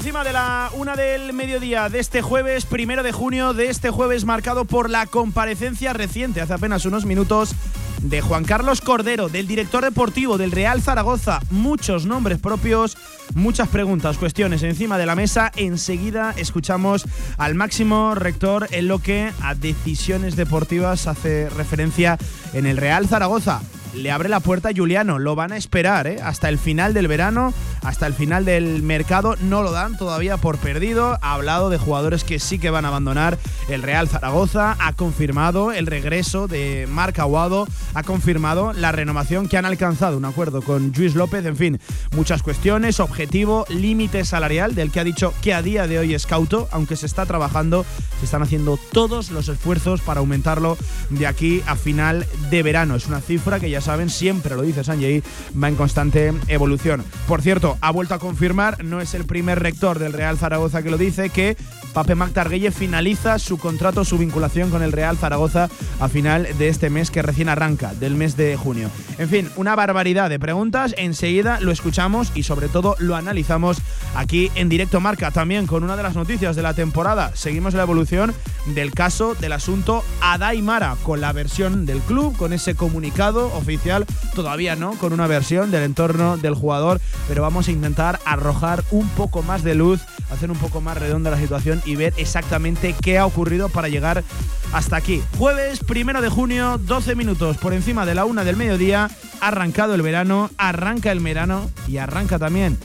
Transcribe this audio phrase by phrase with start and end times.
[0.00, 4.24] Encima de la una del mediodía de este jueves, primero de junio, de este jueves
[4.24, 7.54] marcado por la comparecencia reciente, hace apenas unos minutos,
[8.00, 11.40] de Juan Carlos Cordero, del director deportivo del Real Zaragoza.
[11.50, 12.96] Muchos nombres propios,
[13.34, 15.52] muchas preguntas, cuestiones encima de la mesa.
[15.54, 17.04] Enseguida escuchamos
[17.36, 22.16] al máximo rector en lo que a decisiones deportivas hace referencia
[22.54, 23.60] en el Real Zaragoza
[23.94, 25.18] le abre la puerta a Juliano.
[25.18, 26.18] Lo van a esperar ¿eh?
[26.22, 27.52] hasta el final del verano,
[27.82, 29.36] hasta el final del mercado.
[29.42, 31.18] No lo dan todavía por perdido.
[31.22, 34.76] Ha hablado de jugadores que sí que van a abandonar el Real Zaragoza.
[34.78, 37.66] Ha confirmado el regreso de Marc Aguado.
[37.94, 40.16] Ha confirmado la renovación que han alcanzado.
[40.16, 41.44] Un acuerdo con Luis López.
[41.44, 41.80] En fin,
[42.14, 43.00] muchas cuestiones.
[43.00, 46.96] Objetivo, límite salarial del que ha dicho que a día de hoy es cauto, aunque
[46.96, 47.84] se está trabajando.
[48.18, 50.76] Se están haciendo todos los esfuerzos para aumentarlo
[51.10, 52.96] de aquí a final de verano.
[52.96, 55.22] Es una cifra que ya saben, siempre lo dice Sanjay,
[55.62, 57.04] va en constante evolución.
[57.26, 60.90] Por cierto, ha vuelto a confirmar, no es el primer rector del Real Zaragoza que
[60.90, 61.56] lo dice, que
[61.92, 66.90] Pape Magtarguelle finaliza su contrato, su vinculación con el Real Zaragoza a final de este
[66.90, 68.90] mes que recién arranca, del mes de junio.
[69.18, 73.78] En fin, una barbaridad de preguntas, enseguida lo escuchamos y sobre todo lo analizamos
[74.14, 77.32] aquí en directo marca, también con una de las noticias de la temporada.
[77.34, 78.34] Seguimos la evolución
[78.66, 84.76] del caso del asunto Adaimara, con la versión del club, con ese comunicado oficial todavía
[84.76, 89.42] no, con una versión del entorno del jugador, pero vamos a intentar arrojar un poco
[89.42, 93.26] más de luz, hacer un poco más redonda la situación y ver exactamente qué ha
[93.26, 94.24] ocurrido para llegar
[94.72, 95.22] hasta aquí.
[95.38, 99.10] Jueves primero de junio, 12 minutos por encima de la una del mediodía,
[99.40, 102.78] arrancado el verano, arranca el verano y arranca también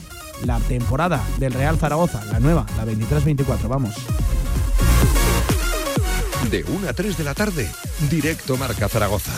[0.44, 3.94] la temporada del Real Zaragoza, la nueva, la 23-24, vamos.
[6.50, 7.68] De 1 a 3 de la tarde,
[8.10, 9.32] directo Marca Zaragoza.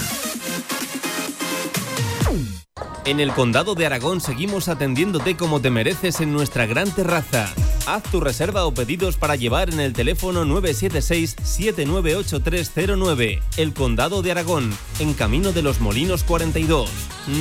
[3.05, 7.49] En el Condado de Aragón seguimos atendiéndote como te mereces en nuestra gran terraza.
[7.89, 13.41] Haz tu reserva o pedidos para llevar en el teléfono 976-798309.
[13.57, 16.91] El Condado de Aragón, en Camino de los Molinos 42.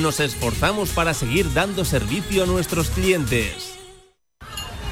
[0.00, 3.74] Nos esforzamos para seguir dando servicio a nuestros clientes.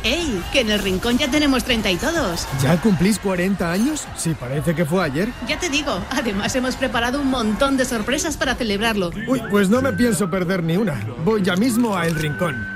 [0.05, 0.43] ¡Ey!
[0.53, 2.47] Que en el rincón ya tenemos 30 y todos.
[2.63, 4.07] ¿Ya cumplís 40 años?
[4.15, 5.31] Sí, parece que fue ayer.
[5.49, 9.11] Ya te digo, además hemos preparado un montón de sorpresas para celebrarlo.
[9.27, 11.03] Uy, pues no me pienso perder ni una.
[11.25, 12.76] Voy ya mismo a El Rincón.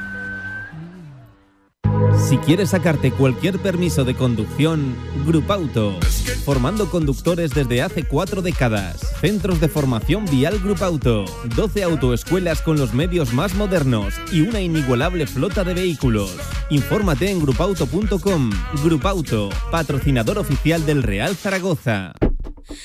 [2.28, 4.94] Si quieres sacarte cualquier permiso de conducción,
[5.26, 5.98] Grupauto.
[6.44, 9.00] Formando conductores desde hace cuatro décadas.
[9.20, 11.25] Centros de formación vial Grupauto.
[11.56, 16.36] 12 autoescuelas con los medios más modernos y una inigualable flota de vehículos.
[16.70, 18.50] Infórmate en grupauto.com.
[18.84, 22.12] Grupauto, patrocinador oficial del Real Zaragoza.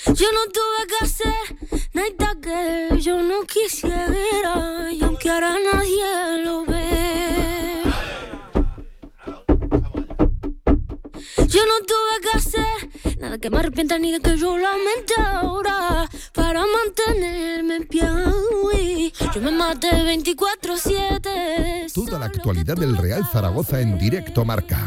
[0.07, 6.65] Yo no tuve que hacer nada que yo no quisiera y aunque ahora nadie lo
[6.65, 7.54] ve.
[11.37, 16.09] Yo no tuve que hacer nada que me arrepienta ni de que yo lamente ahora
[16.33, 18.03] para mantenerme en pie.
[19.33, 21.91] Yo me maté 24-7.
[21.93, 24.77] Toda la actualidad del Real Zaragoza en directo marca.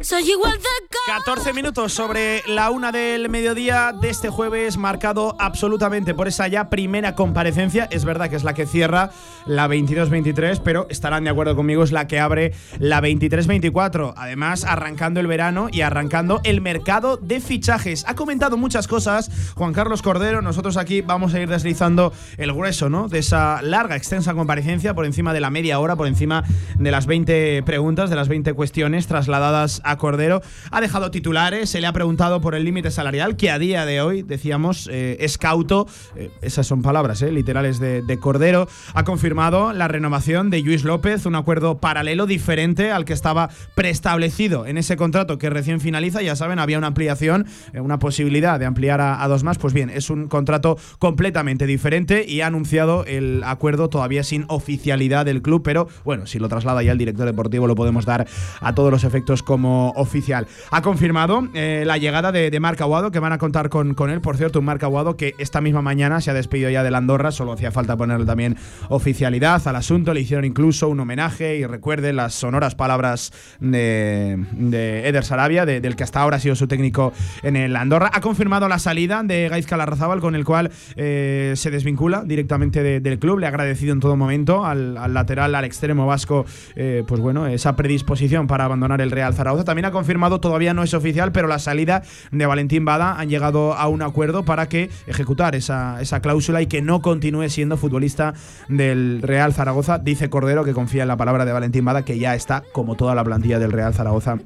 [0.00, 6.14] Soy igual de 14 minutos sobre la una del mediodía de este jueves, marcado absolutamente
[6.14, 7.88] por esa ya primera comparecencia.
[7.90, 9.10] Es verdad que es la que cierra
[9.46, 14.14] la 22-23, pero estarán de acuerdo conmigo, es la que abre la 23-24.
[14.16, 18.04] Además, arrancando el verano y arrancando el mercado de fichajes.
[18.06, 20.42] Ha comentado muchas cosas Juan Carlos Cordero.
[20.42, 23.08] Nosotros aquí vamos a ir deslizando el grueso ¿no?
[23.08, 26.44] de esa larga, extensa comparecencia por encima de la media hora, por encima
[26.76, 30.42] de las 20 preguntas, de las 20 cuestiones trasladadas a Cordero.
[30.70, 34.00] Ha dejado titulares, se le ha preguntado por el límite salarial, que a día de
[34.00, 35.86] hoy, decíamos, eh, es cauto.
[36.16, 38.68] Eh, esas son palabras eh, literales de, de Cordero.
[38.94, 44.66] Ha confirmado la renovación de Luis López, un acuerdo paralelo diferente al que estaba preestablecido
[44.66, 46.22] en ese contrato que recién finaliza.
[46.22, 49.58] Ya saben, había una ampliación, eh, una posibilidad de ampliar a, a dos más.
[49.58, 55.24] Pues bien, es un contrato completamente diferente y ha anunciado el acuerdo todavía sin oficialidad
[55.24, 58.26] del club, pero bueno, si lo traslada ya el director deportivo lo podemos dar
[58.60, 60.46] a todos los efectos como como oficial.
[60.70, 64.08] Ha confirmado eh, la llegada de, de Marc Aguado, que van a contar con, con
[64.08, 64.20] él.
[64.20, 66.98] Por cierto, un Marc Aguado que esta misma mañana se ha despedido ya de la
[66.98, 68.56] Andorra, solo hacía falta ponerle también
[68.88, 70.14] oficialidad al asunto.
[70.14, 75.80] Le hicieron incluso un homenaje y recuerde las sonoras palabras de, de Eder Sarabia, de-
[75.80, 77.12] del que hasta ahora ha sido su técnico
[77.42, 78.12] en el Andorra.
[78.14, 83.00] Ha confirmado la salida de Gaizka Larrazábal, con el cual eh, se desvincula directamente de-
[83.00, 83.40] del club.
[83.40, 86.46] Le ha agradecido en todo momento al, al lateral, al extremo vasco,
[86.76, 89.47] eh, pues bueno, esa predisposición para abandonar el Real Zaragoza.
[89.64, 93.74] También ha confirmado, todavía no es oficial, pero la salida de Valentín Bada han llegado
[93.74, 98.34] a un acuerdo para que ejecutar esa, esa cláusula y que no continúe siendo futbolista
[98.68, 99.98] del Real Zaragoza.
[99.98, 103.14] Dice Cordero que confía en la palabra de Valentín Bada, que ya está, como toda
[103.14, 104.38] la plantilla del Real Zaragoza,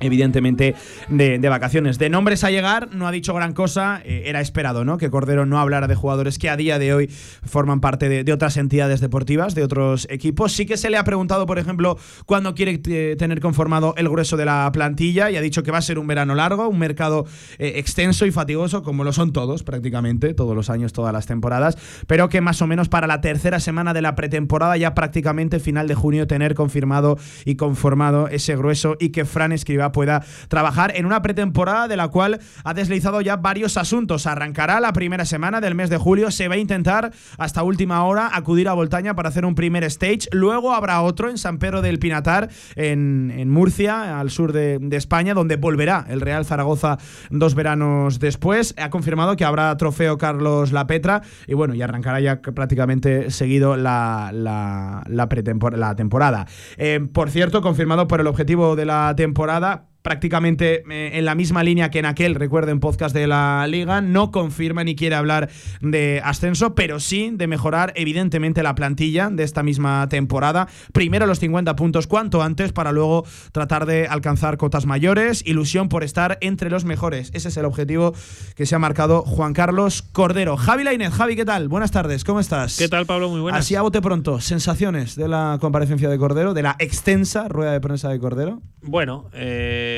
[0.00, 0.74] evidentemente
[1.08, 1.98] de, vacaciones.
[1.98, 4.98] De nombres a llegar, no ha dicho gran cosa, eh, era esperado, ¿no?
[4.98, 8.56] Que Cordero no hablara de jugadores que a día de hoy forman parte de, otras
[8.56, 10.52] entidades deportivas, de otros equipos.
[10.52, 14.36] Sí que se le ha preguntado, por ejemplo, cuándo quiere eh, tener conformado el grueso
[14.36, 17.26] de la plantilla y ha dicho que va a ser un verano largo, un mercado
[17.58, 21.76] eh, extenso y fatigoso, como lo son todos prácticamente, todos los años, todas las temporadas,
[22.06, 25.88] pero que más o menos para la tercera semana de la pretemporada, ya prácticamente final
[25.88, 29.52] de junio, tener confirmado y conformado ese grueso y que Fran
[29.92, 34.26] Pueda trabajar en una pretemporada de la cual ha deslizado ya varios asuntos.
[34.26, 38.30] Arrancará la primera semana del mes de julio, se va a intentar hasta última hora
[38.32, 41.98] acudir a Voltaña para hacer un primer stage, luego habrá otro en San Pedro del
[41.98, 46.98] Pinatar, en, Murcia, al sur de, España, donde volverá el Real Zaragoza
[47.30, 48.74] dos veranos después.
[48.78, 53.76] Ha confirmado que habrá trofeo Carlos La Petra y bueno, y arrancará ya prácticamente seguido
[53.76, 56.46] la, la, la temporada.
[56.76, 59.84] Eh, por cierto, confirmado por el objetivo de la temporada, lá.
[60.08, 64.30] Prácticamente eh, en la misma línea que en aquel, recuerden, podcast de la liga, no
[64.30, 65.50] confirma ni quiere hablar
[65.82, 70.66] de ascenso, pero sí de mejorar evidentemente la plantilla de esta misma temporada.
[70.94, 76.02] Primero los 50 puntos cuanto antes para luego tratar de alcanzar cotas mayores, ilusión por
[76.02, 77.30] estar entre los mejores.
[77.34, 78.14] Ese es el objetivo
[78.56, 80.56] que se ha marcado Juan Carlos Cordero.
[80.56, 81.68] Javi Lainez, Javi, ¿qué tal?
[81.68, 82.78] Buenas tardes, ¿cómo estás?
[82.78, 83.28] ¿Qué tal, Pablo?
[83.28, 83.60] Muy buenas.
[83.60, 87.80] Así a bote pronto, sensaciones de la comparecencia de Cordero, de la extensa rueda de
[87.82, 88.62] prensa de Cordero.
[88.80, 89.97] Bueno, eh,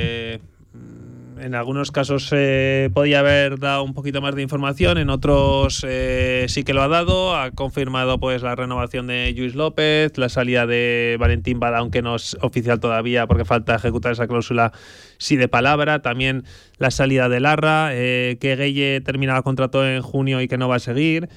[1.40, 6.44] en algunos casos eh, podía haber dado un poquito más de información, en otros eh,
[6.48, 7.34] sí que lo ha dado.
[7.34, 12.16] Ha confirmado pues la renovación de Luis López, la salida de Valentín Bada, aunque no
[12.16, 14.72] es oficial todavía porque falta ejecutar esa cláusula
[15.18, 16.02] sí de palabra.
[16.02, 16.44] También
[16.78, 20.68] la salida de Larra, eh, que Gueye termina el contrato en junio y que no
[20.68, 21.28] va a seguir.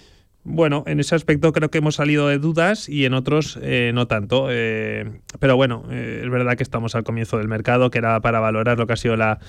[0.45, 4.07] Bueno, en ese aspecto creo que hemos salido de dudas y en otros eh, no
[4.07, 4.47] tanto.
[4.51, 8.41] eh, pero bueno, eh, es verdad que estamos al comienzo del mercado, que era para
[8.41, 9.39] valorar lo que ha sido la,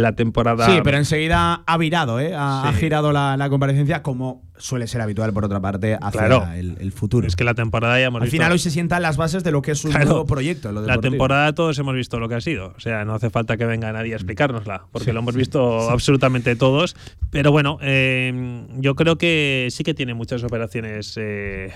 [0.00, 0.66] la temporada.
[0.66, 2.32] Sí, pero enseguida ha virado, ¿eh?
[2.36, 2.68] ha, Sí.
[2.68, 6.48] ha girado la, la comparecencia, como suele ser habitual, por otra parte, hacia Claro.
[6.54, 7.26] el, el futuro.
[7.26, 8.34] Es que la temporada ya hemos Al visto.
[8.36, 10.06] final hoy se sientan las bases de lo que es un Claro.
[10.06, 10.72] nuevo proyecto.
[10.72, 12.74] Lo la temporada todos hemos visto lo que ha sido.
[12.76, 16.56] O sea, no hace falta que venga nadie a explicárnosla, porque lo hemos visto absolutamente
[16.56, 16.96] todos.
[17.30, 21.72] Pero bueno, eh, yo creo que sí que tiene muchas operaciones eh,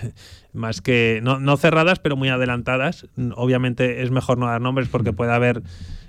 [0.53, 1.21] más que.
[1.23, 3.07] No, no cerradas, pero muy adelantadas.
[3.37, 5.63] Obviamente es mejor no dar nombres porque puede haber.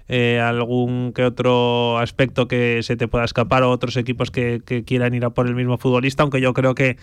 [0.08, 4.84] Eh, algún que otro aspecto que se te pueda escapar o otros equipos que, que
[4.84, 6.98] quieran ir a por el mismo futbolista, aunque yo creo que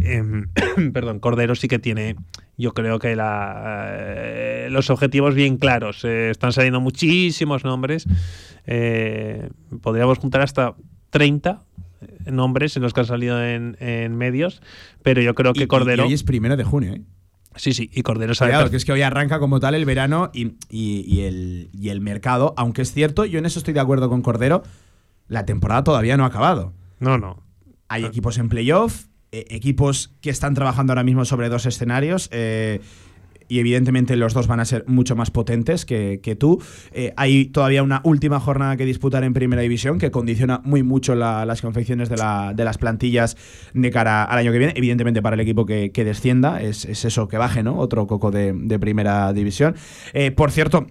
[0.00, 0.46] em,
[0.92, 2.16] perdón, Cordero sí que tiene
[2.58, 6.04] yo creo que la, eh, los objetivos bien claros.
[6.04, 8.06] Eh, están saliendo muchísimos nombres.
[8.66, 9.48] Eh,
[9.80, 10.74] podríamos juntar hasta
[11.10, 11.62] 30
[12.26, 14.62] nombres en los que han salido en, en medios,
[15.02, 16.04] pero yo creo que y- Cordero...
[16.04, 17.02] Y, hoy es primero de junio, ¿eh?
[17.56, 18.52] Sí, sí, y Cordero sabe...
[18.52, 21.88] Per- que es que hoy arranca como tal el verano y, y- y el, y
[21.90, 24.62] el mercado, aunque es cierto, yo en eso estoy de acuerdo con Cordero,
[25.28, 26.72] la temporada todavía no ha acabado.
[27.00, 27.42] No, no.
[27.88, 32.28] Hay equipos en playoff, eh, equipos que están trabajando ahora mismo sobre dos escenarios.
[32.32, 32.80] eh,
[33.52, 36.62] y evidentemente los dos van a ser mucho más potentes que, que tú.
[36.92, 41.14] Eh, hay todavía una última jornada que disputar en Primera División que condiciona muy mucho
[41.14, 43.36] la- las confecciones de, la- de las plantillas
[43.74, 44.72] de cara al año que viene.
[44.76, 47.76] Evidentemente para el equipo que, que descienda es, es eso que baje, ¿no?
[47.78, 49.74] Otro coco de, de Primera División.
[50.14, 50.86] Eh, por cierto,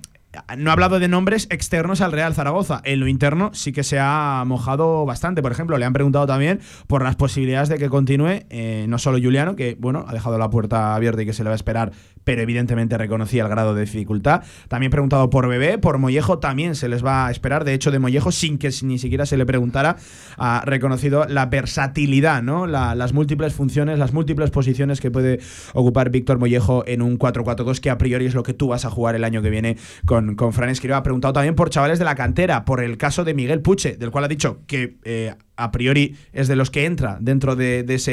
[0.57, 2.81] no ha hablado de nombres externos al Real Zaragoza.
[2.85, 5.41] En lo interno sí que se ha mojado bastante.
[5.41, 9.17] Por ejemplo, le han preguntado también por las posibilidades de que continúe eh, no solo
[9.21, 11.91] Juliano, que bueno, ha dejado la puerta abierta y que se le va a esperar,
[12.23, 14.43] pero evidentemente reconocía el grado de dificultad.
[14.67, 17.65] También preguntado por Bebé, por Mollejo también se les va a esperar.
[17.65, 19.97] De hecho, de Mollejo, sin que ni siquiera se le preguntara,
[20.37, 22.67] ha reconocido la versatilidad, ¿no?
[22.67, 25.39] La- las múltiples funciones, las múltiples posiciones que puede
[25.73, 28.89] ocupar Víctor Mollejo en un 4-4-2, que a priori es lo que tú vas a
[28.89, 30.97] jugar el año que viene con, con Fran Escribá.
[30.97, 34.11] Ha preguntado también por chavales de la cantera, por el caso de Miguel Puche, del
[34.11, 38.11] cual ha dicho que eh, a priori es de los que entra dentro de, ese,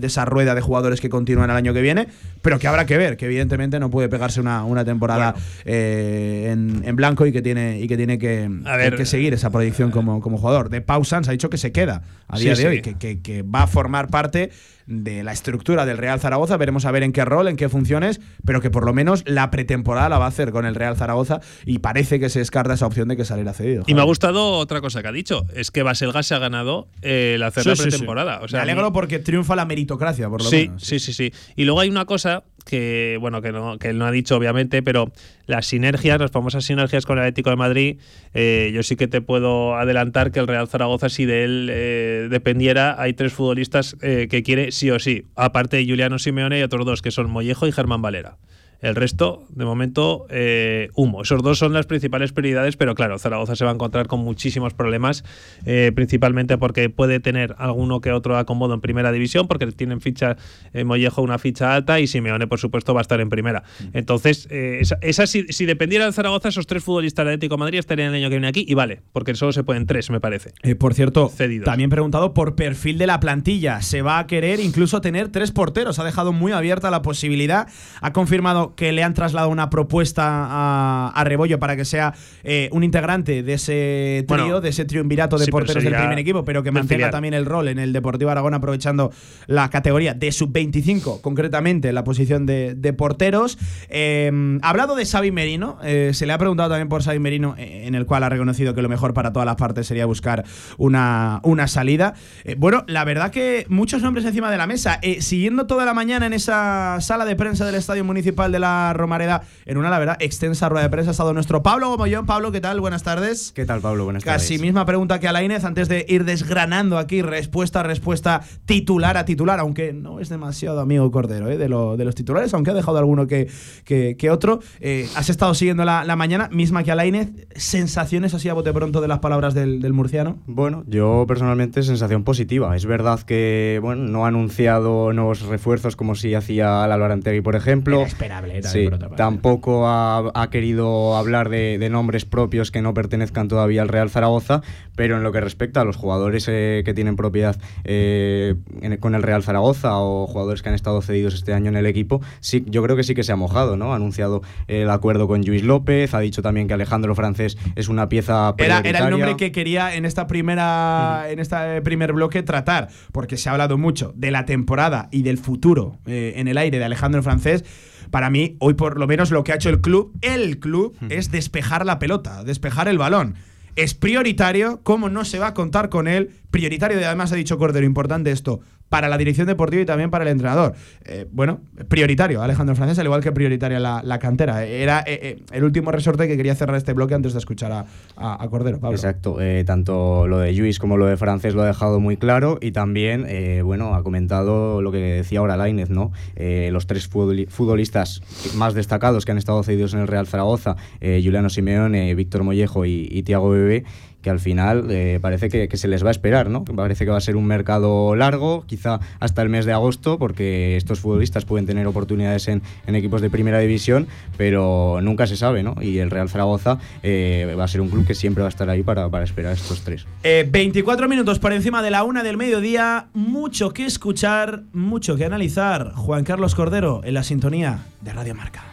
[0.00, 2.08] de esa rueda de jugadores que continúan el año que viene,
[2.42, 6.96] pero que habrá que ver, que evidentemente no puede pegarse una, una temporada eh, en,
[6.96, 8.48] blanco y que tiene, y que, tiene que,
[8.96, 10.68] que seguir esa proyección como, como jugador.
[10.68, 13.62] De Pausans ha dicho que se queda a día de hoy, que, que, que va
[13.62, 14.50] a formar parte
[14.90, 16.56] de la estructura del Real Zaragoza.
[16.56, 19.50] Veremos a ver en qué rol, en qué funciones, pero que por lo menos la
[19.50, 22.86] pretemporada la va a hacer con el Real Zaragoza y parece que se descarta esa
[22.86, 23.84] opción de que saliera cedido.
[23.86, 26.59] Y me ha gustado otra cosa que ha dicho, es que Baselga se ha ganado
[27.02, 28.40] eh, el hacer la pretemporada.
[28.42, 30.82] O sea, me alegro porque triunfa la meritocracia, por lo menos.
[30.82, 31.32] Sí, sí, sí, sí.
[31.56, 34.82] Y luego hay una cosa que bueno que no que él no ha dicho obviamente
[34.82, 35.10] pero
[35.46, 37.98] las sinergias las famosas sinergias con el Atlético de Madrid
[38.34, 42.28] eh, yo sí que te puedo adelantar que el Real Zaragoza si de él eh,
[42.30, 46.84] dependiera hay tres futbolistas que quiere sí o sí aparte de Juliano Simeone y otros
[46.84, 48.36] dos que son Mollejo y Germán Valera
[48.82, 51.22] el resto, de momento, eh, humo.
[51.22, 54.74] Esos dos son las principales prioridades, pero claro, Zaragoza se va a encontrar con muchísimos
[54.74, 55.24] problemas,
[55.66, 60.36] eh, principalmente porque puede tener alguno que otro acomodo en primera división, porque tienen ficha,
[60.72, 63.62] eh, Mollejo una ficha alta y Simeone, por supuesto, va a estar en primera.
[63.80, 63.98] Mm.
[63.98, 68.22] Entonces, esa, si, dependiera de Zaragoza, esos tres futbolistas de Atlético de Madrid estarían el
[68.22, 70.52] año que viene aquí y vale, porque solo se pueden tres, me parece.
[70.78, 71.30] por cierto,
[71.64, 73.82] también preguntado por perfil de la plantilla.
[73.82, 75.98] Se va a querer incluso tener tres porteros.
[75.98, 77.68] Ha dejado muy abierta la posibilidad.
[78.00, 82.82] Ha confirmado que le han trasladado una propuesta a, Rebollo para que sea eh, un
[82.82, 87.10] integrante de ese trío, de ese triunvirato de porteros del primer equipo, pero que mantenga
[87.10, 89.12] también el rol en el Deportivo Aragón aprovechando
[89.46, 93.58] la categoría de sub-25, concretamente la posición de, porteros.
[93.88, 97.54] Eh, ha hablado de Xavi Merino, eh, se le ha preguntado también por Xavi Merino,
[97.58, 100.44] en el cual ha reconocido que lo mejor para todas las partes sería buscar
[100.78, 102.14] una, una salida.
[102.56, 105.00] bueno, la verdad que muchos nombres encima de la mesa.
[105.20, 109.42] siguiendo toda la mañana en esa sala de prensa del Estadio Municipal de la Romareda
[109.66, 111.10] en una, la verdad, extensa rueda de prensa.
[111.10, 112.26] Ha estado nuestro Pablo Gomollón.
[112.26, 112.80] Pablo, ¿qué tal?
[112.80, 113.52] Buenas tardes.
[113.52, 114.04] ¿Qué tal, Pablo?
[114.04, 114.42] Buenas tardes.
[114.42, 119.24] Casi misma pregunta que a antes de ir desgranando aquí respuesta a respuesta, titular a
[119.24, 121.56] titular, aunque no es demasiado amigo Cordero ¿eh?
[121.56, 123.48] de, de, los titulares, aunque ha dejado alguno que,
[123.84, 124.60] que, otro.
[124.80, 127.30] Eh, has estado siguiendo la, la, mañana, misma que a la Inés.
[127.56, 130.38] ¿Sensaciones así a bote pronto de las palabras del, del, murciano?
[130.46, 132.76] Bueno, yo personalmente sensación positiva.
[132.76, 137.56] Es verdad que bueno, no ha anunciado nuevos refuerzos como si hacía Álvaro Antegui, por
[137.56, 138.02] ejemplo.
[138.02, 144.10] esperable sí, tampoco ha, querido hablar de, nombres propios que no pertenezcan todavía al Real
[144.10, 144.62] Zaragoza,
[144.94, 148.54] pero en lo que respecta a los jugadores eh, que tienen propiedad eh,
[149.00, 152.20] con el Real Zaragoza o jugadores que han estado cedidos este año en el equipo,
[152.40, 153.92] sí, yo creo que sí que se ha mojado, ¿no?
[153.92, 158.08] Ha anunciado el acuerdo con Luis López, ha dicho también que Alejandro Francés es una
[158.08, 162.88] pieza era, era, el nombre que quería en esta primera en este primer bloque tratar,
[163.12, 166.78] porque se ha hablado mucho de la temporada y del futuro eh, en el aire
[166.78, 167.64] de Alejandro Francés
[168.10, 171.30] para mí, hoy por lo menos lo que ha hecho el club, el club, es
[171.30, 173.36] despejar la pelota, despejar el balón.
[173.76, 176.30] Es prioritario, ¿cómo no se va a contar con él?
[176.50, 180.24] Prioritario, y además ha dicho Cordero, importante esto, para la dirección deportiva y también para
[180.24, 180.74] el entrenador.
[181.04, 184.64] Eh, bueno, prioritario, Alejandro Francés, al igual que prioritaria la, cantera.
[184.64, 188.48] Era eh, eh, el último resorte que quería cerrar este bloque antes de escuchar a,
[188.50, 188.80] Cordero.
[188.90, 192.72] Exacto, tanto lo de Luis como lo de Francés lo ha dejado muy claro y
[192.72, 193.26] también,
[193.64, 196.10] bueno, ha comentado lo que decía ahora Lainez, ¿no?
[196.36, 198.22] los tres futbolistas
[198.56, 203.06] más destacados que han estado cedidos en el Real Zaragoza, Juliano Simeone, Víctor Mollejo y,
[203.08, 203.84] y Tiago Bebé,
[204.22, 206.64] que al final eh, parece que, se les va a esperar, ¿no?
[206.64, 210.76] Parece que va a ser un mercado largo, quizá hasta el mes de agosto, porque
[210.76, 215.76] estos futbolistas pueden tener oportunidades en, equipos de primera división, pero nunca se sabe, ¿no?
[215.80, 218.68] Y el Real Zaragoza eh, va a ser un club que siempre va a estar
[218.68, 220.06] ahí para, esperar a estos tres.
[220.22, 225.24] 24 eh, minutos por encima de la una del mediodía, mucho que escuchar, mucho que
[225.24, 225.92] analizar.
[225.94, 228.64] Juan Carlos Cordero en la sintonía de Radio Marca.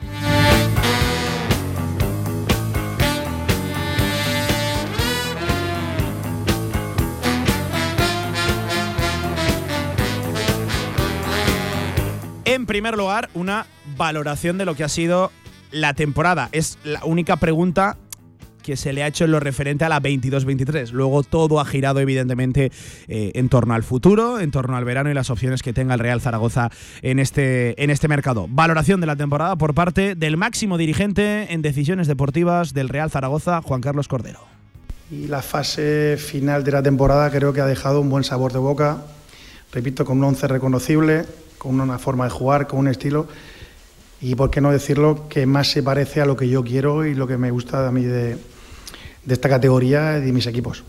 [12.47, 13.65] En primer lugar, una
[13.97, 15.33] valoración de lo que ha sido
[15.69, 16.47] la temporada.
[16.53, 17.97] Es la única pregunta
[18.63, 20.91] que se le ha hecho en lo referente a la 22-23.
[20.91, 22.71] Luego todo ha girado evidentemente
[23.09, 25.99] eh, en torno al futuro, en torno al verano y las opciones que tenga el
[25.99, 26.69] Real Zaragoza
[27.01, 28.47] en este, en este mercado.
[28.49, 33.61] Valoración de la temporada por parte del máximo dirigente en decisiones deportivas del Real Zaragoza,
[33.61, 34.39] Juan Carlos Cordero.
[35.11, 38.59] Y la fase final de la temporada creo que ha dejado un buen sabor de
[38.59, 39.01] boca.
[39.73, 41.25] Repito, con un once reconocible,
[41.57, 43.27] con una forma de jugar, con un estilo
[44.19, 47.13] y, por qué no decirlo, que más se parece a lo que yo quiero y
[47.13, 48.37] lo que me gusta a mí de,
[49.27, 50.83] esta categoría y de mis equipos.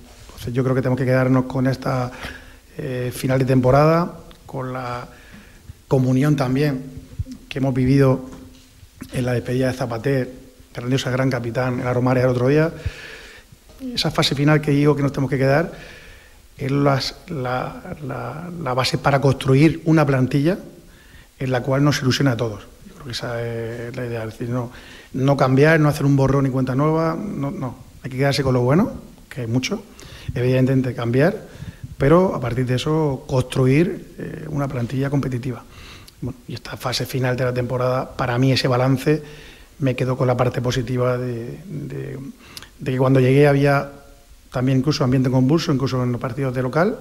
[0.52, 2.12] Yo creo que tenemos que quedarnos con esta
[2.76, 5.08] eh, final de temporada, con la
[5.88, 6.84] comunión también
[7.48, 8.20] que hemos vivido
[9.12, 10.32] en la despedida de Zapater,
[10.74, 12.72] grandiosa gran capitán en la Romaria el otro día,
[13.94, 15.72] esa fase final que digo que nos tenemos que quedar
[16.58, 20.58] es las- la, la- base para construir una plantilla
[21.38, 22.64] en la cual nos ilusiona a todos.
[22.86, 24.24] Yo creo que esa es la idea.
[24.24, 27.76] Es decir, no, cambiar, no hacer un borrón y cuenta nueva, no, no.
[28.02, 28.92] Hay que quedarse con lo bueno,
[29.28, 29.82] que hay mucho,
[30.34, 31.36] evidentemente cambiar,
[31.96, 35.64] pero a partir de eso construir eh, una plantilla competitiva.
[36.48, 39.22] Y esta fase final de la temporada, para mí ese balance
[39.78, 41.58] me quedó con la parte positiva de
[42.84, 43.92] que cuando llegué había
[44.50, 46.98] también incluso ambiente convulso, incluso en los partidos de local.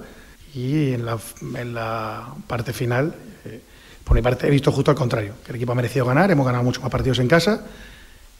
[0.54, 1.18] Y en la,
[1.56, 3.14] en la parte final,
[3.44, 3.60] eh,
[4.02, 6.46] por mi parte he visto justo al contrario, que el equipo ha merecido ganar, hemos
[6.46, 7.64] ganado muchos más partidos en casa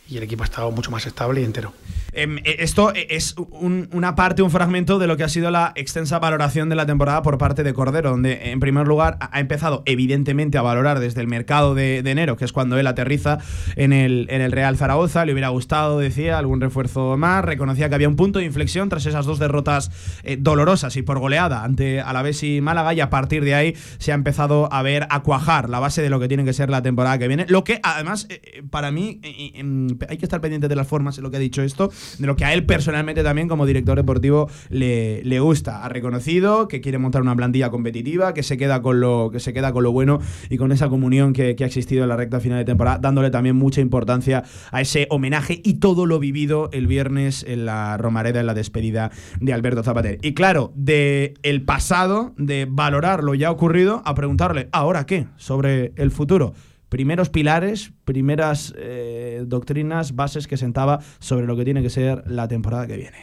[0.08, 1.72] y el equipo ha estado mucho más estable y entero.
[2.12, 5.72] Em, eh, esto es un- una parte, un fragmento de lo que ha sido la
[5.76, 9.82] extensa valoración de la temporada por parte de Cordero, donde en primer lugar ha empezado
[9.84, 13.38] evidentemente a valorar desde el mercado de, enero, que es cuando él aterriza
[13.76, 17.94] en el, en el Real Zaragoza, le hubiera gustado, decía, algún refuerzo más, reconocía que
[17.94, 19.90] había un punto de inflexión tras esas dos derrotas
[20.22, 24.12] eh, dolorosas y por goleada ante Alavés y Málaga y a partir de ahí se
[24.12, 26.82] ha empezado a ver, a cuajar la base de lo que tiene que ser la
[26.82, 30.40] temporada que viene, lo que además eh, eh, para mí eh, eh, hay que estar
[30.40, 32.64] pendiente de las formas en lo que ha dicho esto, de lo que a él
[32.66, 35.84] personalmente también como director deportivo le, le gusta.
[35.84, 39.52] Ha reconocido que quiere montar una plantilla competitiva, que se queda con lo, que se
[39.52, 42.40] queda con lo bueno y con esa comunión que, que ha existido en la recta
[42.40, 46.86] final de temporada, dándole también mucha importancia a ese homenaje y todo lo vivido el
[46.86, 50.18] viernes en la Romareda, en la despedida de Alberto Zapater.
[50.22, 55.26] Y claro, de el pasado, de valorar lo ya ocurrido, a preguntarle, ¿ahora qué?
[55.36, 56.54] Sobre el futuro
[56.88, 62.48] primeros pilares, primeras eh, doctrinas, bases que sentaba sobre lo que tiene que ser la
[62.48, 63.18] temporada que viene.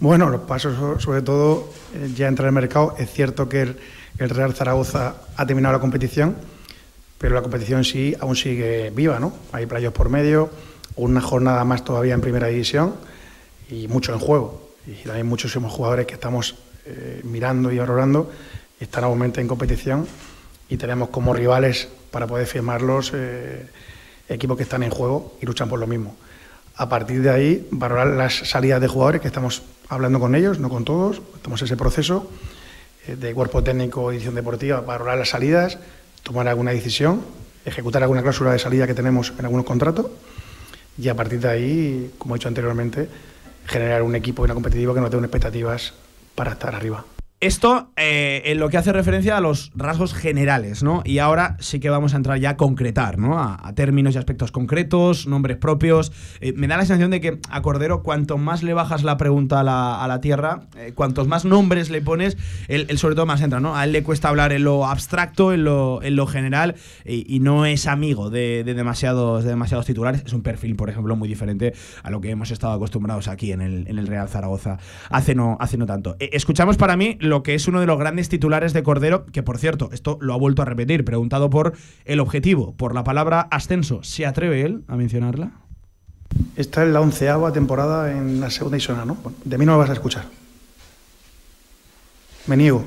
[0.00, 2.94] Bueno, los pasos, so- sobre todo, eh, ya entrar en el mercado.
[2.98, 3.62] Es cierto que
[4.18, 6.34] el, Real Zaragoza ha terminado la competición,
[7.18, 9.32] pero la competición sí aún sigue viva, ¿no?
[9.52, 10.50] Hay playos por medio,
[10.96, 12.94] una jornada más todavía en primera división
[13.70, 14.70] y mucho en juego.
[14.86, 16.56] Y también muchísimos jugadores que estamos
[16.86, 18.30] eh, mirando y valorando
[18.78, 20.06] están aún en competición
[20.68, 23.66] y tenemos como rivales para poder firmarlos eh,
[24.28, 26.14] equipos que están en juego y luchan por lo mismo.
[26.76, 30.68] A partir de ahí, valorar las salidas de jugadores que estamos hablando con ellos, no
[30.68, 32.30] con todos, estamos en ese proceso
[33.08, 35.78] eh, de cuerpo técnico, edición deportiva, valorar las salidas,
[36.22, 37.20] tomar alguna decisión,
[37.64, 40.06] ejecutar alguna cláusula de salida que tenemos en algunos contratos
[40.96, 43.08] y a partir de ahí, como he dicho anteriormente,
[43.66, 45.94] generar un equipo y una competitiva que nos dé unas expectativas
[46.36, 47.04] para estar arriba.
[47.44, 51.02] Esto eh, en lo que hace referencia a los rasgos generales, ¿no?
[51.04, 53.38] Y ahora sí que vamos a entrar ya a concretar, ¿no?
[53.38, 56.10] A, términos y aspectos concretos, nombres propios.
[56.40, 59.60] Eh, me da la sensación de que a Cordero, cuanto más le bajas la pregunta
[59.60, 63.26] a la, a la tierra, eh, cuantos más nombres le pones, él, él sobre todo
[63.26, 63.76] más entra, ¿no?
[63.76, 67.66] A él le cuesta hablar en lo abstracto, en lo, en lo general, y, no
[67.66, 70.22] es amigo de, de demasiados, de demasiados titulares.
[70.24, 73.60] Es un perfil, por ejemplo, muy diferente a lo que hemos estado acostumbrados aquí en
[73.60, 74.78] el, en el Real Zaragoza
[75.10, 76.16] hace no, hace no tanto.
[76.20, 79.42] Eh, escuchamos para mí lo que es uno de los grandes titulares de Cordero, que
[79.42, 83.40] por cierto, esto lo ha vuelto a repetir, preguntado por el objetivo, por la palabra
[83.50, 84.02] ascenso.
[84.02, 85.52] ¿Se atreve él a mencionarla?
[86.56, 89.16] Esta es la onceava temporada en la segunda división, ¿no?
[89.44, 90.24] De mí no lo vas a escuchar.
[92.46, 92.84] Me niego.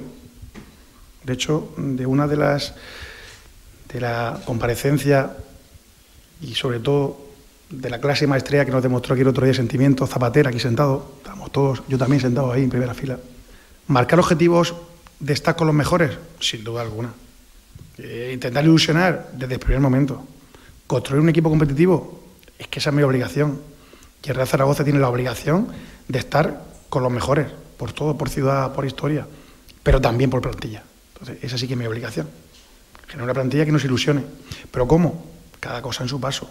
[1.23, 2.75] De hecho, de una de las
[3.91, 5.37] de la comparecencia
[6.41, 7.25] y sobre todo
[7.69, 11.13] de la clase maestría que nos demostró aquí el otro día Sentimiento Zapatera, aquí sentado,
[11.17, 13.17] estamos todos, yo también sentado ahí en primera fila.
[13.87, 14.75] Marcar objetivos
[15.19, 17.13] de estar con los mejores, sin duda alguna.
[17.97, 20.25] Eh, intentar ilusionar desde el primer momento.
[20.85, 22.23] Construir un equipo competitivo,
[22.59, 23.61] es que esa es mi obligación.
[24.23, 25.69] Y el Real Zaragoza tiene la obligación
[26.07, 27.47] de estar con los mejores,
[27.77, 29.25] por todo, por ciudad, por historia,
[29.83, 30.83] pero también por plantilla.
[31.13, 32.27] Entonces, esa sí que es mi obligación.
[33.07, 34.23] Generar una plantilla que nos ilusione.
[34.69, 35.25] ¿Pero cómo?
[35.61, 36.49] Cada cosa en su paso.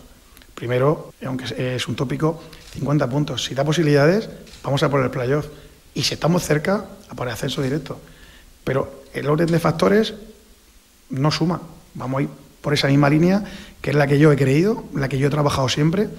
[0.55, 3.45] Primero, aunque es un tópico, 50 puntos.
[3.45, 4.31] Si da posibilidades,
[4.63, 5.47] vamos a por el playoff.
[5.97, 7.99] Y si estamos cerca, a por el ascenso directo.
[8.63, 10.13] Pero el orden de factores
[11.09, 11.63] no suma.
[11.95, 12.29] Vamos a ir
[12.61, 13.43] por esa misma línea,
[13.81, 16.11] que es la que yo he creído, la que yo he trabajado siempre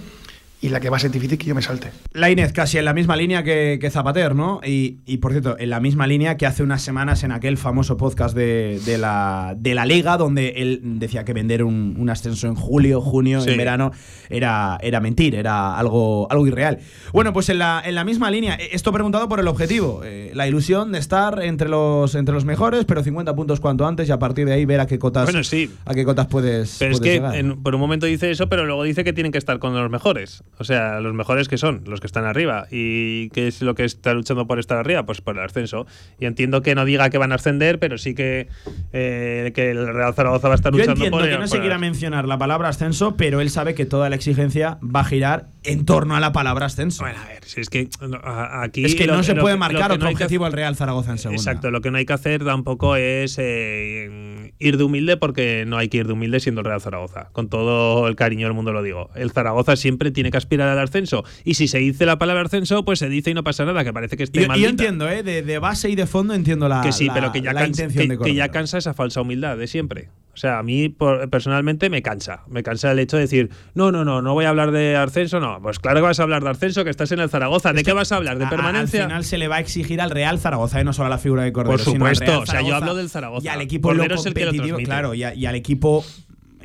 [0.59, 1.91] y la que va a ser difícil que yo me salte.
[2.13, 4.59] La Inés casi en la misma línea que, que Zapater, ¿no?
[4.65, 7.95] Y, y, por cierto, en la misma línea que hace unas semanas en aquel famoso
[7.97, 12.47] podcast de, de la, de la Liga, donde él decía que vender un, un ascenso
[12.47, 13.51] en julio, junio, Sí.
[13.51, 13.91] en verano,
[14.29, 16.79] era, era mentir, era algo, algo irreal.
[17.13, 20.31] Bueno, pues en la, en la misma línea, eh, esto preguntado por el objetivo, eh,
[20.33, 24.11] la ilusión de estar entre los, entre los mejores, pero 50 puntos cuanto antes y
[24.11, 25.69] a partir de ahí ver a qué cotas, Bueno, sí.
[25.85, 27.35] a qué cotas puedes, Pero es que llegar.
[27.35, 29.91] en- por un momento dice eso, pero luego dice que tienen que estar con los
[29.91, 30.43] mejores.
[30.59, 32.67] O sea, los mejores que son, los que están arriba.
[32.71, 35.05] ¿Y qué es lo que está luchando por estar arriba?
[35.05, 35.85] Pues por el ascenso.
[36.19, 38.47] Y entiendo que no diga que van a ascender, pero sí que,
[38.93, 41.55] eh, que el Real Zaragoza va a estar Yo luchando entiendo por que no se
[41.57, 45.05] el- quiera mencionar la palabra ascenso, pero él sabe que toda la exigencia va a
[45.05, 47.03] girar en torno a la palabra ascenso.
[47.03, 47.87] Bueno, a ver, si es que
[48.33, 48.85] aquí.
[48.85, 51.41] Es que no se puede marcar otro objetivo al Real Zaragoza en segunda.
[51.41, 55.77] Exacto, lo que no hay que hacer tampoco es eh, ir de humilde porque no
[55.77, 57.29] hay que ir de humilde siendo el Real Zaragoza.
[57.31, 59.09] Con todo el cariño del mundo lo digo.
[59.15, 61.23] El Zaragoza siempre tiene que aspirar al ascenso.
[61.43, 63.93] Y si se dice la palabra ascenso, pues se dice y no pasa nada, que
[63.93, 64.59] parece que esté mal.
[64.59, 65.23] Yo entiendo, ¿eh?
[65.23, 68.49] De, base y de fondo entiendo la, que sí, pero que ya, cansa, que ya
[68.49, 70.09] cansa esa falsa humildad de siempre.
[70.37, 70.95] O sea, a mí
[71.31, 72.43] personalmente me cansa.
[72.47, 75.39] Me cansa el hecho de decir, no, no, no, no voy a hablar de ascenso.
[75.39, 77.73] No, pues claro que vas a hablar de ascenso, que estás en el Zaragoza.
[77.73, 78.37] ¿De qué vas a hablar?
[78.37, 79.01] ¿De permanencia?
[79.01, 81.17] Al final se le va a exigir al Real Zaragoza, y no solo a la
[81.17, 81.75] figura de Cordero.
[81.75, 83.43] Por supuesto, o sea, yo hablo del Zaragoza.
[83.43, 86.05] Y al equipo competitivo, claro, y, al equipo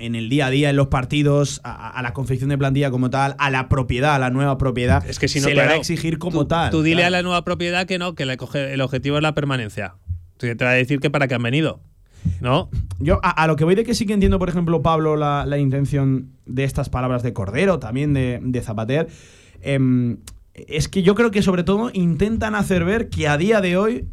[0.02, 3.36] en el día a día, en los partidos, a, la confección de plantilla como tal,
[3.38, 5.76] a la propiedad, a la nueva propiedad, es que si no, se le va a
[5.76, 6.70] exigir como tal.
[6.70, 9.94] Tú dile a la nueva propiedad que no, que el objetivo es la permanencia.
[10.38, 11.80] Te va a decir que para qué han venido.
[12.40, 12.68] ¿No?
[12.98, 16.32] Yo a, lo que voy de que sí que entiendo, por ejemplo, Pablo, la, intención
[16.46, 19.06] de estas palabras de Cordero, también de, Zapater.
[19.60, 20.18] Em,
[20.54, 24.08] es que yo creo que sobre todo intentan hacer ver que a día de hoy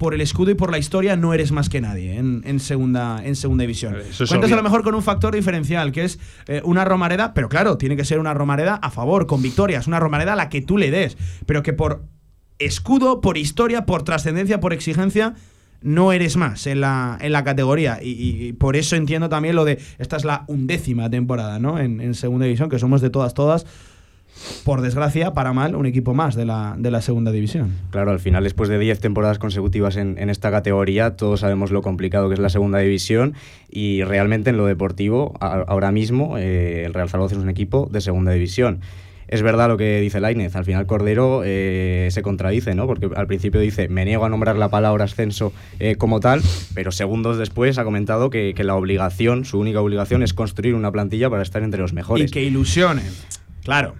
[0.00, 3.36] por el escudo y por la historia no eres más que nadie en, segunda, en
[3.36, 3.96] segunda división.
[4.26, 7.76] Cuentas a lo mejor con un factor diferencial, que es eh, una Romareda, pero claro,
[7.76, 10.78] tiene que ser una Romareda a favor, con victorias, una Romareda a la que tú
[10.78, 12.06] le des, pero que por
[12.58, 15.34] escudo, por historia, por trascendencia, por exigencia,
[15.82, 17.98] no eres más en la, en la categoría.
[18.02, 21.78] Y, por eso entiendo también lo de, esta es la undécima temporada, ¿no?
[21.78, 23.66] En, segunda división, que somos de todas, todas.
[24.64, 27.72] Por desgracia, para mal, un equipo más de la, de la segunda división.
[27.90, 32.28] Claro, al final, después de 10 temporadas consecutivas en, esta categoría, todos sabemos lo complicado
[32.28, 33.34] que es la segunda división
[33.70, 38.00] y realmente en lo deportivo, ahora mismo, eh, el Real Zaragoza es un equipo de
[38.00, 38.80] segunda división
[39.30, 42.88] es verdad lo que dice Lainez, al final Cordero eh, se contradice, ¿no?
[42.88, 46.42] Porque al principio dice, me niego a nombrar la palabra ascenso eh, como tal,
[46.74, 51.30] pero segundos después ha comentado que, la obligación, su única obligación es construir una plantilla
[51.30, 52.28] para estar entre los mejores.
[52.28, 53.06] Y que ilusionen.
[53.62, 53.94] Claro.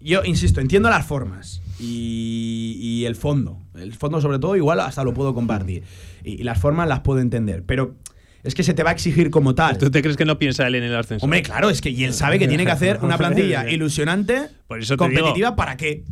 [0.00, 3.58] Yo insisto, entiendo las formas y, el fondo.
[3.74, 5.82] El fondo sobre todo igual hasta lo puedo compartir.
[6.24, 7.64] y las formas las puedo entender.
[7.64, 7.96] Pero
[8.42, 9.78] es que se te va a exigir como tal.
[9.78, 11.24] ¿Tú te crees que no piensa él en el ascenso?
[11.24, 14.48] Hombre, claro, es que y él sabe que tiene que hacer una plantilla ilusionante,
[14.96, 16.04] competitiva, ¿para qué?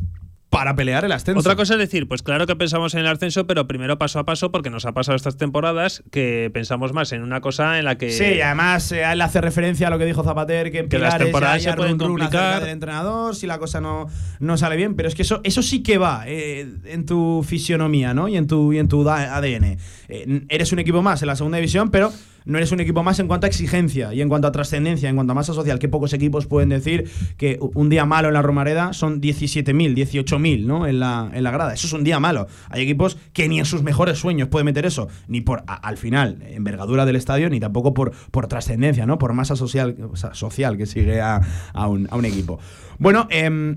[0.50, 1.40] Para pelear el ascenso.
[1.40, 4.24] Otra cosa es decir, pues claro que pensamos en el ascenso, pero primero paso a
[4.24, 7.98] paso, porque nos ha pasado estas temporadas que pensamos más en una cosa en la
[7.98, 8.10] que.
[8.10, 11.18] Sí, además eh, él hace referencia a lo que dijo Zapater, que en que las
[11.18, 14.06] temporadas se pueden complicar del entrenador si la cosa no,
[14.40, 18.14] no sale bien, pero es que eso, eso sí que va eh, en tu fisionomía,
[18.14, 18.28] ¿no?
[18.28, 19.76] Y en tu, y en tu ADN.
[20.08, 22.10] Eh, eres un equipo más en la segunda división, pero
[22.48, 25.14] no eres un equipo más en cuanto a exigencia y en cuanto a trascendencia, en
[25.14, 25.78] cuanto a masa social.
[25.78, 30.64] que pocos equipos pueden decir que un día malo en la Romareda son 17.000, 18.000
[30.64, 30.86] ¿no?
[30.86, 31.74] en, la, en la grada?
[31.74, 32.48] Eso es un día malo.
[32.70, 36.42] Hay equipos que ni en sus mejores sueños pueden meter eso, ni por, al final,
[36.48, 39.18] envergadura del estadio, ni tampoco por, por trascendencia, ¿no?
[39.18, 39.94] por masa social,
[40.32, 41.42] social que sigue a,
[41.86, 42.58] un, a un equipo.
[42.98, 43.76] Bueno, eh,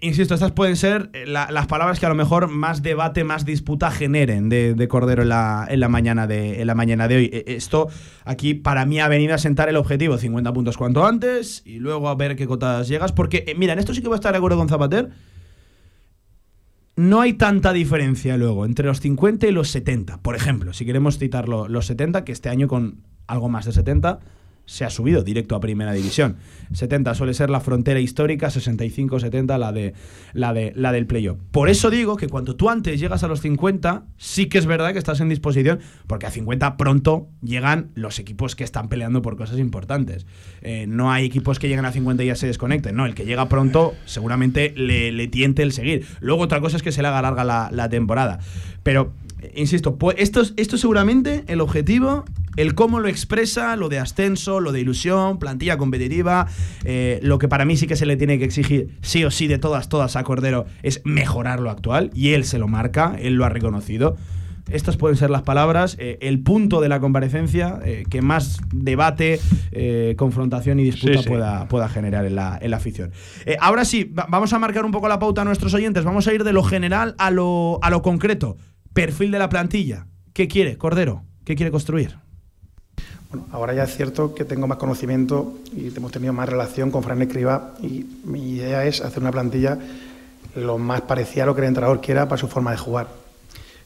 [0.00, 3.90] insisto, estas pueden ser eh, las palabras que a lo mejor más debate, más disputa
[3.90, 7.30] generen de, Cordero en la, en la, mañana de, en la mañana de hoy.
[7.32, 7.88] Eh, esto
[8.24, 12.08] aquí para mí ha venido a sentar el objetivo, 50 puntos cuanto antes, y luego
[12.08, 14.38] a ver qué cotas llegas, porque mira, en esto sí que voy a estar de
[14.38, 15.10] acuerdo con Zapater.
[16.94, 20.18] No hay tanta diferencia luego entre los 50 y los 70.
[20.20, 24.20] Por ejemplo, si queremos citar los 70, que este año con algo más de 70
[24.66, 26.36] se ha subido directo a primera división.
[26.72, 29.94] 70 suele ser la frontera histórica, 65-70 la, de,
[30.32, 31.38] la, de, la del playoff.
[31.50, 34.92] Por eso digo que cuando tú antes llegas a los 50, sí que es verdad
[34.92, 39.36] que estás en disposición, porque a 50 pronto llegan los equipos que están peleando por
[39.36, 40.26] cosas importantes.
[40.62, 43.24] Eh, no hay equipos que llegan a 50 y ya se desconecten, no, el que
[43.24, 46.06] llega pronto seguramente le, tiente el seguir.
[46.20, 48.40] Luego otra cosa es que se le haga larga la, la temporada.
[48.82, 49.12] Pero
[49.54, 52.24] insisto, pues esto, esto seguramente el objetivo,
[52.56, 56.46] el cómo lo expresa, lo de ascenso, lo de ilusión, plantilla competitiva,
[56.84, 59.46] eh, lo que para mí sí que se le tiene que exigir sí o sí
[59.46, 63.34] de todas, todas a Cordero es mejorar lo actual y él se lo marca, él
[63.34, 64.16] lo ha reconocido.
[64.70, 69.40] Estas pueden ser las palabras, eh, el punto de la comparecencia eh, que más debate,
[70.16, 73.10] confrontación y disputa Pueda, pueda, generar en la, en la afición.
[73.58, 76.44] ahora sí, vamos a marcar un poco la pauta a nuestros oyentes, vamos a ir
[76.44, 78.56] de lo general a lo, a lo concreto.
[78.92, 80.06] Perfil de la plantilla.
[80.34, 81.24] ¿Qué quiere Cordero?
[81.44, 82.18] ¿Qué quiere construir?
[83.30, 87.02] Bueno, ahora ya es cierto que tengo más conocimiento y hemos tenido más relación con
[87.02, 89.78] Fran Escriba y mi idea es hacer una plantilla
[90.54, 93.08] lo más parecida a lo que el entrenador quiera para su forma de jugar.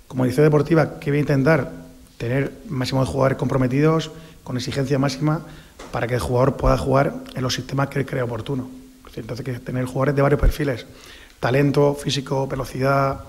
[0.09, 1.73] Como dirección deportiva, ¿qué voy a intentar?
[2.19, 4.11] Tener máximo de jugadores comprometidos,
[4.43, 5.43] con exigencia máxima,
[5.93, 8.69] para que el jugador pueda jugar en los sistemas que él cree oportuno.
[9.15, 10.87] Entonces, que tener jugadores de varios perfiles:
[11.41, 13.21] talento, físico, velocidad,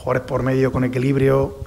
[0.00, 1.58] jugadores por medio con equilibrio,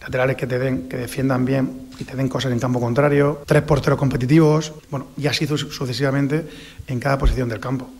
[0.00, 3.62] laterales que te den, que defiendan bien y te den cosas en campo contrario, tres
[3.62, 6.46] porteros competitivos, bueno, y así sucesivamente
[6.86, 7.90] en cada posición del campo.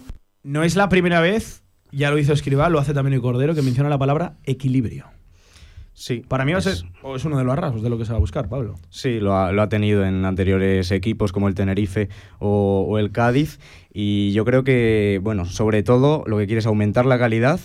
[0.43, 3.63] No es la primera vez, ya lo hizo Escribá, lo hace también el Cordero, que
[3.63, 5.07] menciona la palabra equilibrio.
[5.93, 6.25] Sí.
[6.27, 8.13] Para mí va a ser, o es uno de los rasgos de lo que se
[8.13, 8.77] va a buscar, Pablo.
[8.89, 13.13] Sí, lo ha, lo ha tenido en anteriores equipos como el Tenerife o, o el
[13.13, 13.59] Cádiz.
[13.93, 17.61] Y yo creo que, bueno, sobre todo lo que quiere es aumentar la calidad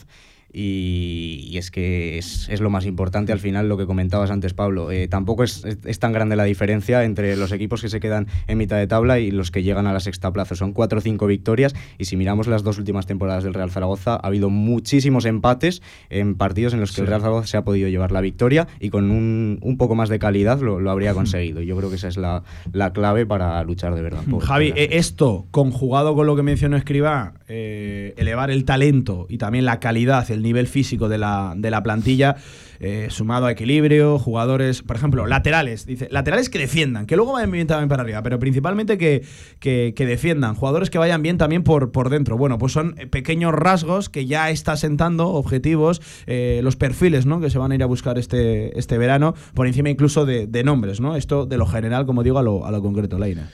[0.57, 4.53] y, y es que es, es, lo más importante al final lo que comentabas antes,
[4.53, 4.89] Pablo.
[4.89, 8.57] Eh, tampoco es, es, tan grande la diferencia entre los equipos que se quedan en
[8.57, 10.55] mitad de tabla y los que llegan a la sexta plaza.
[10.55, 14.13] Son cuatro o cinco victorias y si miramos las dos últimas temporadas del Real Zaragoza,
[14.13, 17.01] ha habido muchísimos empates en partidos en los que sí.
[17.01, 20.07] el Real Zaragoza se ha podido llevar la victoria y con un, un poco más
[20.07, 21.61] de calidad lo, lo habría conseguido.
[21.63, 24.23] Yo creo que esa es la, la clave para luchar de verdad.
[24.29, 29.37] Por, Javi, por esto conjugado con lo que mencionó Escriba, eh, elevar el talento y
[29.37, 32.37] también la calidad, el nivel físico de la, de la plantilla,
[32.79, 37.51] eh, sumado a equilibrio, jugadores, por ejemplo, laterales, dice, laterales que defiendan, que luego vayan
[37.51, 39.23] bien también para arriba, pero principalmente que,
[39.59, 42.37] que, defiendan, jugadores que vayan bien también por, por dentro.
[42.37, 47.41] Bueno, pues son pequeños rasgos que ya está sentando, objetivos, eh, los perfiles ¿no?
[47.41, 50.63] que se van a ir a buscar este, este verano, por encima incluso de, de
[50.63, 51.15] nombres, ¿no?
[51.15, 53.49] Esto de lo general, como digo, a lo, a lo concreto, Laina.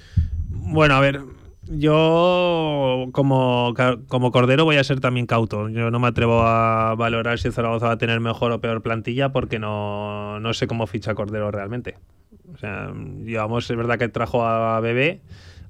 [0.49, 1.21] Bueno, a ver,
[1.77, 3.73] yo, como,
[4.07, 5.69] como Cordero, voy a ser también cauto.
[5.69, 9.31] Yo no me atrevo a valorar si Zaragoza va a tener mejor o peor plantilla
[9.31, 11.97] porque no, no sé cómo ficha Cordero realmente.
[12.53, 15.21] O sea, digamos, es verdad que trajo a Bebé.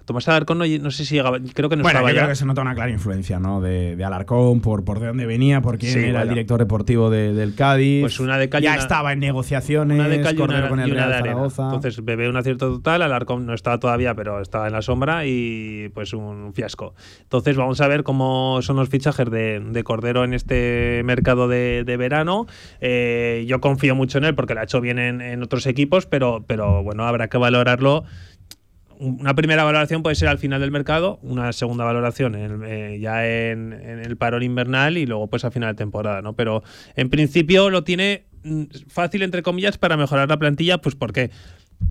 [0.06, 2.22] Tomás Alarcón no, no, sé si llegaba, creo que no bueno, estaba yo ya.
[2.22, 3.62] creo que se nota una clara influencia ¿no?
[3.62, 7.10] de, de Alarcón, por, por de dónde venía, por quién Sí, era el director deportivo
[7.10, 8.02] de- del Cádiz.
[8.02, 10.60] Pues una de cal y ya una- estaba en negociaciones, Una de cal y Cordero
[10.62, 11.12] una, con el Real.
[11.14, 11.64] Zaragoza.
[11.66, 15.90] Entonces, Bebé un acierto total, Alarcón no estaba todavía, pero estaba en la sombra y
[15.94, 16.94] pues un fiasco.
[17.24, 21.84] Entonces, vamos a ver cómo son los fichajes de, de Cordero en este mercado de,
[21.86, 22.48] de verano.
[22.80, 26.06] Eh, yo confío mucho en él porque lo ha hecho bien en, en otros equipos,
[26.06, 28.04] pero, pero bueno, habrá que valorarlo
[29.04, 33.28] una primera valoración puede ser al final del mercado, una segunda valoración en- eh, ya
[33.28, 36.34] en, en el parón invernal y luego pues a final de temporada, ¿no?
[36.36, 36.62] Pero
[36.96, 41.32] en principio lo tiene mm, fácil entre comillas para mejorar la plantilla, pues porque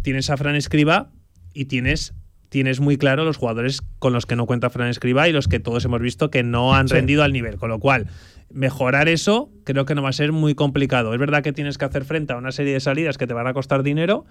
[0.03, 1.11] tienes a Fran Escriba
[1.53, 2.15] y tienes
[2.49, 5.61] tienes muy claro los jugadores con los que no cuenta Fran Escriba y los que
[5.61, 6.95] todos hemos visto que no han Sí.
[6.95, 8.09] rendido al nivel, con lo cual
[8.53, 11.13] mejorar eso creo que no va a ser muy complicado.
[11.15, 13.47] Es verdad que tienes que hacer frente a una serie de salidas que te van
[13.47, 14.25] a costar dinero,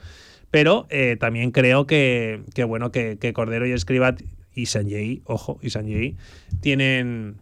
[0.52, 4.16] pero eh, también creo que, que bueno, que, que Cordero y Escriba
[4.54, 6.16] y Sanjay, ojo, y Sanjay,
[6.62, 7.36] tienen,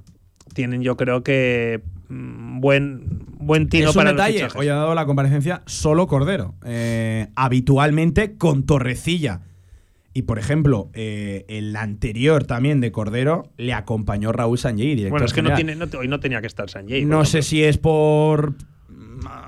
[0.54, 4.48] tienen yo creo que mm, buen, buen tino es un para los detalle.
[4.56, 6.56] Hoy ha dado la comparecencia solo Cordero.
[6.66, 9.42] Eh, habitualmente con Torrecilla.
[10.14, 15.34] Y por ejemplo, eh, el anterior también de Cordero le acompañó Raúl Sanjay, Bueno, es
[15.34, 17.06] que no tiene, no- hoy no tenía que estar Sanjay.
[17.06, 18.56] No sé si es por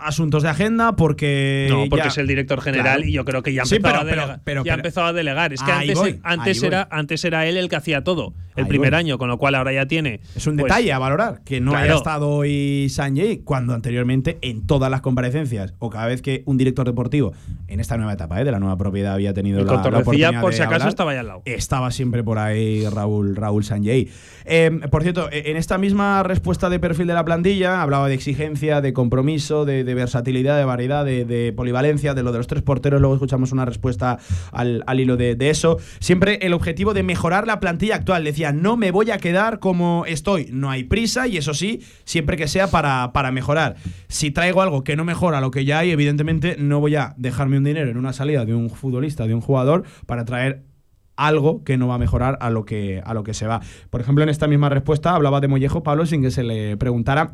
[0.01, 1.67] asuntos de agenda, porque.
[1.69, 3.07] No, porque ya- es el director general Claro.
[3.09, 5.53] y yo creo que ya Sí, pero- a, delegar, pero- pero- ya empezado a delegar.
[5.53, 6.67] Es que antes, voy, antes, ahí voy.
[6.67, 8.99] era, antes era él el que hacía todo, el Ahí primer voy.
[8.99, 10.19] año, con lo cual ahora ya tiene.
[10.35, 14.65] Es un pues, detalle a valorar, que no haya estado hoy Sanjay cuando anteriormente en
[14.67, 17.33] todas las comparecencias o cada vez que un director deportivo
[17.67, 18.43] en esta nueva etapa ¿eh?
[18.43, 21.11] de la nueva propiedad había tenido Y la, la oportunidad por si acaso, hablar, estaba
[21.11, 21.41] ahí al lado.
[21.45, 24.09] Estaba siempre por ahí Raúl, Raúl Sanjay.
[24.45, 28.15] Eh, por cierto, eh, en esta misma respuesta de perfil de la plantilla hablaba de
[28.15, 32.47] exigencia, de compromiso, de, de versatilidad, de variedad, de, de polivalencia, de lo de los
[32.47, 32.99] tres porteros.
[32.99, 34.17] Luego escuchamos una respuesta
[34.51, 35.77] al, al hilo de, de eso.
[35.99, 38.23] Siempre el objetivo de mejorar la plantilla actual.
[38.23, 40.49] Decía, no me voy a quedar como estoy.
[40.51, 43.75] No hay prisa y eso sí, siempre que sea para, para mejorar.
[44.07, 47.57] Si traigo algo que no mejora lo que ya hay, evidentemente no voy a dejarme
[47.57, 50.63] un dinero en una salida de un futbolista, de un jugador, para traer
[51.15, 53.59] algo que no va a mejorar a lo que, a lo que se va.
[53.89, 57.33] Por ejemplo, en esta misma respuesta hablaba de Mollejo Pablo sin que se le preguntara.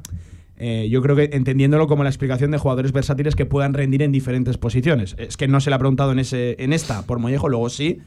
[0.58, 4.12] eh, yo creo que entendiéndolo como la explicación de jugadores versátiles que puedan rendir en
[4.12, 5.15] diferentes posiciones.
[5.19, 7.99] Es que no se le ha preguntado en, ese, en esta por Mollejo, luego sí,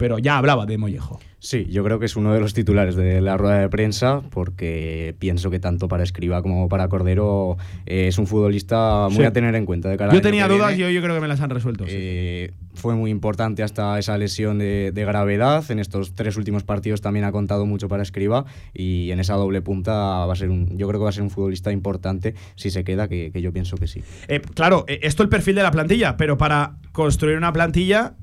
[0.00, 1.20] pero ya hablaba de Mollejo.
[1.40, 5.14] Sí, yo creo que es uno de los titulares de la rueda de prensa porque
[5.18, 9.24] pienso que tanto para Escriba como para Cordero eh, es un futbolista muy Sí.
[9.24, 9.90] a tener en cuenta.
[9.90, 11.84] De cara Yo tenía dudas y hoy yo creo que me las han resuelto.
[11.84, 11.90] sí.
[11.94, 15.68] Eh, fue muy importante hasta esa lesión de, de gravedad.
[15.70, 19.60] En estos tres últimos partidos también ha contado mucho para Escriba y en esa doble
[19.60, 19.92] punta
[20.24, 22.84] va a ser un, yo creo que va a ser un futbolista importante si se
[22.84, 24.02] queda, que, que yo pienso que sí.
[24.28, 28.14] Eh, claro, esto el perfil de la plantilla, pero para construir una plantilla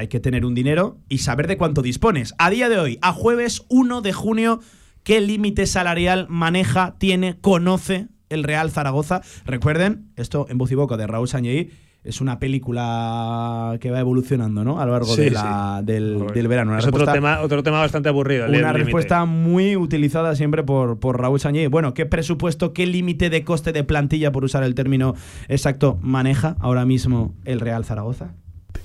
[0.00, 2.34] hay que tener un dinero y saber de cuánto dispones.
[2.38, 4.60] A día de hoy, a jueves 1 de junio,
[5.02, 9.20] ¿qué límite salarial maneja, tiene, conoce el Real Zaragoza?
[9.44, 11.70] Recuerden, esto en voz y boca de Raúl Sañey.
[12.02, 14.80] Es una película que va evolucionando, ¿no?
[14.80, 16.70] A lo largo Sí, de la- del, del verano.
[16.70, 18.46] Una es otro tema, otro tema bastante aburrido.
[18.48, 21.68] una respuesta muy utilizada siempre por, por Raúl Sañé.
[21.68, 25.14] Bueno, ¿qué presupuesto, qué límite de coste de plantilla, por usar el término
[25.48, 28.32] exacto, maneja ahora mismo el Real Zaragoza?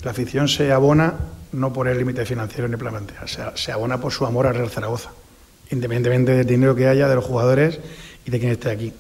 [0.04, 1.14] La afición se abona
[1.52, 2.78] no por el límite financiero ni
[3.26, 5.12] se, se abona por su amor al Real Zaragoza.
[5.72, 7.80] independientemente del dinero que haya, de los jugadores
[8.26, 8.94] y de quien esté aquí.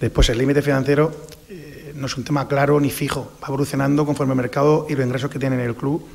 [0.00, 1.12] Después, el límite financiero
[1.48, 5.04] eh, no es un tema claro ni fijo, va evolucionando conforme el mercado y los
[5.04, 6.06] ingresos que tiene el club.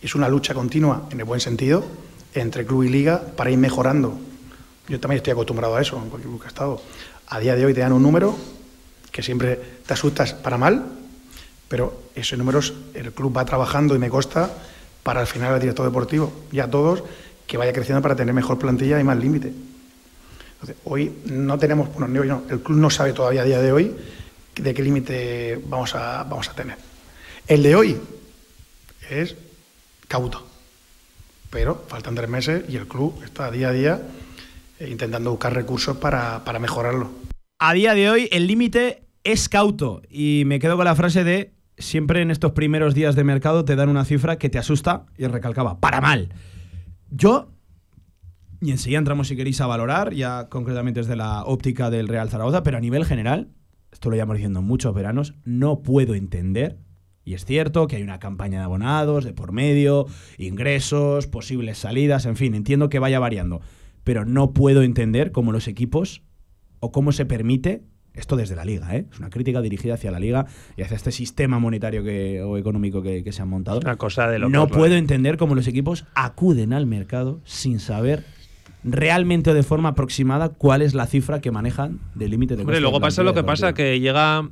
[0.00, 1.84] Es una lucha continua, en el buen sentido,
[2.34, 4.18] entre club y liga para ir mejorando.
[4.88, 6.80] Yo también estoy acostumbrado a eso en cualquier club que he estado.
[7.28, 8.36] A día de hoy te dan un número
[9.10, 10.84] que siempre te asustas para mal,
[11.68, 14.50] pero esos números el club va trabajando y me consta
[15.02, 17.02] para al final el director deportivo y a todos
[17.46, 19.52] que vaya creciendo para tener mejor plantilla y más límite.
[20.84, 23.94] hoy no tenemos, bueno, no, el club no sabe todavía a día de hoy
[24.54, 26.76] de qué límite vamos a, vamos a tener.
[27.46, 27.96] El de hoy
[29.10, 29.36] es
[30.08, 30.46] cauto,
[31.50, 34.02] pero faltan tres meses y el club está día a día
[34.80, 37.10] eh, intentando buscar recursos para, para mejorarlo.
[37.58, 41.55] A día de hoy el límite es cauto y me quedo con la frase de
[41.78, 45.26] siempre en estos primeros días de mercado te dan una cifra que te asusta y
[45.26, 46.32] recalcaba, para mal.
[47.10, 47.52] Yo,
[48.60, 52.62] y enseguida entramos si queréis a valorar, ya concretamente desde la óptica del Real Zaragoza,
[52.62, 53.50] pero a nivel general,
[53.92, 56.78] esto lo llevamos diciendo muchos veranos, no puedo entender,
[57.24, 60.06] y es cierto que hay una campaña de abonados, de por medio,
[60.38, 63.60] ingresos, posibles salidas, en fin, entiendo que vaya variando,
[64.04, 66.22] pero no puedo entender cómo los equipos
[66.80, 67.82] o cómo se permite
[68.16, 69.06] esto desde la liga, ¿eh?
[69.10, 73.02] es una crítica dirigida hacia la liga y hacia este sistema monetario que, o económico
[73.02, 73.80] que, se han montado.
[73.80, 78.24] Una cosa de No puedo entender cómo los equipos acuden al mercado sin saber
[78.84, 82.80] realmente o de forma aproximada cuál es la cifra que manejan del límite de Hombre,
[82.80, 84.48] luego pasa lo que pasa, que llega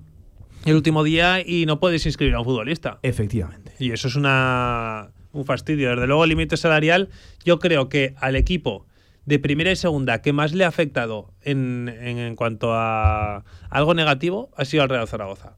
[0.65, 2.99] el último día y no puedes inscribir a un futbolista.
[3.03, 3.73] Efectivamente.
[3.79, 5.91] Y eso es una, un fastidio.
[5.91, 7.09] Desde luego, el límite salarial,
[7.45, 8.87] yo creo que al equipo
[9.27, 14.51] de primera y segunda que más le ha afectado en, en, cuanto a algo negativo
[14.57, 15.57] ha sido al Real Zaragoza.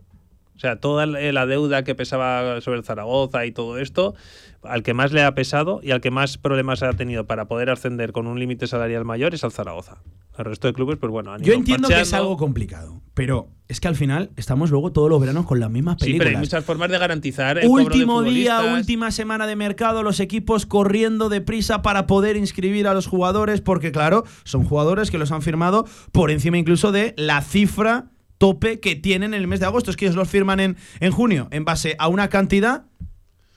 [0.57, 4.15] O sea, toda la deuda que pesaba sobre el Zaragoza y todo esto,
[4.63, 7.69] al que más le ha pesado y al que más problemas ha tenido para poder
[7.69, 9.99] ascender con un límite salarial mayor es al Zaragoza.
[10.39, 13.81] El resto de clubes, pues bueno, han Yo entiendo que es algo complicado, pero es
[13.81, 16.25] que al final estamos luego todos los veranos con las mismas películas.
[16.25, 20.21] Sí, pero hay muchas formas de garantizar el Último día, última semana de mercado, los
[20.21, 25.33] equipos corriendo deprisa para poder inscribir a los jugadores, porque claro, son jugadores que los
[25.33, 29.67] han firmado por encima incluso de la cifra tope que tienen en el mes de
[29.67, 29.91] agosto.
[29.91, 32.87] Es que ellos los firman en, en junio en base a una cantidad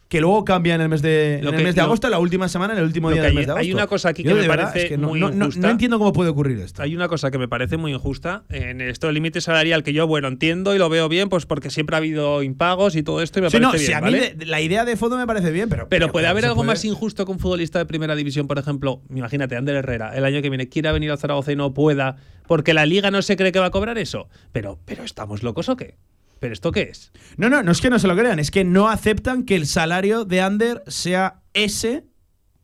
[0.09, 2.73] que luego cambia en el mes de, en el mes de agosto, la última semana,
[2.73, 3.67] en el último día del mes de agosto.
[3.67, 5.61] Hay una cosa aquí que me parece no, muy injusta.
[5.61, 6.81] No, entiendo cómo puede ocurrir esto.
[6.81, 10.07] Hay una cosa que me parece muy injusta en esto del límite salarial que yo,
[10.07, 13.37] bueno, entiendo y lo veo bien, pues porque siempre ha habido impagos y todo esto
[13.37, 13.85] y me parece bien.
[13.85, 15.87] Si a mí la idea de fondo me parece bien, pero.
[15.87, 19.57] Pero, puede haber algo más injusto que un futbolista de primera división, por ejemplo, imagínate,
[19.57, 22.15] Ander Herrera, el año que viene quiera venir al Zaragoza y no pueda,
[22.47, 24.27] porque la liga no se cree que va a cobrar eso.
[24.51, 25.97] Pero, pero ¿estamos locos o qué?
[26.39, 27.11] ¿Pero esto qué es?
[27.37, 29.67] No, no, no es que no se lo crean, es que no aceptan que el
[29.67, 32.05] salario de Ander sea ese,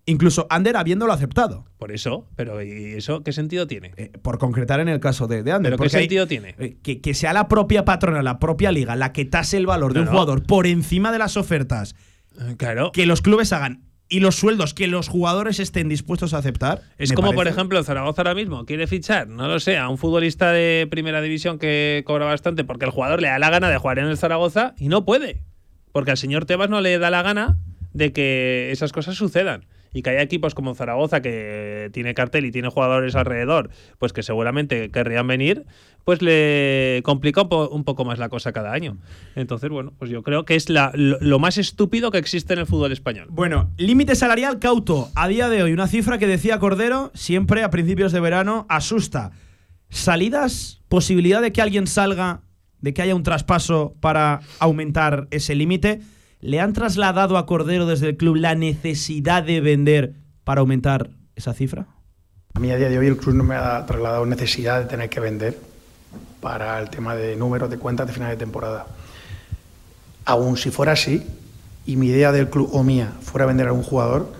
[0.05, 1.65] incluso Ander habiéndolo aceptado.
[1.77, 3.91] Por eso, pero ¿y eso qué sentido tiene?
[3.97, 5.73] Eh, por concretar en el caso de, de Ander.
[5.73, 6.55] ¿Pero qué sentido tiene?
[6.57, 10.01] Eh, que, sea la propia patrona, la propia liga, la que tase el valor de
[10.01, 11.95] un jugador por encima de las ofertas.
[12.57, 12.91] Claro.
[12.91, 16.81] Que los clubes hagan y los sueldos que los jugadores estén dispuestos a aceptar.
[16.97, 20.51] Es como, por ejemplo, Zaragoza ahora mismo quiere fichar, no lo sé, a un futbolista
[20.51, 23.99] de primera división que cobra bastante porque el jugador le da la gana de jugar
[23.99, 25.41] en el Zaragoza y no puede.
[25.91, 27.57] Porque al señor Tebas no le da la gana
[27.93, 32.51] de que esas cosas sucedan y que haya equipos como Zaragoza que tiene cartel y
[32.51, 35.65] tiene jugadores alrededor, pues que seguramente querrían venir,
[36.05, 38.99] pues le complica un, poco más la cosa cada año.
[39.35, 42.67] Entonces, bueno, pues yo creo que es la, lo, más estúpido que existe en el
[42.67, 43.27] fútbol español.
[43.31, 45.09] Bueno, límite salarial cauto.
[45.15, 49.31] A día de hoy, una cifra que decía Cordero, siempre a principios de verano, asusta.
[49.89, 50.83] ¿Salidas?
[50.89, 52.41] ¿Posibilidad de que alguien salga,
[52.81, 56.01] de que haya un traspaso para aumentar ese límite?
[56.39, 60.13] ¿Le han trasladado a Cordero desde el club la necesidad de vender
[60.43, 61.87] para aumentar esa cifra?
[62.53, 65.09] A mí a día de hoy el club no me ha trasladado necesidad de tener
[65.09, 65.74] que vender
[66.45, 68.85] para el tema de números de cuentas de final de temporada.
[70.25, 71.25] Aún si fuera así,
[71.87, 74.31] y mi idea del club o mía fuera vender a un jugador,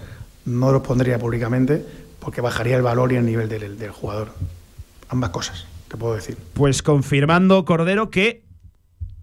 [0.46, 1.84] no lo pondría públicamente
[2.20, 4.30] porque bajaría el valor y el nivel del, del jugador.
[5.10, 6.38] Ambas cosas, te puedo decir.
[6.54, 8.46] Pues confirmando Cordero que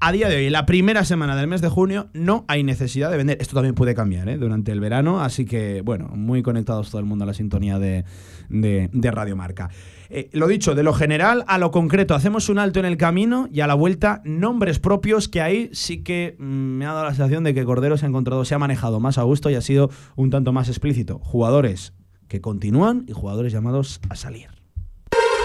[0.04, 3.16] a día de hoy, la primera semana del mes de junio, no hay necesidad de
[3.16, 3.38] vender.
[3.40, 4.36] Esto también puede cambiar ¿eh?
[4.36, 8.04] durante el verano, así que, bueno, muy conectados todo el mundo a la sintonía de,
[8.48, 9.70] de, Radio Marca.
[10.14, 13.48] Eh, lo dicho, de lo general a lo concreto, hacemos un alto en el camino
[13.50, 17.14] y a la vuelta, nombres propios que ahí sí que mm, me ha dado la
[17.14, 19.62] sensación de que Cordero se ha encontrado, se ha manejado más a gusto y ha
[19.62, 21.18] sido un tanto más explícito.
[21.20, 21.94] Jugadores
[22.28, 24.48] que continúan y jugadores llamados a salir.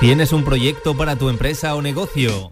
[0.01, 2.51] ¿Tienes un proyecto para tu empresa o negocio?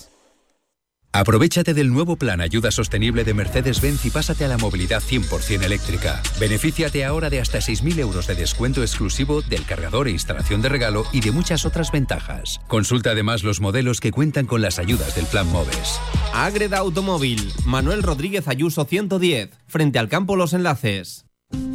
[1.13, 6.23] Aprovechate del nuevo plan Ayuda Sostenible de Mercedes-Benz y pásate a la movilidad 100% eléctrica.
[6.39, 11.03] Benefíciate ahora de hasta 6.000 euros de descuento exclusivo del cargador e instalación de regalo
[11.11, 12.61] y de muchas otras ventajas.
[12.69, 15.99] Consulta además los modelos que cuentan con las ayudas del plan MOVES.
[16.33, 21.25] Agreda Automóvil, Manuel Rodríguez Ayuso 110, frente al campo Los Enlaces.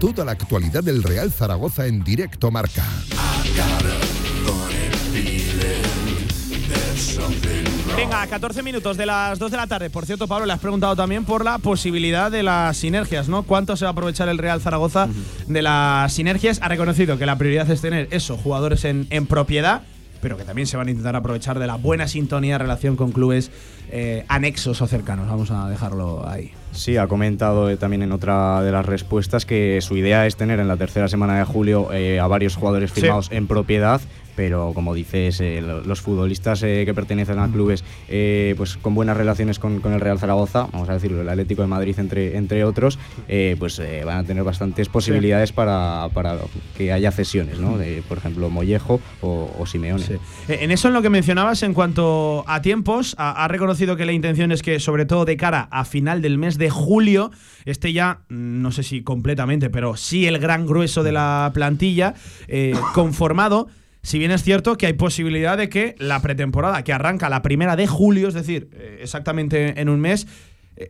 [0.00, 2.84] Toda la actualidad del Real Zaragoza en directo marca.
[7.96, 9.88] Venga, 14 minutos de las 2 de la tarde.
[9.88, 13.44] Por cierto, Pablo, le has preguntado también por la posibilidad de las sinergias, ¿no?
[13.44, 15.08] ¿Cuánto se va a aprovechar el Real Zaragoza
[15.46, 16.58] de las sinergias?
[16.60, 19.82] Ha reconocido que la prioridad es tener eso, jugadores en, en propiedad,
[20.24, 23.12] pero que también se van a intentar aprovechar de la buena sintonía en relación con
[23.12, 23.50] clubes
[23.90, 25.28] eh, anexos o cercanos.
[25.28, 26.50] Vamos a dejarlo ahí.
[26.72, 30.60] Sí, ha comentado eh, también en otra de las respuestas que su idea es tener
[30.60, 34.00] en la tercera semana de julio eh, a varios jugadores firmados en propiedad
[34.36, 38.94] pero como dices, eh, lo- los futbolistas eh, que pertenecen a clubes eh, pues con
[38.94, 42.36] buenas relaciones con, con el Real Zaragoza, vamos a decirlo, el Atlético de Madrid entre,
[42.36, 46.36] entre otros, eh, pues van a tener bastantes posibilidades para, para
[46.76, 47.78] que haya cesiones, ¿no?
[47.78, 50.04] De, por ejemplo, Mollejo o, o Simeone.
[50.48, 54.12] En eso en lo que mencionabas en cuanto a tiempos, ha, ha reconocido que la
[54.12, 57.30] intención es que, sobre todo de cara a final del mes de julio,
[57.64, 62.14] esté ya, mm, no sé si completamente, pero sí el gran grueso de la plantilla
[62.94, 63.68] conformado.
[64.04, 67.74] Si bien es cierto que hay posibilidad de que la pretemporada, que arranca la primera
[67.74, 70.26] de julio, es decir, eh, exactamente en un mes,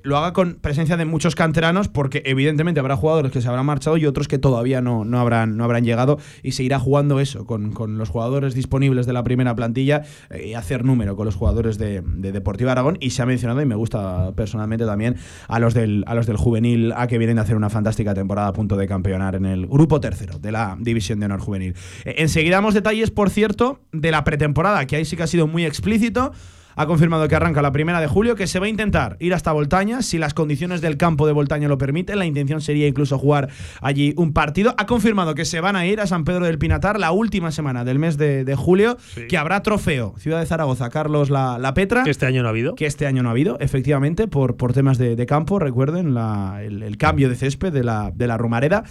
[0.03, 3.97] lo haga con presencia de muchos canteranos, porque evidentemente habrá jugadores que se habrán marchado
[3.97, 7.45] y otros que todavía no, no, habrán, no habrán llegado, y se irá jugando eso,
[7.45, 11.35] con, con los jugadores disponibles de la primera plantilla eh, y hacer número con los
[11.35, 12.97] jugadores de, de Deportivo Aragón.
[13.01, 15.17] Y se ha mencionado, y me gusta personalmente también,
[15.49, 18.49] a los del, a los del juvenil A que vienen a hacer una fantástica temporada
[18.49, 21.75] a punto de campeonar en el grupo tercero de la División de Honor Juvenil.
[22.05, 25.47] Eh, enseguida damos detalles, por cierto, de la pretemporada, que ahí sí que ha sido
[25.47, 26.33] muy explícito
[26.77, 29.53] ha confirmado que arranca la primera de julio, que se va a intentar ir hasta
[29.53, 32.19] Voltaña, si las condiciones del campo de Voltaña lo permiten.
[32.19, 33.49] La intención sería incluso jugar
[33.81, 34.75] allí un partido.
[34.79, 37.85] Ha confirmado que se van a ir a San Pedro del Pinatar la última semana
[37.85, 38.97] del mes de, de julio,
[39.29, 40.15] que habrá trofeo.
[40.19, 42.05] Ciudad de Zaragoza, Carlos La, la Petra.
[42.05, 42.75] Que este año no ha habido.
[42.75, 46.61] Que este año no ha habido, efectivamente, por, por temas de, de campo, recuerden, la-
[46.63, 48.85] el, el cambio de césped de la, de la Romareda.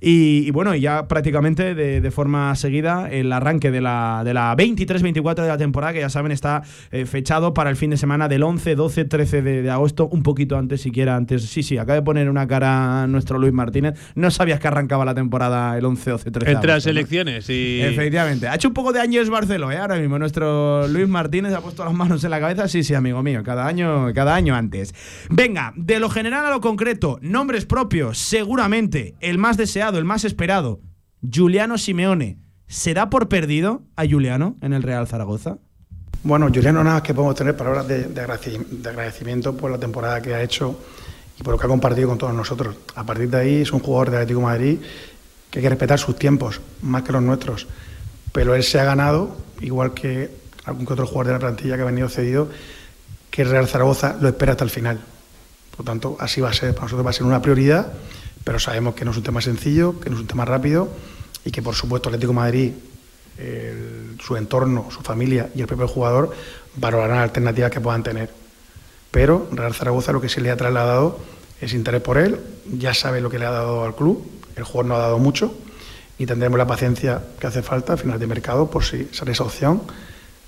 [0.00, 4.34] Y, y bueno, y ya prácticamente de, de forma seguida el arranque de la, de
[4.34, 7.96] la 23-24 de la temporada, que ya saben está eh, fechado para el fin de
[7.96, 11.44] semana del 11, 12, 13 de, de agosto, un poquito antes, siquiera antes.
[11.44, 13.94] Sí, sí, acaba de poner una cara nuestro Luis Martínez.
[14.14, 16.98] No sabías que arrancaba la temporada el 11, 12, 13 de Entre las agosto, ¿no?
[16.98, 17.80] elecciones y.
[17.80, 18.48] Efectivamente.
[18.48, 19.78] Ha hecho un poco de años Barceló, ¿eh?
[19.78, 22.68] Ahora mismo nuestro Luis Martínez ha puesto las manos en la cabeza.
[22.68, 23.42] Sí, sí, amigo mío.
[23.42, 24.94] Cada año, cada año antes.
[25.30, 27.18] Venga, de lo general a lo concreto.
[27.22, 28.18] Nombres propios.
[28.18, 30.80] Seguramente el más deseado, el más esperado.
[31.32, 32.38] Juliano Simeone.
[32.66, 35.56] ¿Se da por perdido a Juliano en el Real Zaragoza?
[36.22, 39.78] Bueno, Juliano, nada más que podemos tener palabras de, de agradeci- de agradecimiento por la
[39.78, 40.78] temporada que ha hecho
[41.40, 42.76] y por lo que ha compartido con todos nosotros.
[42.94, 44.78] A partir de ahí es un jugador de Atlético Madrid
[45.50, 47.66] que hay que respetar sus tiempos, más que los nuestros.
[48.32, 50.30] Pero él se ha ganado, igual que
[50.64, 52.50] algún que otro jugador de la plantilla que ha venido cedido,
[53.30, 55.00] que el Real Zaragoza lo espera hasta el final.
[55.74, 56.74] Por tanto, así va a ser.
[56.74, 57.92] Para nosotros va a ser una prioridad,
[58.48, 60.88] pero sabemos que no es un tema sencillo, que no es un tema rápido
[61.44, 62.72] y que, por supuesto, Atlético de Madrid,
[64.22, 66.32] su entorno, su familia y el propio jugador
[66.76, 68.30] valorarán alternativas que puedan tener.
[69.10, 71.18] Pero Real Zaragoza lo que se le ha trasladado
[71.60, 72.40] es interés por él,
[72.72, 74.26] ya sabe lo que le ha dado al club,
[74.56, 75.52] el jugador no ha dado mucho
[76.16, 79.44] y tendremos la paciencia que hace falta al final de mercado por si sale esa
[79.44, 79.82] opción.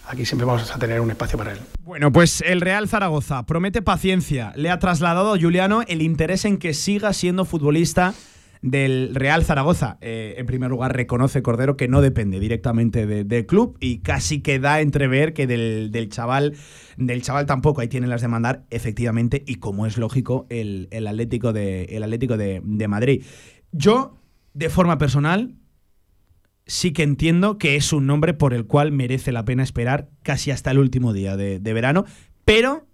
[0.07, 1.59] Aquí siempre vamos a tener un espacio para él.
[1.85, 4.53] Bueno, pues el Real Zaragoza promete paciencia.
[4.57, 8.15] Le ha trasladado a Juliano el interés en que siga siendo futbolista
[8.63, 9.99] del Real Zaragoza.
[10.01, 14.59] Eh, en primer lugar, reconoce Cordero que no depende directamente del club y casi que
[14.59, 16.57] da entrever que del, chaval
[16.97, 17.81] del chaval tampoco.
[17.81, 22.37] Ahí tienen las de mandar, efectivamente, y como es lógico, el, Atlético, de, el Atlético
[22.37, 23.25] de, de Madrid.
[23.73, 24.19] Yo,
[24.53, 25.55] de forma personal,
[26.71, 30.53] sí que entiendo que es un nombre por el cual merece la pena esperar casi
[30.53, 32.05] hasta el último día de, verano,
[32.45, 32.87] pero,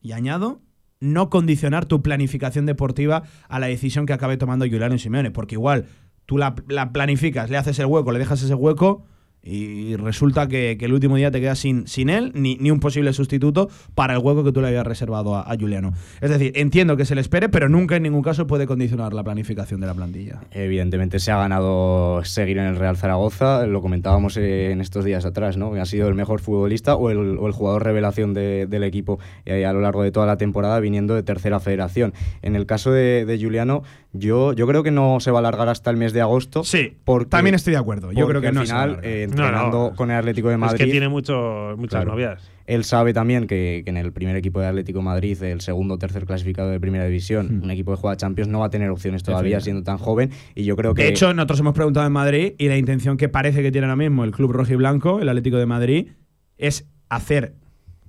[0.00, 0.62] y añado,
[1.00, 5.86] no condicionar tu planificación deportiva a la decisión que acabe tomando Juliano Simeone, porque igual
[6.26, 9.04] tú la, la planificas, le haces el hueco, le dejas ese hueco
[9.44, 13.12] y resulta que, el último día te quedas sin, sin él ni, ni, un posible
[13.12, 15.92] sustituto para el hueco que tú le habías reservado a, Juliano.
[16.20, 19.22] Es decir, entiendo que se le espere, pero nunca en ningún caso puede condicionar la
[19.22, 20.40] planificación de la plantilla.
[20.50, 25.56] Evidentemente se ha ganado seguir en el Real Zaragoza, lo comentábamos en estos días atrás,
[25.56, 25.74] ¿no?
[25.74, 30.02] Ha sido el mejor futbolista o el, jugador revelación del equipo eh, a lo largo
[30.02, 32.14] de toda la temporada viniendo de tercera federación.
[32.42, 33.82] En el caso de, Juliano,
[34.12, 36.64] yo, yo creo que no se va a alargar hasta el mes de agosto.
[36.64, 36.96] Sí,
[37.28, 38.12] también estoy de acuerdo.
[38.12, 39.00] Yo creo que al final,
[39.34, 40.80] entrenando con el Atlético de Madrid.
[40.80, 42.50] Es que tiene mucho, muchas novias.
[42.66, 45.98] Él sabe también que, en el primer equipo de Atlético de Madrid, el segundo o
[45.98, 47.64] tercer clasificado de Primera División, hmm.
[47.64, 50.30] un equipo que juega Champions no va a tener opciones todavía siendo tan joven.
[50.54, 51.02] Y yo creo que.
[51.02, 53.96] De hecho, nosotros hemos preguntado en Madrid y la intención que parece que tiene ahora
[53.96, 56.08] mismo el club rojo y blanco, el Atlético de Madrid,
[56.56, 57.54] es hacer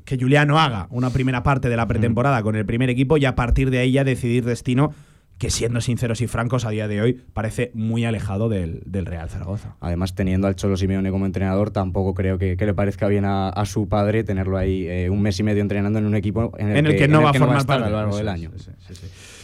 [0.05, 3.35] que Juliano haga una primera parte de la pretemporada con el primer equipo y a
[3.35, 4.93] partir de ahí ya decidir destino
[5.37, 9.75] que siendo sinceros y francos a día de hoy parece muy alejado del, Real Zaragoza.
[9.81, 13.89] Además, teniendo al Cholo Simeone como entrenador, tampoco creo que, le parezca bien a, su
[13.89, 17.07] padre tenerlo ahí eh, un mes y medio entrenando en un equipo en el, que,
[17.07, 18.51] no va a formar parte a lo largo del año.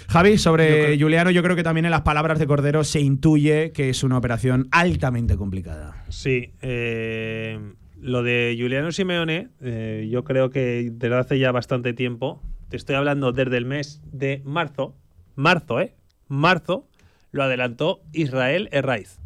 [0.08, 3.90] Javi, sobre Juliano, yo creo que también en las palabras de Cordero se intuye que
[3.90, 6.04] es una operación altamente complicada.
[6.10, 7.58] Sí, eh,
[8.02, 12.96] lo de Juliano Simeone, eh, yo creo que desde hace ya bastante tiempo, te estoy
[12.96, 14.98] hablando desde el mes de marzo,
[15.42, 15.94] marzo, ¿eh?
[16.28, 16.88] Marzo
[17.32, 19.20] lo adelantó Israel Herraiz,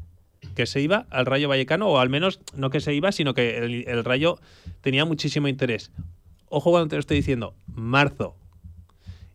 [0.55, 3.57] que se iba al Rayo Vallecano, o al menos no que se iba, sino que
[3.57, 4.39] el, Rayo
[4.82, 5.91] tenía muchísimo interés.
[6.49, 8.36] Ojo cuando te lo estoy diciendo, marzo.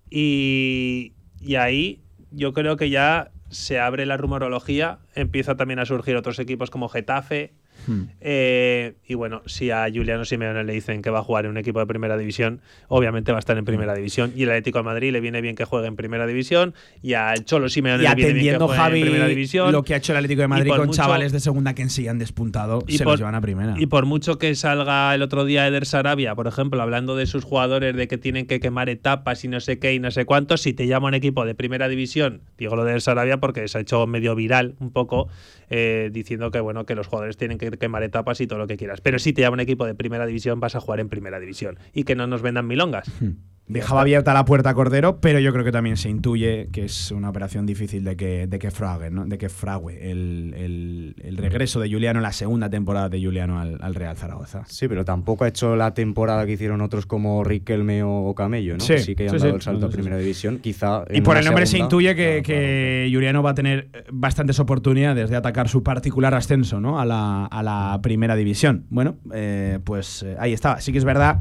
[0.09, 2.01] Y, y ahí
[2.31, 6.89] yo creo que ya se abre la rumorología, empieza también a surgir otros equipos como
[6.89, 7.53] Getafe,
[7.87, 8.03] Hmm.
[8.21, 11.57] Eh, y bueno, si a Juliano Simeone le dicen que va a jugar en un
[11.57, 13.97] equipo de primera división, obviamente va a estar en primera hmm.
[13.97, 14.33] división.
[14.37, 16.75] Y el Atlético de Madrid le viene bien que juegue en primera división.
[17.03, 19.73] Y al Cholo Simeone le viene bien que juegue en primera división.
[19.73, 22.09] Lo que ha hecho el Atlético de Madrid con chavales de segunda que en sí
[22.09, 23.75] han despuntado, y se los llevan a primera.
[23.79, 27.45] Y por mucho que salga el otro día Eder Sarabia, por ejemplo, hablando de sus
[27.45, 30.57] jugadores de que tienen que quemar etapas y no sé qué y no sé cuánto,
[30.57, 33.79] si te llama un equipo de primera división, digo lo de Eder Sarabia porque se
[33.79, 35.29] ha hecho medio viral un poco,
[35.71, 38.77] eh, diciendo que bueno que los jugadores tienen que quemar etapas y todo lo que
[38.77, 39.01] quieras.
[39.01, 41.79] Pero si te llama un equipo de primera división, vas a jugar en primera división.
[41.93, 43.11] Y que no nos vendan milongas.
[43.21, 43.33] Hmm.
[43.71, 47.13] Dejaba abierta la puerta a Cordero, pero yo creo que también se intuye que es
[47.13, 49.25] una operación difícil de que, de que frague, ¿no?
[49.27, 54.17] de que frague el, regreso de Juliano en la segunda temporada de Juliano al, Real
[54.17, 54.65] Zaragoza.
[54.67, 58.85] Sí, pero tampoco ha hecho la temporada que hicieron otros como Riquelme o Camello, ¿no?
[58.85, 60.59] Sí, que han dado el salto a primera división.
[60.59, 65.37] Quizá y por el nombre se intuye que, Juliano va a tener bastantes oportunidades de
[65.37, 67.01] atacar su particular ascenso ¿no?
[67.01, 68.87] a, la, primera división.
[68.91, 70.81] Bueno, eh, pues eh, ahí está.
[70.81, 71.41] Sí que es verdad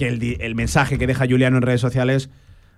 [0.00, 2.30] que el, mensaje que deja Juliano en redes sociales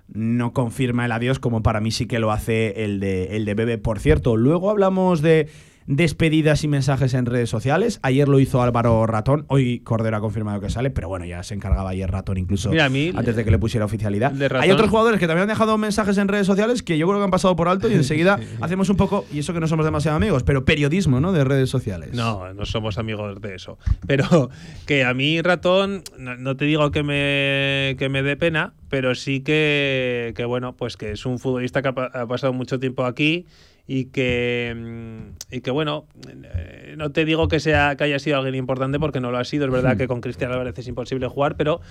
[0.09, 3.55] no confirma el adiós como para mí sí que lo hace el de, el de
[3.55, 3.79] Bebe.
[3.79, 5.49] Por cierto, luego hablamos de
[5.87, 8.01] despedidas y mensajes en redes sociales.
[8.03, 11.55] Ayer lo hizo Álvaro Ratón, hoy Cordero ha confirmado que sale, pero bueno, ya se
[11.55, 14.33] encargaba ayer Ratón incluso antes de que le pusiera oficialidad.
[14.61, 17.25] Hay otros jugadores que también han dejado mensajes en redes sociales que yo creo que
[17.25, 20.17] han pasado por alto y enseguida hacemos un poco, y eso que no somos demasiado
[20.17, 21.33] amigos, pero periodismo, ¿no?
[21.33, 22.15] De redes sociales.
[22.15, 23.79] No, no somos amigos de eso.
[24.07, 24.51] Pero
[24.87, 29.41] que a mí Ratón, no, te digo que me, que me dé pena, pero sí
[29.41, 33.47] que, que, bueno, pues que es un futbolista que ha pasado mucho tiempo aquí
[33.95, 36.07] y que, mm, y que bueno,
[36.55, 39.45] eh, no te digo que, sea, que haya sido alguien importante porque no lo ha
[39.45, 39.99] sido, es verdad hmm.
[39.99, 41.83] que con Cristiano Álvarez es imposible jugar, pero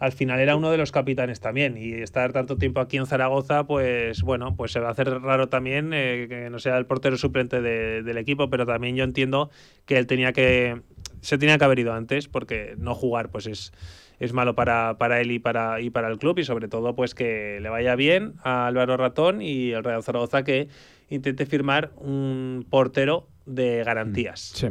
[0.00, 1.76] al final era uno de los capitanes también.
[1.76, 5.48] Y estar tanto tiempo aquí en Zaragoza, pues bueno, pues se va a hacer raro
[5.48, 9.48] también eh, que no sea el portero suplente del equipo, pero también yo entiendo
[9.86, 10.82] que él tenía que,
[11.20, 13.72] se tenía que haber ido antes porque no jugar pues es
[14.20, 16.38] es malo para, para él y para, y para el club.
[16.38, 20.44] Y sobre todo pues que le vaya bien a Álvaro Ratón y el Real Zaragoza
[20.44, 20.68] que
[21.14, 24.52] intente firmar un portero de garantías.
[24.54, 24.68] Sí.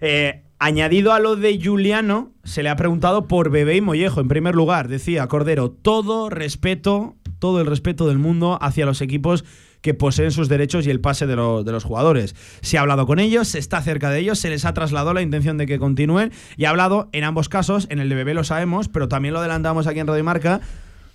[0.00, 4.20] Eh, añadido a lo de Juliano, se le ha preguntado por Bebé y Mollejo.
[4.20, 9.44] En primer lugar, decía Cordero, todo respeto, todo el respeto del mundo hacia los equipos
[9.82, 12.34] que poseen sus derechos y el pase de, de los jugadores.
[12.60, 15.22] Se ha hablado con ellos, se está cerca de ellos, se les ha trasladado la
[15.22, 18.42] intención de que continúen y ha hablado en ambos casos, en el de Bebé lo
[18.42, 20.60] sabemos, pero también lo adelantamos aquí en Radio Marca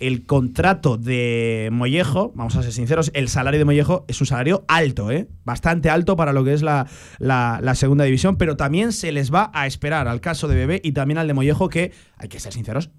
[0.01, 4.65] el contrato de Mollejo, vamos a ser sinceros, el salario de Mollejo es un salario
[4.67, 5.27] alto, ¿eh?
[5.45, 6.87] bastante alto para lo que es la,
[7.19, 10.91] la, segunda división, pero también se les va a esperar al caso de Bebé y
[10.91, 12.89] también al de Mollejo, que hay que ser sinceros,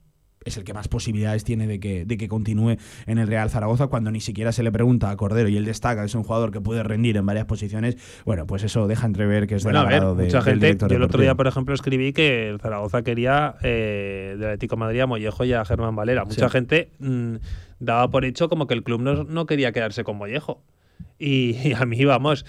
[0.45, 2.77] es el que más posibilidades tiene de que, de que continúe
[3.07, 6.03] en el Real Zaragoza cuando ni siquiera se le pregunta a Cordero y él destaca
[6.03, 7.97] que es un jugador que puede rendir en varias posiciones.
[8.25, 10.77] Bueno, pues eso deja entrever que es bueno, del agrado de, mucha gente.
[10.77, 15.01] Yo el otro día, por ejemplo, escribí que el Zaragoza quería eh, del Atlético Madrid
[15.01, 16.25] a Mollejo y a Germán Valera.
[16.25, 17.37] Mucha gente mm,
[17.81, 20.63] daba por hecho como que el club no, no quería quedarse con Mollejo.
[21.19, 22.45] Y, a mí, vamos,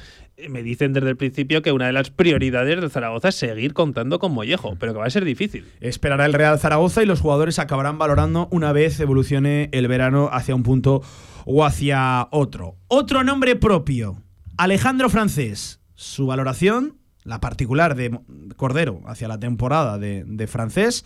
[0.50, 4.20] me dicen desde el principio que una de las prioridades de Zaragoza es seguir contando
[4.20, 5.66] con Mollejo, pero que va a ser difícil.
[5.80, 10.56] Esperará el Real Zaragoza y los jugadores acabarán valorando una vez evolucione el verano hacia
[10.56, 11.02] un punto
[11.46, 12.78] o hacia otro.
[12.88, 14.22] Otro nombre propio,
[14.58, 15.80] Alejandro Francés.
[15.96, 18.20] Su valoración, la particular de
[18.58, 21.06] Cordero hacia la temporada de, de Francés,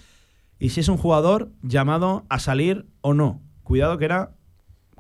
[0.60, 3.42] y si es un jugador llamado a salir o no.
[3.64, 4.32] Cuidado que era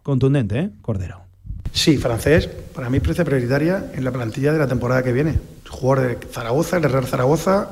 [0.03, 0.71] contundente, ¿eh?
[0.82, 1.26] Cordero.
[1.72, 5.39] Sí, francés, para mí parece prioritaria en la plantilla de la temporada que viene.
[5.70, 7.70] Jugador de Zaragoza, el Real Zaragoza,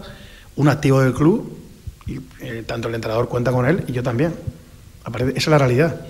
[0.55, 1.57] un activo del club,
[2.07, 4.33] y eh, tanto el entrenador cuenta con él y yo también.
[5.05, 6.01] Esa es la realidad.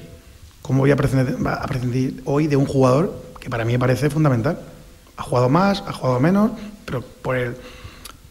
[0.61, 4.59] ¿Cómo voy a prescindir, hoy de un jugador que para mí me parece fundamental?
[5.17, 6.51] Ha jugado más, ha jugado menos,
[6.85, 7.55] pero por, el,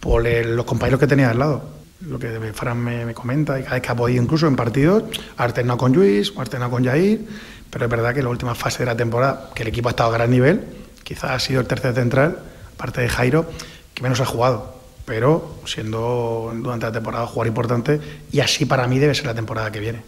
[0.00, 1.62] por los compañeros que tenía al lado.
[2.00, 5.04] Lo que Fran me, comenta, y cada vez que ha podido, incluso en partidos,
[5.36, 7.20] ha alternado con Luis, ha alternado con Jair
[7.74, 9.90] pero es verdad que en la última fase de la temporada, que el equipo ha
[9.90, 10.64] estado a gran nivel,
[11.02, 12.38] quizás ha sido el tercer central,
[12.72, 13.50] aparte de Jairo,
[13.92, 14.80] que menos ha jugado.
[15.04, 18.00] Pero siendo durante la temporada un jugador importante,
[18.30, 20.02] y así para mí debe ser la temporada que viene.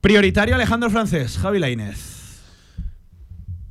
[0.00, 1.98] Prioritario Alejandro Francés, Javi Lainez.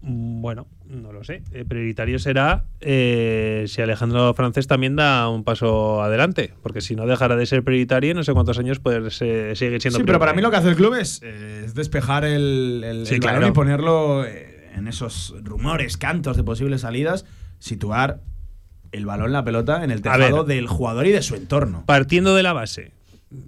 [0.02, 1.44] Bueno, no lo sé.
[1.52, 7.06] Eh, prioritario será eh, si Alejandro Francés también da un paso adelante, porque si no
[7.06, 10.00] dejara de ser prioritario, no sé cuántos años puede seguir siendo.
[10.00, 13.52] Sí, pero para mí lo que hace el club es, eh, despejar el, el, y
[13.52, 17.26] ponerlo en esos rumores, cantos de posibles salidas,
[17.60, 18.22] situar
[18.92, 21.84] el balón, la pelota en el tejado del jugador y de su entorno.
[21.86, 22.92] Partiendo de la base,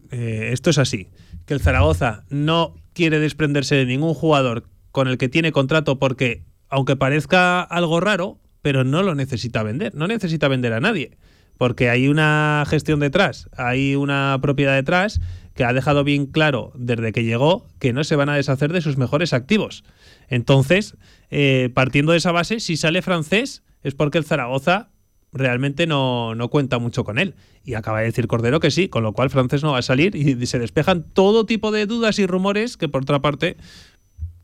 [0.10, 1.10] esto es así,
[1.46, 6.43] que el Zaragoza no quiere desprenderse de ningún jugador con el que tiene contrato porque
[6.70, 11.18] aunque parezca algo raro, pero no lo necesita vender, no necesita vender a nadie,
[11.57, 15.22] porque hay una gestión detrás, hay una propiedad detrás
[15.53, 18.82] que ha dejado bien claro desde que llegó que no se van a deshacer de
[18.82, 19.84] sus mejores activos.
[20.28, 20.97] Entonces,
[21.32, 24.89] eh, partiendo de esa base, si sale francés es porque el Zaragoza
[25.32, 27.36] realmente no, cuenta mucho con él.
[27.63, 30.16] Y acaba de decir Cordero que sí, con lo cual francés no va a salir
[30.16, 33.57] y se despejan todo tipo de dudas y rumores que por otra parte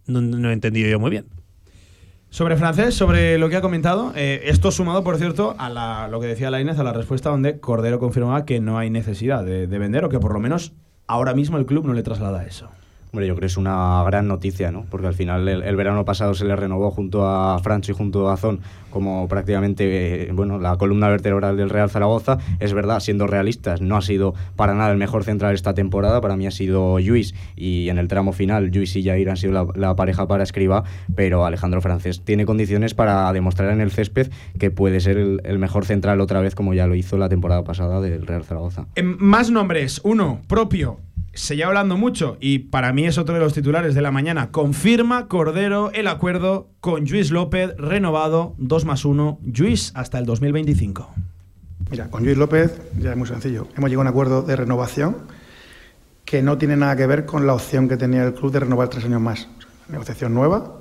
[0.06, 1.26] no, no he entendido yo muy bien.
[2.32, 6.28] Sobre francés, sobre lo que ha comentado, eh, esto sumado, por cierto, a lo que
[6.28, 10.06] decía la Inés, a la respuesta donde Cordero confirmaba que no hay necesidad de vender
[10.06, 10.72] o que por lo menos
[11.08, 12.70] ahora mismo el club no le traslada eso.
[13.14, 14.86] Yo creo que es una gran noticia, ¿no?
[14.90, 18.38] Porque al final el, verano pasado se le renovó junto a Francho y junto a
[18.38, 22.38] Zon como prácticamente eh, bueno, la columna vertebral del Real Zaragoza.
[22.62, 26.22] Es verdad, siendo realistas, no ha sido para nada el mejor central esta temporada.
[26.22, 29.74] Para mí ha sido Luis y en el tramo final Luis y Jair han sido
[29.76, 34.72] la, pareja para escriba, pero Alejandro Francés tiene condiciones para demostrar en el césped que
[34.72, 38.00] puede ser el, el mejor central otra vez como ya lo hizo la temporada pasada
[38.00, 38.88] del Real Zaragoza.
[39.04, 40.00] Más nombres.
[40.06, 41.00] Uno, propio
[41.34, 44.52] se lleva hablando mucho y para mí es otro de los titulares de la mañana.
[44.52, 51.10] Confirma Cordero el acuerdo con Luis López, renovado 2 más 1, Luis hasta el 2025.
[51.90, 53.68] Mira, con Luis López ya es muy sencillo.
[53.78, 55.18] Hemos llegado a un acuerdo de renovación
[56.26, 58.90] que no tiene nada que ver con la opción que tenía el club de renovar
[58.90, 59.48] tres años más.
[59.88, 60.80] negociación nueva,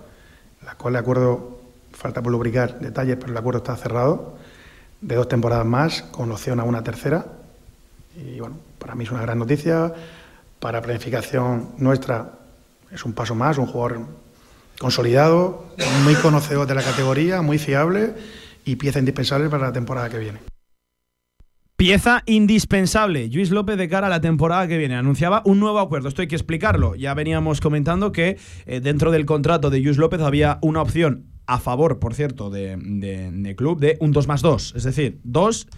[0.64, 1.60] la cual el acuerdo,
[1.92, 4.36] falta por lubricar detalles, pero el acuerdo está cerrado,
[5.00, 7.26] de dos temporadas más, con opción a una tercera.
[8.16, 9.92] Y bueno, para mí es una gran noticia
[10.60, 12.38] para planificación nuestra
[12.92, 14.06] es un paso más, un jugador
[14.78, 15.66] consolidado,
[16.04, 18.14] muy conocedor de la categoría, muy fiable
[18.64, 20.38] y pieza indispensable para la temporada que viene.
[21.76, 23.28] Pieza indispensable.
[23.28, 24.96] Luis López de cara a la temporada que viene.
[24.96, 26.08] Anunciaba un nuevo acuerdo.
[26.08, 26.94] Esto hay que explicarlo.
[26.94, 28.36] Ya veníamos comentando que
[28.66, 32.76] eh, dentro del contrato de Luis López había una opción a favor, por cierto, de,
[32.76, 34.74] de club de un 2 más 2.
[34.76, 35.68] Es decir, dos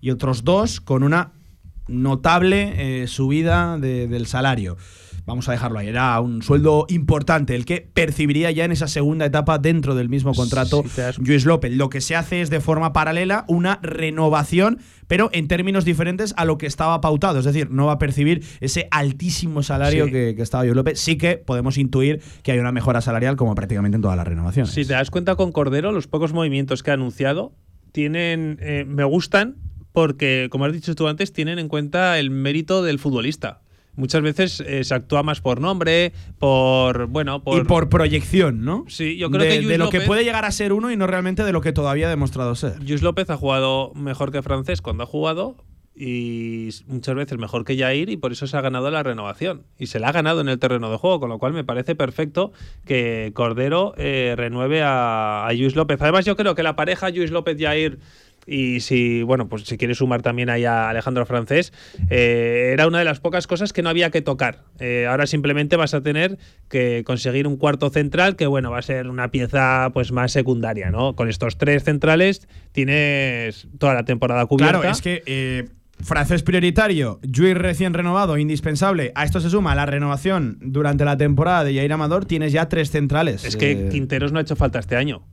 [0.00, 1.32] y otros dos con una
[1.88, 4.76] notable eh, subida del salario.
[5.24, 9.26] vamos a dejarlo ahí, era un sueldo importante, el que percibiría ya en esa segunda
[9.26, 10.84] etapa dentro del mismo contrato
[11.18, 11.72] Luis López.
[11.72, 14.78] Lo que se hace es de forma paralela una renovación,
[15.08, 18.44] pero en términos diferentes a lo que estaba pautado, es decir, no va a percibir
[18.60, 21.00] ese altísimo salario que, que, estaba Luis López.
[21.00, 24.72] Sí que podemos intuir que hay una mejora salarial como prácticamente en todas las renovaciones.
[24.72, 27.52] Si te das cuenta con Cordero, los pocos movimientos que ha anunciado
[27.92, 29.56] tienen, eh, me gustan
[29.96, 33.62] porque, como has dicho tú antes, tienen en cuenta el mérito del futbolista.
[33.94, 38.84] Muchas veces eh, se actúa más por nombre, por bueno, por y por proyección, ¿no?
[38.88, 40.98] Sí, yo creo de, que de lo López, que puede llegar a ser uno y
[40.98, 42.78] no realmente de lo que todavía ha demostrado ser.
[42.82, 45.56] Luis López ha jugado mejor que Francés cuando ha jugado
[45.94, 49.86] y muchas veces mejor que Jair y por eso se ha ganado la renovación y
[49.86, 52.52] se la ha ganado en el terreno de juego, con lo cual me parece perfecto
[52.84, 56.02] que Cordero eh, renueve a, a Luis López.
[56.02, 57.98] Además yo creo que la pareja Luis López-Jair
[58.46, 61.72] y si, bueno, pues si quieres sumar también ahí a Alejandro Francés,
[62.10, 64.64] eh, era una de las pocas cosas que no había que tocar.
[64.78, 66.38] Eh, ahora simplemente vas a tener
[66.68, 70.90] que conseguir un cuarto central que, bueno, va a ser una pieza pues más secundaria,
[70.90, 71.16] ¿no?
[71.16, 74.80] Con estos tres centrales tienes toda la temporada cubierta.
[74.80, 75.68] Claro, es que eh,
[76.00, 79.12] francés prioritario, Juiz recién renovado, indispensable.
[79.14, 82.26] A esto se suma la renovación durante la temporada de Jair Amador.
[82.26, 83.44] Tienes ya tres centrales.
[83.44, 85.26] Es que Quinteros no ha hecho falta este año.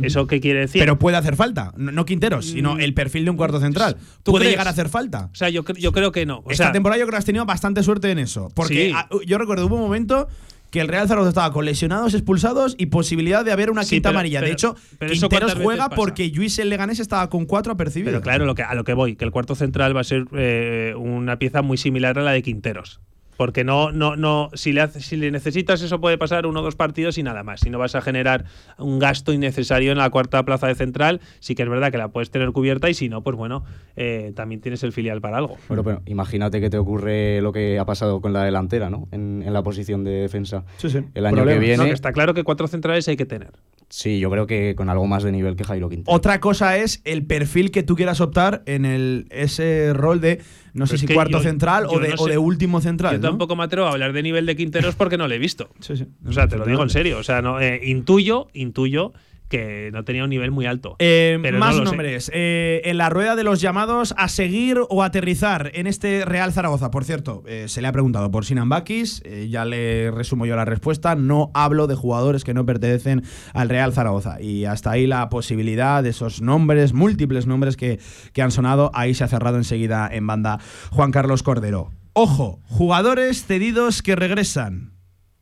[0.00, 0.80] ¿Eso qué quiere decir?
[0.80, 1.72] Pero puede hacer falta.
[1.76, 3.96] No, no Quinteros, sino el perfil de un cuarto central.
[4.22, 4.52] ¿Tú Puede crees?
[4.54, 5.28] llegar a hacer falta.
[5.32, 6.38] O sea, yo, yo creo que no.
[6.38, 8.48] O Esta sea, temporada yo creo que has tenido bastante suerte en eso.
[8.54, 9.26] Porque Sí.
[9.26, 10.28] yo recuerdo, hubo un momento
[10.70, 14.10] que el Real Zaragoza estaba con lesionados, expulsados y posibilidad de haber una Sí, quinta
[14.10, 14.40] pero- amarilla.
[14.40, 18.12] de hecho, pero Quinteros juega porque Luis el Leganés estaba con cuatro apercibidos.
[18.12, 20.26] Pero claro, lo que, a lo que voy, que el cuarto central va a ser
[20.32, 23.00] eh, una pieza muy similar a la de Quinteros.
[23.40, 26.62] Porque no, no, no, si le, hace- si le necesitas eso puede pasar uno o
[26.62, 27.60] dos partidos y nada más.
[27.60, 28.44] Si no vas a generar
[28.76, 32.08] un gasto innecesario en la cuarta plaza de central, sí que es verdad que la
[32.08, 33.64] puedes tener cubierta y si no, pues bueno,
[33.96, 35.56] eh, también tienes el filial para algo.
[35.68, 39.08] Bueno, pero imagínate que te ocurre lo que ha pasado con la delantera, ¿no?
[39.10, 40.64] En, en la posición de defensa.
[40.76, 40.98] Sí, sí.
[41.14, 41.58] El año Problema.
[41.62, 41.76] que viene.
[41.78, 43.52] No, que está claro que cuatro centrales hay que tener.
[43.88, 46.14] Sí, yo creo que con algo más de nivel que Jairo Quintero.
[46.14, 50.42] Otra cosa es el perfil que tú quieras optar en el, ese rol de,
[50.74, 52.30] no sé si cuarto yo- central yo o, de, no o sé.
[52.32, 53.14] de último central.
[53.16, 55.70] Yo tampoco me atrevo a hablar de nivel de Quinteros porque no le he visto.
[55.80, 56.06] Sí, sí.
[56.26, 57.18] O sea, te lo digo en serio.
[57.18, 59.12] O sea, no, eh, intuyo, intuyo
[59.50, 60.96] que no tenía un nivel muy alto.
[61.00, 62.30] Eh, más no nombres.
[62.32, 66.90] Eh, en la rueda de los llamados a seguir o aterrizar en este Real Zaragoza.
[66.90, 69.22] Por cierto, eh, se le ha preguntado por Sinan Bakis.
[69.48, 71.16] ya le resumo yo la respuesta.
[71.16, 74.40] No hablo de jugadores que no pertenecen al Real Zaragoza.
[74.40, 77.98] Y hasta ahí la posibilidad de esos nombres, múltiples nombres que,
[78.32, 78.92] que han sonado.
[78.94, 80.60] Ahí se ha cerrado enseguida en banda
[80.92, 81.90] Juan Carlos Cordero.
[82.12, 84.92] Ojo, jugadores cedidos que regresan.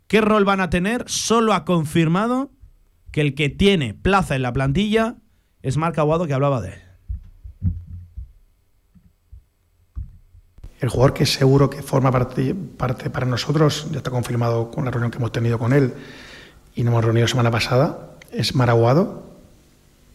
[0.06, 1.04] ¿Qué rol van a tener?
[1.06, 2.50] Solo ha confirmado
[3.11, 5.16] que el que tiene plaza en la plantilla
[5.62, 6.80] es Marc Aguado, que hablaba de él.
[10.80, 15.11] El jugador que seguro que forma parte, para nosotros, ya está confirmado con la reunión
[15.11, 15.92] que hemos tenido con él
[16.76, 19.24] y nos hemos reunido semana pasada, es Maraguado,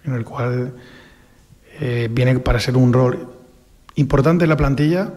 [0.06, 0.74] en el cual
[1.82, 3.28] eh, viene para ser un rol
[3.96, 5.14] importante en la plantilla.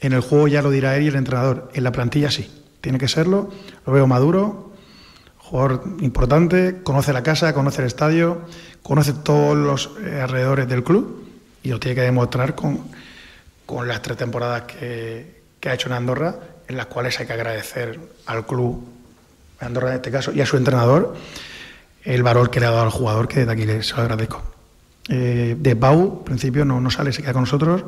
[0.00, 1.70] En el juego ya lo dirá él y el entrenador.
[1.74, 2.50] En la plantilla sí,
[2.80, 3.50] tiene que serlo.
[3.86, 4.72] Lo veo maduro,
[5.54, 8.40] jugador importante, conoce la casa, conoce el estadio,
[8.82, 11.28] conoce todos los eh, alrededores del club
[11.62, 12.80] y lo tiene que demostrar con,
[13.64, 16.34] con las tres temporadas que, que ha hecho en Andorra,
[16.66, 18.84] en las cuales hay que agradecer al club,
[19.60, 21.14] Andorra en este caso, y a su entrenador,
[22.02, 24.42] el valor que le ha dado al jugador, que desde aquí se lo agradezco.
[25.08, 27.84] Eh, de Pau, principio, no, no sale, se queda con nosotros,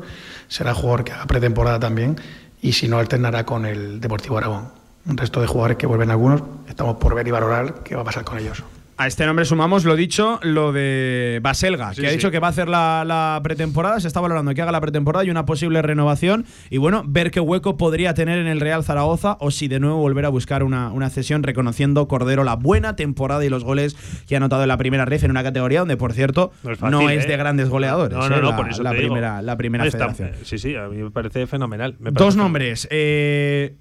[0.47, 2.15] será jugador que haga pretemporada también,
[2.61, 4.86] y si no, alternará con el Deportivo Aragón.
[5.07, 8.05] Un resto de jugadores que vuelven algunos, estamos por ver y valorar qué va a
[8.05, 8.63] pasar con ellos.
[8.99, 12.15] A este nombre sumamos lo dicho, lo de Baselga, Sí, que ha sí.
[12.15, 15.23] dicho que va a hacer la, la pretemporada, se está valorando que haga la pretemporada
[15.23, 16.45] y una posible renovación.
[16.71, 19.97] Y bueno, ver qué hueco podría tener en el Real Zaragoza o si de nuevo
[19.97, 23.95] volver a buscar una, una cesión, reconociendo Cordero la buena temporada y los goles
[24.27, 27.09] que ha anotado en la primera red en una categoría donde, por cierto, No no
[27.11, 27.37] es de ¿eh?
[27.37, 28.17] grandes goleadores.
[28.17, 29.09] No, no, eh, no, la, por eso la te digo.
[29.13, 30.43] primera, la primera Está- federación.
[30.43, 31.95] sí, sí, a mí me parece fenomenal.
[31.99, 32.87] me Dos nombres.
[32.89, 33.75] Eh,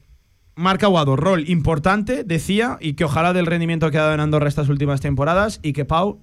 [0.58, 4.48] Marc Aguado, rol importante, decía, y que ojalá del rendimiento que ha dado en Andorra
[4.48, 6.22] estas últimas temporadas y que Pau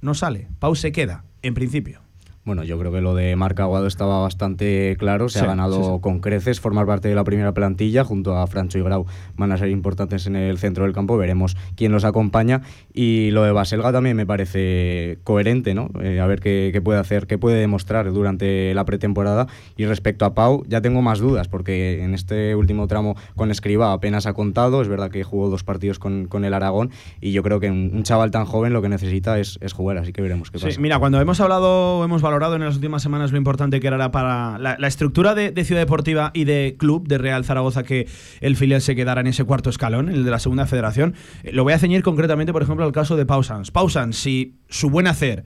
[0.00, 0.48] no sale.
[0.58, 2.02] Pau se queda, en principio.
[2.42, 5.28] Bueno, yo creo que lo de Marc Aguado estaba bastante claro.
[5.28, 6.00] Se Sí, ha ganado sí, sí.
[6.00, 8.02] con creces formar parte de la primera plantilla.
[8.02, 9.04] Junto a Francho y Grau
[9.36, 11.18] van a ser importantes en el centro del campo.
[11.18, 12.62] Veremos quién los acompaña.
[12.94, 15.90] Y lo de Baselga también me parece coherente, ¿no?
[16.00, 19.46] Eh, a ver qué, qué puede hacer, qué puede demostrar durante la pretemporada.
[19.76, 23.92] Y respecto a Pau, ya tengo más dudas, porque en este último tramo con Escriba
[23.92, 24.80] apenas ha contado.
[24.80, 26.90] Es verdad que jugó dos partidos con, con el Aragón.
[27.20, 29.98] Y yo creo que un, un chaval tan joven lo que necesita es, es jugar.
[29.98, 30.80] Así que veremos qué Sí, pasa.
[30.80, 34.58] mira, cuando hemos hablado, hemos valorado en las últimas semanas lo importante que era para
[34.58, 38.06] la, estructura de, Ciudad Deportiva y de club de Real Zaragoza que
[38.40, 41.14] el filial se quedara en ese cuarto escalón, el de la segunda federación.
[41.42, 43.70] Eh, lo voy a ceñir concretamente, por ejemplo, al caso de Pausans.
[43.70, 45.44] Pausans, si su buen hacer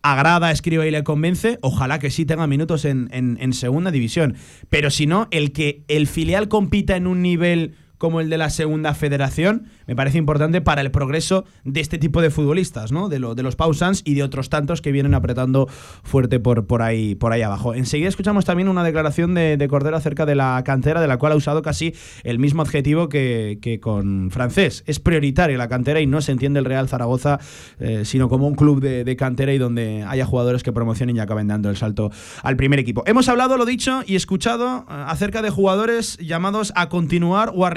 [0.00, 4.36] agrada, escribe y le convence, ojalá que sí tenga minutos en segunda división.
[4.70, 8.50] Pero si no, el que el filial compita en un nivel como el de la
[8.50, 13.08] segunda federación, me parece importante para el progreso de este tipo de futbolistas, ¿no?
[13.08, 15.68] De, de los Pausans y de otros tantos que vienen apretando
[16.02, 17.74] fuerte por, por, ahí, por ahí abajo.
[17.74, 21.36] Enseguida escuchamos también una declaración de, Cordero acerca de la cantera, de la cual ha
[21.36, 24.82] usado casi el mismo adjetivo que, con francés.
[24.86, 27.38] Es prioritaria la cantera y no se entiende el Real Zaragoza,
[27.78, 31.48] eh, sino como un club de, cantera y donde haya jugadores que promocionen y acaben
[31.48, 32.10] dando el salto
[32.42, 33.02] al primer equipo.
[33.06, 37.70] Hemos hablado, lo dicho, y escuchado eh, acerca de jugadores llamados a continuar o a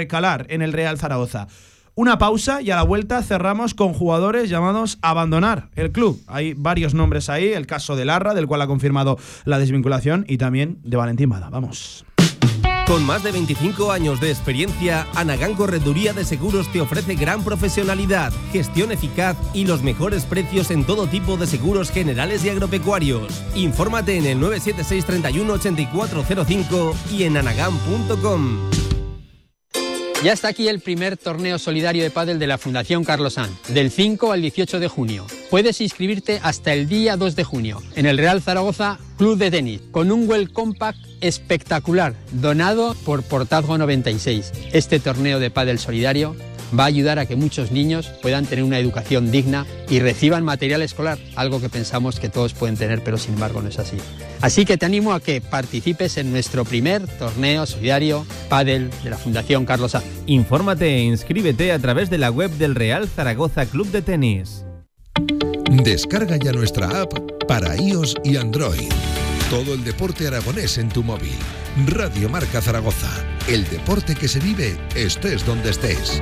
[0.49, 1.47] en el Real Zaragoza.
[1.95, 6.21] Una pausa y a la vuelta cerramos con jugadores llamados a abandonar el club.
[6.27, 10.37] Hay varios nombres ahí, el caso de Larra, del cual ha confirmado la desvinculación, y
[10.37, 11.49] también de Valentín Mada.
[11.49, 12.05] Vamos.
[12.87, 18.33] Con más de 25 años de experiencia, Anagán Correduría de Seguros te ofrece gran profesionalidad,
[18.51, 23.43] gestión eficaz y los mejores precios en todo tipo de seguros generales y agropecuarios.
[23.55, 28.80] Infórmate en el 976 31 8405 y en anagán.com.
[30.23, 33.89] Ya está aquí el primer torneo solidario de pádel de la Fundación Carlos Sanz, del
[33.89, 35.25] 5 al 18 de junio.
[35.49, 39.81] Puedes inscribirte hasta el día 2 de junio en el Real Zaragoza Club de Tenis,
[39.89, 44.51] con un Well Compact espectacular, donado por Portazgo 96.
[44.73, 46.35] Este torneo de pádel solidario
[46.77, 50.81] va a ayudar a que muchos niños puedan tener una educación digna y reciban material
[50.81, 53.97] escolar, algo que pensamos que todos pueden tener, pero sin embargo no es así.
[54.41, 59.17] Así que te animo a que participes en nuestro primer torneo solidario Padel de la
[59.17, 60.03] Fundación Carlos A.
[60.25, 64.65] Infórmate e inscríbete a través de la web del Real Zaragoza Club de Tenis.
[65.83, 67.13] Descarga ya nuestra app
[67.47, 68.89] para iOS y Android.
[69.49, 71.35] Todo el deporte aragonés en tu móvil.
[71.87, 73.09] Radio Marca Zaragoza.
[73.47, 76.21] El deporte que se vive estés donde estés.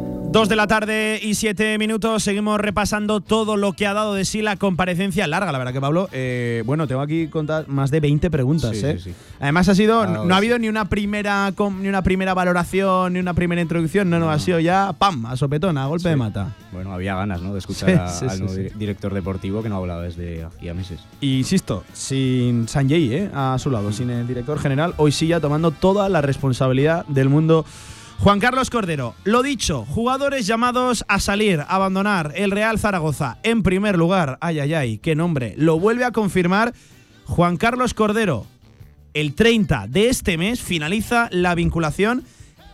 [0.31, 2.23] 2 de la tarde y 7 minutos.
[2.23, 5.81] Seguimos repasando todo lo que ha dado de sí la comparecencia larga, la verdad que
[5.81, 6.07] Pablo.
[6.13, 8.81] Eh, bueno, tengo aquí contar más de 20 preguntas.
[8.81, 8.97] ¿eh?
[9.41, 13.33] Además ha sido, no, ha habido ni una primera ni una primera valoración, ni una
[13.33, 14.09] primera introducción.
[14.09, 16.55] No, no, ha sido ya pam, a sopetón, a golpe de mata.
[16.71, 17.51] Bueno, había ganas, ¿no?
[17.51, 21.01] De escuchar al nuevo director deportivo que no hablaba desde hacía meses.
[21.19, 23.29] Y insisto, sin Sanjay ¿eh?
[23.33, 27.27] a su lado, sin el director general, hoy sí ya tomando toda la responsabilidad del
[27.27, 27.65] mundo
[28.23, 33.63] Juan Carlos Cordero, lo dicho, jugadores llamados a salir, a abandonar el Real Zaragoza en
[33.63, 34.37] primer lugar.
[34.41, 35.55] Ay, ay, ay, qué nombre.
[35.57, 36.71] Lo vuelve a confirmar
[37.25, 38.45] Juan Carlos Cordero.
[39.15, 42.23] El 30 de este mes finaliza la vinculación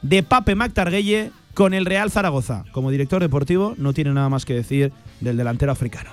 [0.02, 2.66] de Pape Mactarguelle con el Real Zaragoza.
[2.74, 4.92] Como director deportivo, no tiene nada más que decir
[5.22, 6.10] del delantero africano.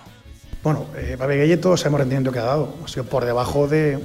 [0.63, 2.77] Bueno, eh, Pape Gueye todos sabemos el rendimiento que ha dado.
[2.85, 3.99] Ha sido por debajo de,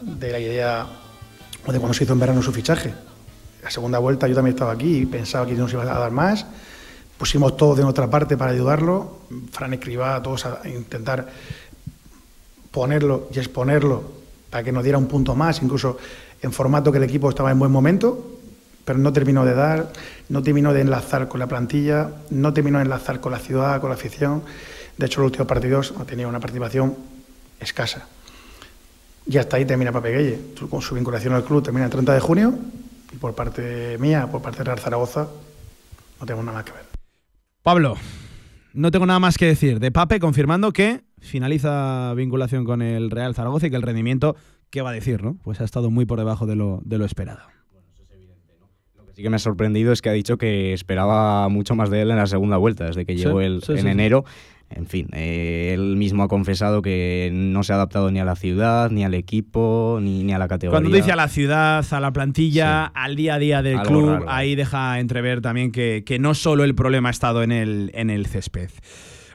[0.00, 0.86] de la idea
[1.64, 2.92] o de cuando se hizo en verano su fichaje
[3.66, 6.46] la segunda vuelta yo también estaba aquí y pensaba que nos iba a dar más.
[7.18, 9.22] Pusimos todo de nuestra parte para ayudarlo.
[9.50, 11.26] Fran escriba todos a intentar
[12.70, 14.04] ponerlo y exponerlo
[14.50, 15.98] para que nos diera un punto más, incluso
[16.42, 18.38] en formato que el equipo estaba en buen momento,
[18.84, 19.92] pero no terminó de dar,
[20.28, 23.90] no terminó de enlazar con la plantilla, no terminó de enlazar con la ciudad, con
[23.90, 24.44] la afición.
[24.96, 26.94] De hecho, los últimos partidos ha tenido una participación
[27.58, 28.06] escasa.
[29.26, 30.38] Y hasta ahí termina Pape
[30.70, 32.54] Con su vinculación al club termina el 30 de junio
[33.12, 35.28] y por parte mía, por parte de Real Zaragoza,
[36.20, 36.86] no tengo nada más que ver.
[37.62, 37.96] Pablo,
[38.72, 39.80] no tengo nada más que decir.
[39.80, 44.36] De Pape confirmando que finaliza vinculación con el Real Zaragoza y que el rendimiento,
[44.70, 45.22] ¿qué va a decir?
[45.22, 45.36] no?
[45.42, 47.40] Pues ha estado muy por debajo de lo, de lo esperado.
[48.96, 51.90] Lo que sí que me ha sorprendido es que ha dicho que esperaba mucho más
[51.90, 54.24] de él en la segunda vuelta, desde que llegó el, en enero.
[54.68, 58.34] En fin, eh, él mismo ha confesado que no se ha adaptado ni a la
[58.34, 60.80] ciudad, ni al equipo, ni, a la categoría.
[60.80, 64.56] Cuando dice a la ciudad, a la plantilla, al día a día del club, ahí
[64.56, 68.70] deja entrever también que, no solo el problema ha estado en el, en el césped.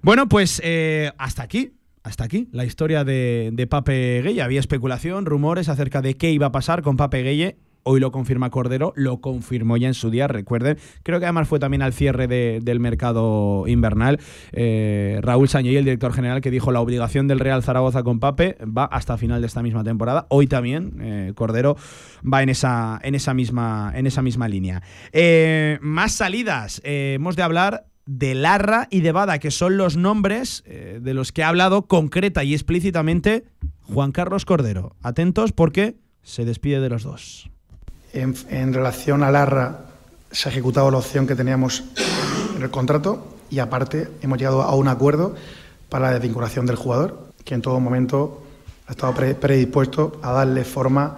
[0.01, 1.73] Bueno, pues eh, hasta aquí
[2.03, 4.41] hasta aquí la historia de, de Pape Gueye.
[4.41, 8.51] Había especulación, rumores acerca de qué iba a pasar con Pape Gueye Hoy lo confirma
[8.51, 10.77] Cordero, lo confirmó ya en su día, recuerden.
[11.01, 14.19] Creo que además fue también al cierre del mercado invernal.
[14.51, 18.57] Eh, Raúl Sañey, el director general, que dijo la obligación del Real Zaragoza con Pape
[18.65, 20.27] va hasta final de esta misma temporada.
[20.29, 21.75] Hoy también eh, Cordero
[22.21, 24.83] va en esa, en esa, misma, en esa misma línea.
[25.11, 26.81] Eh, más salidas.
[26.83, 31.43] hemos de hablar de Larra y de Bada, que son los nombres de los que
[31.43, 33.45] ha hablado concreta y explícitamente
[33.81, 34.95] Juan Carlos Cordero.
[35.01, 37.49] Atentos porque se despide de los dos.
[38.13, 39.85] En, relación a Larra,
[40.31, 41.83] se ha ejecutado la opción que teníamos
[42.55, 45.35] en el contrato y aparte hemos llegado a un acuerdo
[45.89, 48.43] para la desvinculación del jugador, que en todo momento
[48.87, 51.17] ha estado predispuesto a darle forma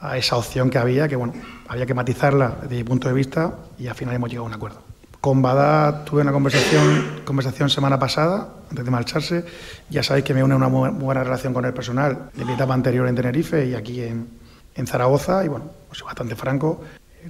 [0.00, 1.34] a esa opción que había, que bueno,
[1.68, 4.54] había que matizarla desde mi punto de vista y al final hemos llegado a un
[4.54, 4.82] acuerdo.
[5.20, 9.44] Con Bada tuve una conversación, conversación semana pasada, antes de marcharse.
[9.88, 12.74] Ya sabéis que me une una muy buena relación con el personal de mi etapa
[12.74, 14.41] anterior en Tenerife y aquí en,
[14.74, 16.82] en Zaragoza y bueno, pues bastante franco.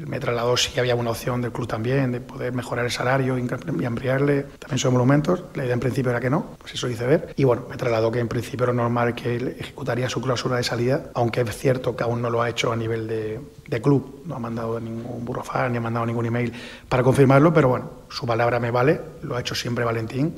[0.07, 3.85] Me trasladó si había una opción del club también, de poder mejorar el salario y
[3.85, 4.45] ampliarle.
[4.59, 5.45] También son monumentos.
[5.55, 7.35] La idea en principio era que no, pues eso hice ver.
[7.37, 10.63] Y bueno, me trasladó que en principio era normal que él ejecutaría su cláusula de
[10.63, 14.23] salida, aunque es cierto que aún no lo ha hecho a nivel de, de club.
[14.25, 16.55] No ha mandado ningún burrofar ni ha mandado ningún email
[16.89, 20.37] para confirmarlo, pero bueno, su palabra me vale, lo ha hecho siempre Valentín.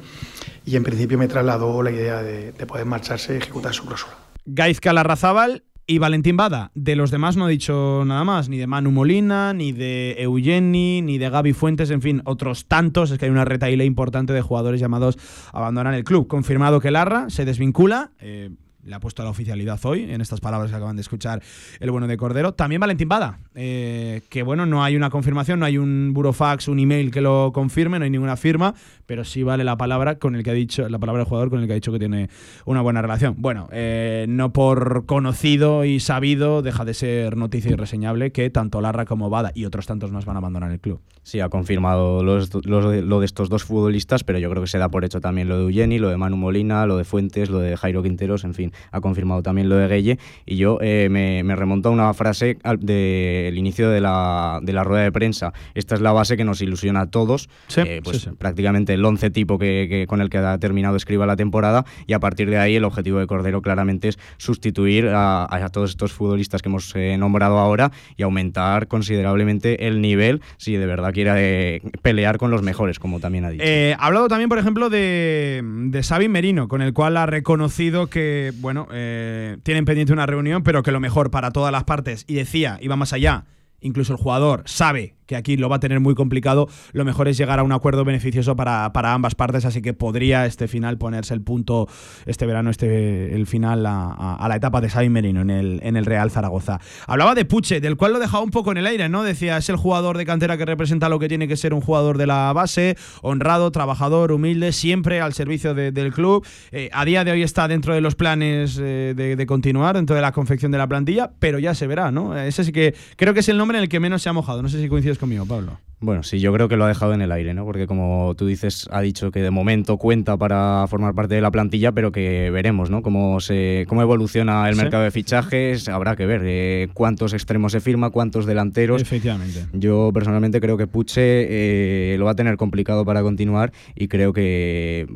[0.66, 4.14] Y en principio me trasladó la idea de, de poder marcharse y ejecutar su cláusula.
[4.46, 8.66] Gaizka Larrazábal y Valentín Bada, de los demás no ha dicho nada más, ni de
[8.66, 13.11] Manu Molina, ni de Eugeni, ni de Gaby Fuentes, en fin, otros tantos.
[13.11, 15.18] Es que hay una retaíla importante de jugadores llamados
[15.53, 16.26] a abandonar el club.
[16.26, 18.12] Confirmado que Larra se desvincula.
[18.20, 18.51] Eh,
[18.85, 21.43] le ha puesto la oficialidad hoy, en estas palabras que acaban de escuchar
[21.80, 22.53] el bueno de Cordero.
[22.53, 26.78] También Valentín Bada, eh, que bueno, no hay una confirmación, no hay un burofax, un
[26.78, 28.74] email que lo confirme, no hay ninguna firma,
[29.07, 31.61] pero sí vale la palabra con el que ha dicho, la palabra del jugador con
[31.61, 32.28] el que ha dicho que tiene
[32.66, 33.37] una buena relación.
[33.39, 39.07] Bueno, eh, no por conocido y sabido deja de ser noticia irreseñable que tanto Larra
[39.07, 41.01] como Bada y otros tantos más van a abandonar el club.
[41.22, 45.07] Sí, ha confirmado lo de estos dos futbolistas, pero yo creo que se da por
[45.07, 48.03] hecho también lo de Eugeni, lo de Manu Molina, lo de Fuentes, lo de Jairo
[48.03, 50.18] Quinteros, en fin ha confirmado también lo de Gueye.
[50.46, 55.04] Y yo eh, me, remonto a una frase del inicio de la, de la, rueda
[55.04, 55.52] de prensa.
[55.74, 57.48] Esta es la base que nos ilusiona a todos.
[57.76, 61.84] Eh, pues prácticamente el 11 tipo que, con el que ha terminado escriba la temporada.
[62.06, 66.12] Y a partir de ahí el objetivo de Cordero claramente es sustituir a, todos estos
[66.12, 71.80] futbolistas que hemos eh, nombrado ahora y aumentar considerablemente el nivel si de verdad quiere
[72.02, 73.64] pelear con los mejores, como también ha dicho.
[73.64, 78.52] ha hablado también, por ejemplo, de, de Xavi Merino, con el cual ha reconocido que,
[78.64, 82.34] bueno, eh, tienen pendiente una reunión, pero que lo mejor para todas las partes, y
[82.34, 83.44] decía, iba más allá,
[83.80, 87.36] incluso el jugador sabe que aquí lo va a tener muy complicado, lo mejor es
[87.36, 91.42] llegar a un acuerdo beneficioso para, ambas partes, así que podría este final ponerse el
[91.42, 91.88] punto,
[92.26, 96.04] este verano, este el final a, la etapa de Xavi Merino en el, en el
[96.04, 96.80] Real Zaragoza.
[97.06, 99.22] Hablaba de Puche, del cual lo dejaba un poco en el aire, ¿no?
[99.22, 102.18] Decía, es el jugador de cantera que representa lo que tiene que ser un jugador
[102.18, 106.46] de la base, honrado, trabajador, humilde, siempre al servicio del club.
[106.72, 110.16] Eh, a día de hoy está dentro de los planes eh, de, de, continuar, dentro
[110.16, 112.36] de la confección de la plantilla, pero ya se verá, ¿no?
[112.38, 114.62] Ese sí que creo que es el nombre en el que menos se ha mojado.
[114.62, 115.78] No sé si coincides conmigo, Pablo.
[116.04, 117.64] Bueno, sí, yo creo que lo ha dejado en el aire, ¿no?
[117.64, 121.50] Porque como tú dices, ha dicho que de momento cuenta para formar parte de la
[121.50, 123.00] plantilla, pero que veremos, ¿no?
[123.00, 127.80] Cómo, se, cómo evoluciona el mercado de fichajes, habrá que ver eh, cuántos extremos se
[127.80, 129.00] firma, cuántos delanteros.
[129.00, 129.66] Efectivamente.
[129.72, 134.34] Yo personalmente creo que Puche eh, lo va a tener complicado para continuar y creo
[134.34, 135.06] que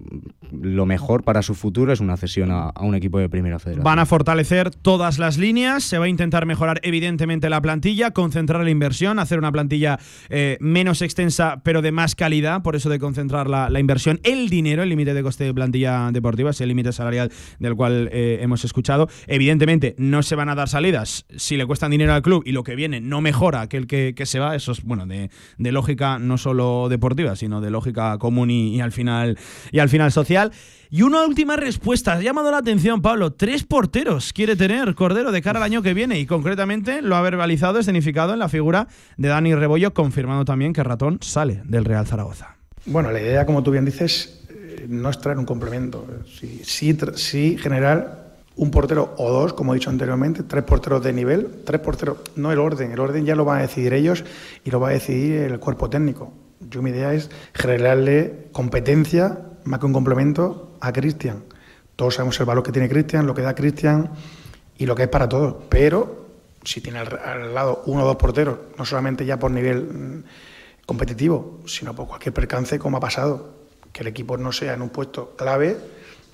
[0.51, 3.85] lo mejor para su futuro es una cesión a, un equipo de primera federación.
[3.85, 8.65] Van a fortalecer todas las líneas, se va a intentar mejorar evidentemente la plantilla, concentrar
[8.65, 9.88] la inversión, hacer una plantilla
[10.29, 14.83] eh, menos extensa pero de más calidad, por eso de concentrar la, inversión, el dinero,
[14.83, 18.65] el límite de coste de plantilla deportiva, es el límite salarial del cual eh, hemos
[18.65, 19.09] escuchado.
[19.27, 22.63] Evidentemente no se van a dar salidas si le cuestan dinero al club y lo
[22.65, 26.39] que viene no mejora aquel que, que se va, eso es bueno de, lógica no
[26.39, 29.39] solo deportiva, sino de lógica común y al final
[29.71, 30.53] y al final social.
[30.91, 35.43] Y una última respuesta, ha llamado la atención Pablo, tres porteros quiere tener Cordero de
[35.43, 36.19] cara al año que viene.
[36.19, 40.83] Y concretamente lo ha verbalizado, escenificado en la figura de Dani Rebollo, confirmando también que
[40.83, 42.57] Ratón sale del Real Zaragoza.
[42.87, 46.97] Bueno, la idea, como tú bien dices, eh, no es traer un complemento, sí, sí,
[47.17, 51.83] sí generar un portero o dos, como he dicho anteriormente, tres porteros de nivel, tres
[51.83, 54.25] porteros, no el orden, el orden ya lo van a decidir ellos
[54.65, 56.33] y lo va a decidir el cuerpo técnico.
[56.61, 59.39] Yo mi idea es generarle competencia
[59.69, 61.45] más que un complemento, a Cristian.
[61.95, 64.11] Todos sabemos el valor que tiene Cristian, lo que da Cristian
[64.77, 65.57] y lo que es para todos.
[65.69, 66.27] Pero
[66.65, 70.25] si tiene al, lado uno o dos porteros, no solamente ya por nivel mm,
[70.87, 73.55] competitivo, sino por cualquier percance como ha pasado,
[73.93, 75.77] que el equipo no sea en un puesto clave,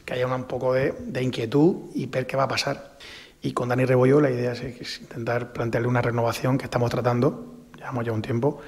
[0.04, 2.98] que haya un poco de, inquietud y ver qué va a pasar.
[3.42, 8.04] Y con Dani Rebollo la idea es, intentar plantearle una renovación que estamos tratando, llevamos
[8.04, 8.60] ya un tiempo,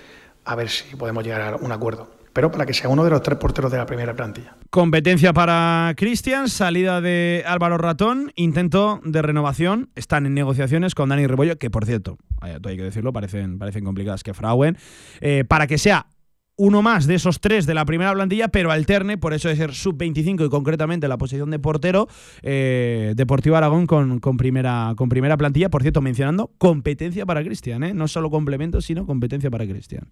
[0.44, 2.15] a ver si podemos llegar a un acuerdo.
[2.36, 4.58] Pero para que sea uno de los tres porteros de la primera plantilla.
[4.68, 9.88] Competencia para Cristian, salida de Álvaro Ratón, intento de renovación.
[9.94, 13.84] Están en negociaciones con Dani Rebollo, que por cierto, hay, hay que decirlo, parecen, parecen
[13.84, 14.76] complicadas que Frauen,
[15.22, 16.08] eh, para que sea
[16.58, 19.72] uno más de esos tres de la primera plantilla, pero alterne, por eso de ser
[19.72, 22.06] sub-25 y concretamente la posición de portero,
[22.42, 25.70] eh, Deportivo Aragón con, con, primera, con primera plantilla.
[25.70, 27.94] Por cierto, mencionando competencia para Cristian, ¿eh?
[27.94, 30.10] no solo complemento, sino competencia para Cristian.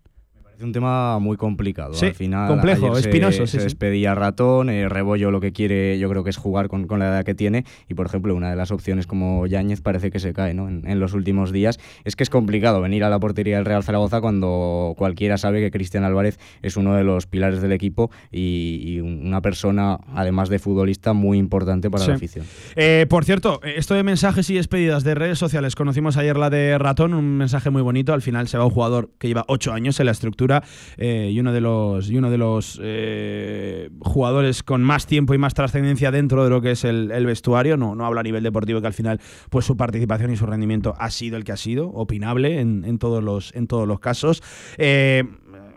[0.57, 1.95] Es un tema muy complicado.
[1.95, 3.65] Sí, Al final, complejo, espinoso, Se, sí, se sí.
[3.65, 7.07] despedía Ratón, eh, Rebollo lo que quiere yo creo que es jugar con, con la
[7.09, 10.33] edad que tiene y por ejemplo una de las opciones como Yáñez parece que se
[10.33, 10.69] cae ¿no?
[10.69, 11.81] en, en los últimos días.
[12.05, 15.73] Es que es complicado venir a la portería del Real Zaragoza cuando cualquiera sabe que
[15.73, 20.61] Cristian Álvarez es uno de los pilares del equipo y, y una persona además de
[20.61, 22.47] futbolista muy importante para la afición.
[22.77, 26.79] Eh, por cierto, esto de mensajes y despedidas de redes sociales, conocimos ayer la de
[26.79, 28.13] Ratón, un mensaje muy bonito.
[28.15, 30.44] Al final se va un jugador que lleva ocho años en la estructura
[30.97, 35.39] eh, y uno de los, y uno de los eh, jugadores con más tiempo y
[35.39, 37.77] más trascendencia dentro de lo que es el, vestuario.
[37.77, 39.21] No, no habla a nivel deportivo, que al final
[39.51, 43.23] pues su participación y su rendimiento ha sido el que ha sido, opinable en, todos,
[43.23, 44.43] los, en todos los casos.
[44.79, 45.25] Eh,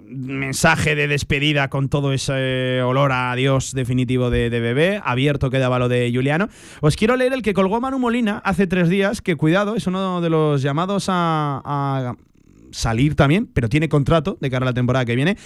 [0.07, 5.01] mensaje de despedida con todo ese olor a adiós definitivo de, bebé.
[5.03, 6.47] Abierto quedaba lo de Juliano.
[6.82, 10.22] Os quiero leer el que colgó Manu Molina hace tres días, que cuidado, es uno
[10.22, 12.15] de los llamados a
[12.72, 15.38] salir también, pero tiene contrato de cara a la temporada que viene.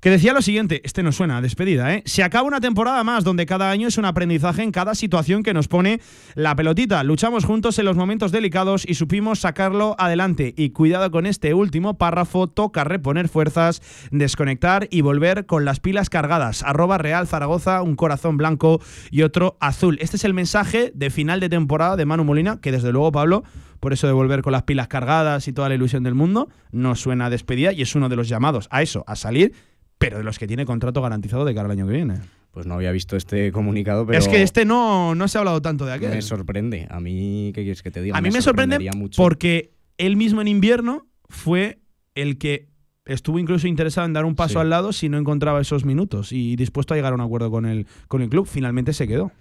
[0.00, 2.02] Que decía lo siguiente, este no suena a despedida, ¿eh?
[2.04, 5.54] Se acaba una temporada más donde cada año es un aprendizaje en cada situación que
[5.54, 6.00] nos pone
[6.34, 7.02] la pelotita.
[7.02, 10.52] Luchamos juntos en los momentos delicados y supimos sacarlo adelante.
[10.54, 16.10] Y cuidado con este último párrafo, toca reponer fuerzas, desconectar y volver con las pilas
[16.10, 16.62] cargadas.
[16.62, 19.96] Arroba Real Zaragoza, un corazón blanco y otro azul.
[20.02, 23.44] Este es el mensaje de final de temporada de Manu Molina, que desde luego, Pablo,
[23.80, 26.94] por eso de volver con las pilas cargadas y toda la ilusión del mundo, no
[26.94, 29.52] suena a despedida y es uno de los llamados a eso, a salir
[29.98, 32.20] pero de los que tiene contrato garantizado de cara al año que viene.
[32.50, 35.60] Pues no había visto este comunicado, pero es que este no, no se ha hablado
[35.60, 36.10] tanto de aquel.
[36.10, 36.86] me sorprende.
[36.90, 38.16] A mí, ¿qué quieres que te diga?
[38.16, 39.22] A mí me, sorprende mucho.
[39.22, 41.80] porque él mismo en invierno fue
[42.14, 42.68] el que
[43.04, 44.58] estuvo incluso interesado en dar un paso Sí.
[44.58, 47.66] al lado si no encontraba esos minutos y dispuesto a llegar a un acuerdo con
[47.66, 48.46] el, con el club.
[48.46, 49.32] Finalmente se quedó.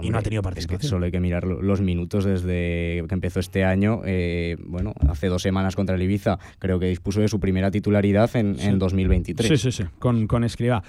[0.00, 0.90] Y no ha tenido Es que participación.
[0.90, 4.02] solo hay que mirar lo- los minutos desde que empezó este año.
[4.04, 8.34] eh, bueno, hace dos semanas contra el Ibiza, creo que dispuso de su primera titularidad
[8.36, 9.48] en, en 2023.
[9.48, 10.82] Sí, sí, sí, con, con Escribá.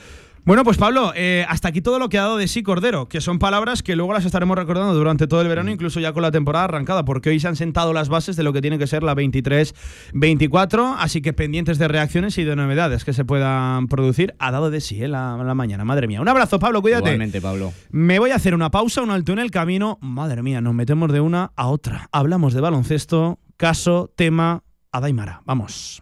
[0.50, 3.22] Bueno, pues Pablo, eh, hasta aquí todo lo que ha dado de sí Cordero, que
[3.22, 6.32] son palabras que luego las estaremos recordando durante todo el verano, incluso ya con la
[6.32, 9.04] temporada arrancada, porque hoy se han sentado las bases de lo que tiene que ser
[9.04, 14.34] la 23-24, así que pendientes de reacciones y de novedades que se puedan producir.
[14.40, 16.20] Ha dado de sí eh, la, la mañana, madre mía.
[16.20, 17.10] Un abrazo, Pablo, cuídate.
[17.10, 17.72] Igualmente, Pablo.
[17.92, 20.00] Me voy a hacer una pausa, un alto en el camino.
[20.02, 22.10] Madre mía, nos metemos de una a otra.
[22.12, 25.44] Hablamos de baloncesto, caso, tema, Adaimara.
[25.46, 26.02] Vamos.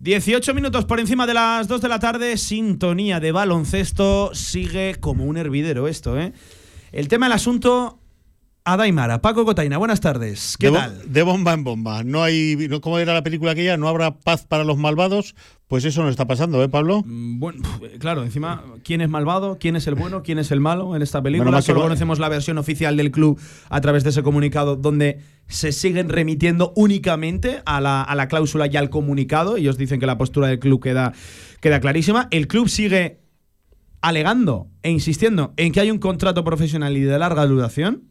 [0.00, 5.24] 18 minutos por encima de las 2 de la tarde, sintonía de baloncesto, sigue como
[5.24, 6.32] un hervidero esto, ¿eh?
[6.92, 7.98] El tema del asunto,
[8.72, 11.02] Adaimara, Paco Cotaina, buenas tardes, ¿qué de, tal?
[11.10, 12.04] de bomba en bomba.
[12.04, 13.78] No hay, no, ¿cómo era la película aquella?
[13.78, 15.34] No habrá paz para los malvados.
[15.68, 17.02] Pues eso no está pasando, ¿eh, Pablo?
[17.06, 19.56] Bueno, pf, claro, encima, ¿quién es malvado?
[19.58, 20.22] ¿Quién es el bueno?
[20.22, 21.50] ¿Quién es el malo en esta película?
[21.50, 23.40] Bueno, Solo conocemos la versión oficial del club
[23.70, 28.66] a través de ese comunicado donde se siguen remitiendo únicamente a la, a la cláusula
[28.66, 29.56] y al comunicado.
[29.56, 31.14] Ellos dicen que la postura del club queda,
[31.62, 32.28] queda clarísima.
[32.30, 33.20] El club sigue
[34.02, 38.08] alegando e insistiendo en que hay un contrato profesional y de larga duración.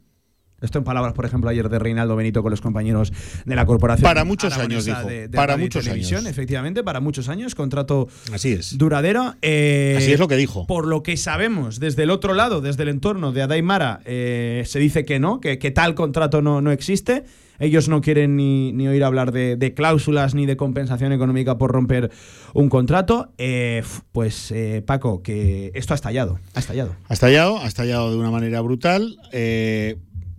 [0.59, 3.13] Esto en palabras, por ejemplo, ayer de Reinaldo Benito con los compañeros
[3.45, 4.03] de la corporación.
[4.03, 5.07] Para muchos años, dijo.
[5.31, 6.25] para muchos años.
[6.25, 7.53] Efectivamente, para muchos años.
[7.53, 8.75] Contrato Así es.
[8.75, 9.35] duradero.
[9.43, 10.65] Eh, Así es lo que dijo.
[10.65, 14.79] Por lo que sabemos, desde el otro lado, desde el entorno de Adaimara, eh, se
[14.79, 17.25] dice que no, que, tal contrato no, no existe.
[17.59, 22.11] Ellos no quieren ni, ni oír hablar de, cláusulas ni de compensación económica por romper
[22.53, 23.31] un contrato.
[23.37, 24.53] Eh, pues,
[24.87, 26.39] Paco, que esto ha estallado.
[26.55, 26.95] Ha estallado.
[27.09, 29.17] Ha estallado, ha estallado de una manera brutal.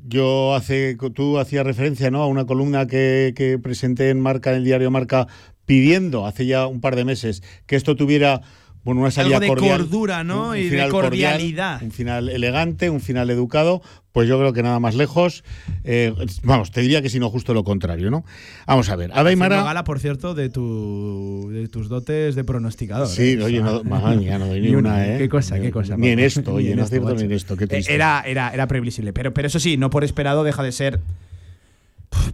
[0.09, 2.23] Yo hace, tú hacías referencia ¿no?
[2.23, 5.27] a una columna que, que presenté en Marca, en el diario Marca,
[5.67, 8.41] pidiendo hace ya un par de meses que esto tuviera
[8.85, 10.57] bueno, una salida de cordial, cordura, ¿no?
[10.57, 11.83] y de cordialidad.
[11.83, 13.83] un final elegante, un final educado.
[14.13, 15.45] Pues yo creo que nada más lejos.
[15.85, 18.25] Eh, vamos, te diría que si no justo lo contrario, ¿no?
[18.67, 19.11] Vamos a ver.
[19.13, 19.63] Adaimara.
[19.63, 23.07] gala, por cierto, de, tu, de tus dotes de pronosticador.
[23.07, 23.43] Sí, ¿eh?
[23.43, 25.19] oye, no, no doy ni una, ¿eh?
[25.19, 25.97] Qué cosa, qué cosa.
[25.97, 27.57] Ni en esto, oye, no acierto ni en esto.
[27.57, 27.95] Qué triste.
[27.95, 29.13] Era, era, era previsible.
[29.13, 31.01] Pero, pero eso sí, no por esperado deja de ser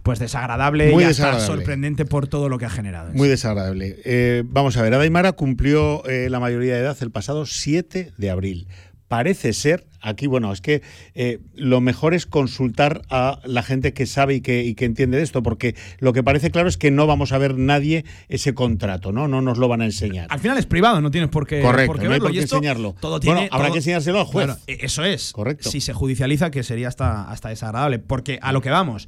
[0.03, 3.11] pues desagradable y hasta sorprendente por todo lo que ha generado.
[3.13, 3.97] Muy desagradable.
[4.05, 8.29] Eh, vamos a ver, Adaimara cumplió eh, la mayoría de edad el pasado 7 de
[8.29, 8.67] abril.
[9.07, 10.81] Parece ser, aquí bueno, es que
[11.13, 15.17] eh, lo mejor es consultar a la gente que sabe y que, y que, entiende
[15.17, 18.55] de esto, porque lo que parece claro es que no vamos a ver nadie ese
[18.55, 19.27] contrato, ¿no?
[19.27, 20.25] No nos lo van a enseñar.
[20.31, 22.95] Al final es privado, no tienes por qué, Correcto, no hay por qué enseñarlo.
[22.99, 24.49] Todo tiene, habrá que enseñárselo al juez.
[24.65, 25.31] E, eso es.
[25.33, 25.69] Correcto.
[25.69, 29.07] Si se judicializa, que sería hasta, hasta desagradable, porque a lo que vamos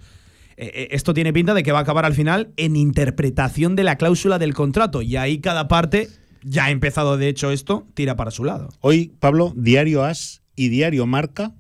[0.57, 3.83] eh, eh, esto tiene pinta de que va a acabar al final en interpretación de
[3.83, 5.03] la cláusula del contrato.
[5.03, 6.09] Y ahí cada parte,
[6.43, 8.69] ya ha empezado de hecho esto, tira para su lado.
[8.81, 11.53] Hoy, Pablo, Diario As y Diario Marca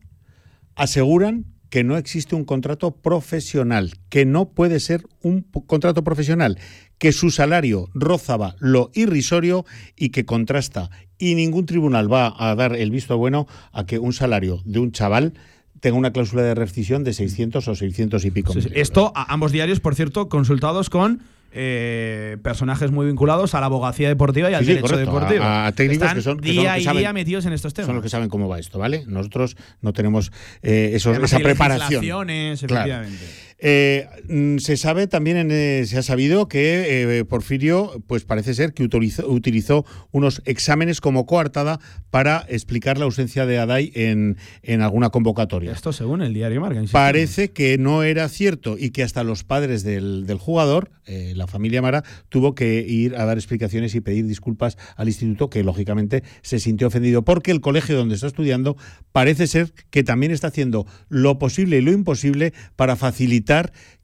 [0.75, 6.57] aseguran que no existe un contrato profesional, que no puede ser un contrato profesional,
[6.97, 9.65] que su salario rozaba lo irrisorio
[9.95, 10.89] y que contrasta.
[11.19, 14.91] Y ningún tribunal va a dar el visto bueno a que un salario de un
[14.91, 15.33] chaval
[15.79, 18.53] tenga una cláusula de rescisión de 600 o 600 y pico.
[18.73, 21.21] Esto, a ambos diarios, por cierto, consultados con
[21.51, 25.43] eh, personajes muy vinculados a la abogacía deportiva y al derecho deportivo.
[25.43, 27.87] A, técnicos que son día y día metidos en estos temas.
[27.87, 29.05] Son los que saben cómo va esto, ¿vale?
[29.07, 30.31] Nosotros no tenemos
[30.61, 32.29] eh, esa preparación.
[32.29, 33.46] Efectivamente.
[33.59, 38.73] Eh, mm, se sabe también, eh, se ha sabido que eh, Porfirio, pues parece ser
[38.73, 41.79] que utilizó, utilizó, unos exámenes como coartada
[42.11, 45.71] para explicar la ausencia de Adai en, en alguna convocatoria.
[45.71, 46.81] Esto según el diario Marca.
[46.91, 51.81] Parece que no era cierto y que hasta los padres del, del jugador, la familia
[51.81, 56.59] Mara, tuvo que ir a dar explicaciones y pedir disculpas al instituto, que lógicamente se
[56.59, 58.75] sintió ofendido porque el colegio donde está estudiando
[59.13, 63.46] parece ser que también está haciendo lo posible y lo imposible para facilitar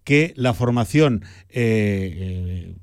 [0.04, 1.56] que la formación eh,
[2.16, 2.76] eh,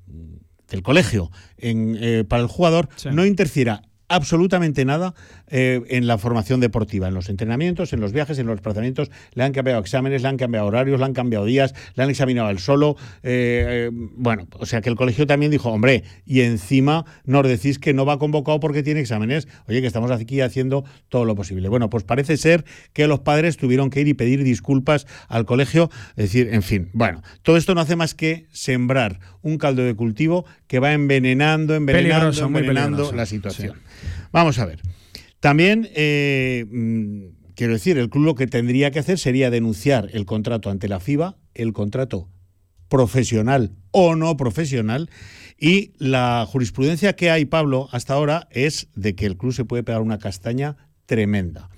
[0.68, 5.14] del colegio eh, para el jugador no interfiera absolutamente nada
[5.48, 9.10] eh, en la formación deportiva, en los entrenamientos, en los viajes, en los desplazamientos.
[9.34, 12.48] Le han cambiado exámenes, le han cambiado horarios, le han cambiado días, le han examinado
[12.48, 12.96] al solo.
[13.22, 17.78] Eh, eh, bueno, o sea que el colegio también dijo, hombre, y encima nos decís
[17.78, 19.46] que no va convocado porque tiene exámenes.
[19.68, 21.68] Oye, que estamos aquí haciendo todo lo posible.
[21.68, 25.88] Bueno, pues parece ser que los padres tuvieron que ir y pedir disculpas al colegio.
[26.16, 29.94] Es decir, en fin, bueno, todo esto no hace más que sembrar un caldo de
[29.94, 33.76] cultivo que va envenenando, envenenando, envenenando la situación.
[34.32, 34.80] Vamos a ver.
[35.40, 40.26] También, eh, mm, quiero decir, el club lo que tendría que hacer sería denunciar el
[40.26, 42.28] contrato ante la FIBA, el contrato
[42.88, 45.10] profesional o no profesional,
[45.58, 49.82] y la jurisprudencia que hay, Pablo, hasta ahora es de que el club se puede
[49.82, 50.76] pegar una castaña
[51.06, 51.70] tremenda.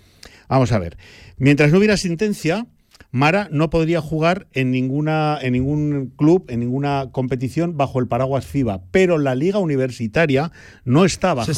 [0.49, 0.99] Vamos a ver.
[1.37, 2.67] Mientras no hubiera sentencia,
[3.13, 8.47] Mara no podría jugar en, ninguna, en ningún club, en ninguna competición bajo el paraguas
[8.47, 10.51] FIBA, pero la liga universitaria
[10.87, 11.53] no está bajo,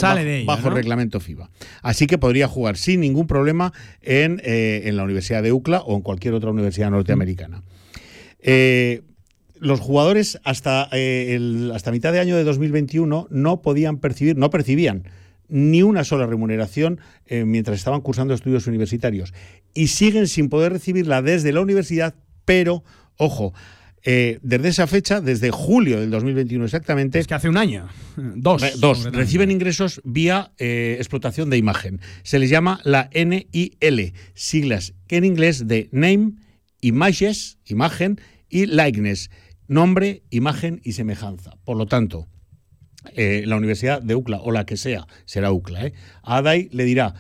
[0.47, 1.51] bajo, el reglamento FIBA.
[1.81, 3.73] Así que podría jugar sin ningún problema
[4.03, 7.63] en, eh, la Universidad de UCLA o en cualquier otra universidad norteamericana.
[8.41, 9.03] Eh,
[9.61, 15.05] los jugadores hasta, eh, hasta mitad de año de 2021 no podían percibir, no percibían
[15.55, 19.33] ni una sola remuneración eh, mientras estaban cursando estudios universitarios.
[19.73, 22.83] Y siguen sin poder recibirla desde la universidad, pero,
[23.19, 23.55] ojo,
[24.03, 27.21] eh, desde esa fecha, desde julio del 2021 exactamente.
[27.21, 27.87] Es que hace un año.
[28.17, 28.81] Dos.
[28.81, 29.05] dos.
[29.13, 32.01] Reciben ingresos vía eh, explotación de imagen.
[32.25, 36.33] Se les llama la NIL, siglas que en inglés de Name,
[36.81, 38.21] Images, imagen,
[38.51, 39.31] y Likeness,
[39.69, 41.57] nombre, imagen y semejanza.
[41.65, 42.27] Por lo tanto,
[43.15, 45.93] eh, la Universidad de UCLA o la que sea, será UCLA, ¿eh?
[46.23, 47.15] a Adai le dirá,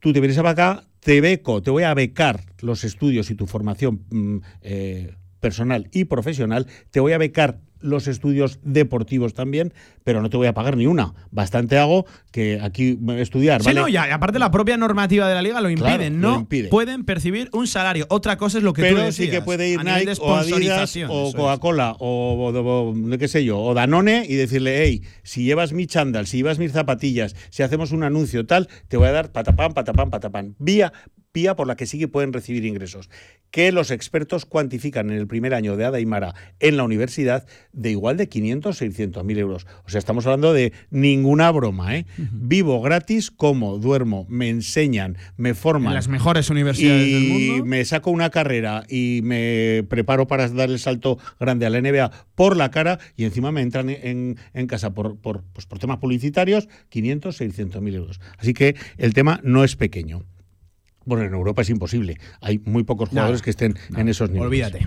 [0.00, 3.46] tú te vienes para acá, te beco, te voy a becar los estudios y tu
[3.46, 9.72] formación mm, eh, personal y profesional, te voy a becar los estudios deportivos también,
[10.04, 11.14] pero no te voy a pagar ni una.
[11.30, 13.60] Bastante hago que aquí estudiar.
[13.62, 13.80] Sí, ¿vale?
[13.80, 15.96] no, y a- aparte la propia normativa de la liga lo impide.
[15.96, 16.68] Claro, no lo impide.
[16.68, 18.06] pueden percibir un salario.
[18.10, 20.96] Otra cosa es lo que tú Pero decías, sí que puede ir Nike o Adidas
[21.08, 21.32] o.
[21.34, 25.86] Coca-Cola o, o- o- qué sé yo, o Danone y decirle, hey, si llevas mi
[25.86, 29.72] chándal, si llevas mis zapatillas, si hacemos un anuncio tal, te voy a dar patapán,
[29.72, 30.54] patapán, patapán.
[30.58, 30.92] Vía,
[31.32, 33.08] vía por la que sí que pueden recibir ingresos.
[33.50, 37.46] Que los expertos cuantifican en el primer año de Ada y Mara en la universidad
[37.72, 39.66] de igual de 500, 600 mil euros.
[39.84, 42.06] O sea, estamos hablando de ninguna broma, ¿eh?
[42.32, 45.90] Vivo gratis, como, duermo, me enseñan, me forman.
[45.90, 47.64] En las mejores universidades y del mundo.
[47.66, 52.10] me saco una carrera y me preparo para dar el salto grande a la NBA
[52.34, 55.98] por la cara y encima me entran en, en casa por, por, pues por temas
[55.98, 58.20] publicitarios 500, 600 mil euros.
[58.38, 60.24] Así que el tema no es pequeño.
[61.04, 62.18] Bueno, en Europa es imposible.
[62.40, 64.46] Hay muy pocos jugadores que estén en esos niveles.
[64.46, 64.86] Olvídate.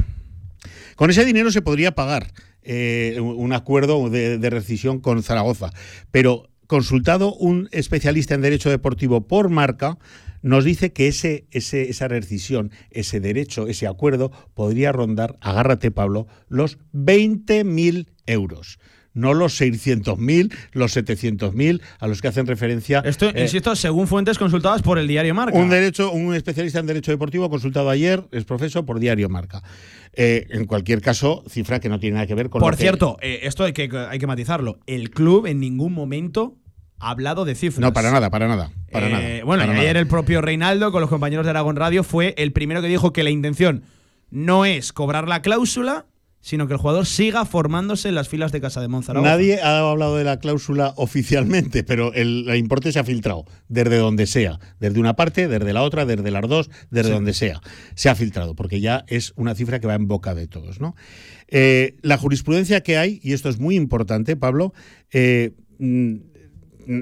[0.95, 2.31] Con ese dinero se podría pagar
[2.61, 5.71] eh, un acuerdo de, de rescisión con Zaragoza,
[6.11, 9.97] pero consultado un especialista en derecho deportivo por marca,
[10.43, 16.27] nos dice que ese, ese, esa rescisión, ese derecho, ese acuerdo podría rondar, agárrate Pablo,
[16.49, 18.77] los 20.000 euros.
[19.13, 23.01] No los 600.000, los 700.000 a los que hacen referencia.
[23.05, 25.57] Esto, eh, insisto, según fuentes consultadas por el diario Marca.
[25.57, 29.61] un derecho, un especialista en derecho deportivo consultado ayer, es profesor por Diario Marca.
[30.13, 32.81] Eh, en cualquier caso, cifra que no tiene nada que ver con Por lo que-
[32.83, 34.79] cierto, eh, esto hay que, hay que matizarlo.
[34.87, 36.55] El club en ningún momento
[36.99, 37.79] ha hablado de cifras.
[37.81, 38.71] No, para nada, para nada.
[38.91, 39.43] Para Eh, nada.
[39.45, 39.99] Bueno, para ayer nada.
[39.99, 43.23] el propio Reinaldo con los compañeros de Aragón Radio fue el primero que dijo que
[43.23, 43.83] la intención
[44.31, 46.05] no es cobrar la cláusula,
[46.45, 49.31] sino que el jugador siga formándose en las filas de Casa de Monzaragoza.
[49.31, 53.95] Nadie ha hablado de la cláusula oficialmente, pero el, el importe se ha filtrado desde
[53.95, 57.13] donde sea, desde una parte, desde la otra, desde las dos, desde Sí.
[57.13, 57.61] donde sea.
[57.95, 60.81] Se ha filtrado, porque ya es una cifra que va en boca de todos.
[60.81, 60.97] ¿no?
[61.47, 64.73] Eh, la jurisprudencia que hay, y esto es muy importante, Pablo,
[65.13, 66.15] eh, mm,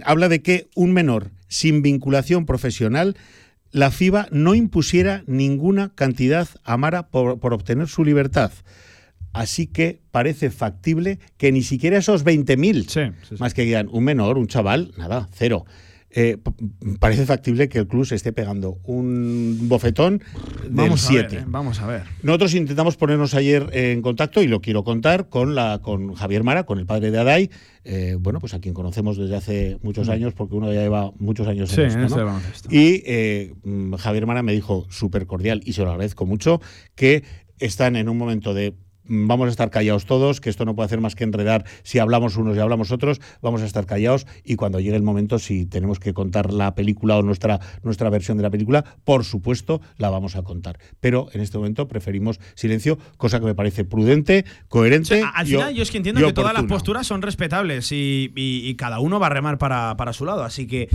[0.06, 3.18] habla de que un menor sin vinculación profesional
[3.72, 8.52] la FIBA no impusiera ninguna cantidad a Mara por, por obtener su libertad.
[9.34, 14.48] Así que parece factible que ni siquiera esos 20.000, más que digan un menor, un
[14.48, 15.66] chaval, nada, cero.
[16.14, 16.38] Eh,
[17.00, 20.22] parece factible que el club se esté pegando un bofetón
[20.64, 21.38] del Vamos a ver, 7.
[21.38, 22.04] eh, vamos a ver.
[22.22, 26.66] Nosotros intentamos ponernos ayer en contacto y lo quiero contar con la con Javier Mara,
[26.66, 27.50] con el padre de Adai,
[27.86, 31.48] eh, bueno, pues a quien conocemos desde hace muchos años, porque uno ya lleva muchos
[31.48, 32.00] años Sí, en esto.
[32.00, 32.24] en esto ¿no?
[32.26, 32.70] del baloncesto.
[32.70, 36.60] Y eh, mm, Javier Mara me dijo súper cordial, y se lo agradezco mucho,
[36.96, 37.24] que
[37.60, 38.76] están en un momento de mm,
[39.14, 42.38] vamos a estar callados todos, que esto no puede hacer más que enredar si hablamos
[42.38, 46.00] unos y hablamos otros, vamos a estar callados y cuando llegue el momento, si tenemos
[46.00, 50.36] que contar la película o nuestra, nuestra versión de la película, por supuesto la vamos
[50.38, 50.80] a contar.
[51.02, 55.24] Pero en este momento preferimos silencio, cosa que me parece prudente, coherente.
[55.34, 58.76] Al final, yo es que entiendo que todas las posturas son respetables y, y- y
[58.76, 60.44] cada uno va a remar para, para su lado.
[60.44, 60.88] Así que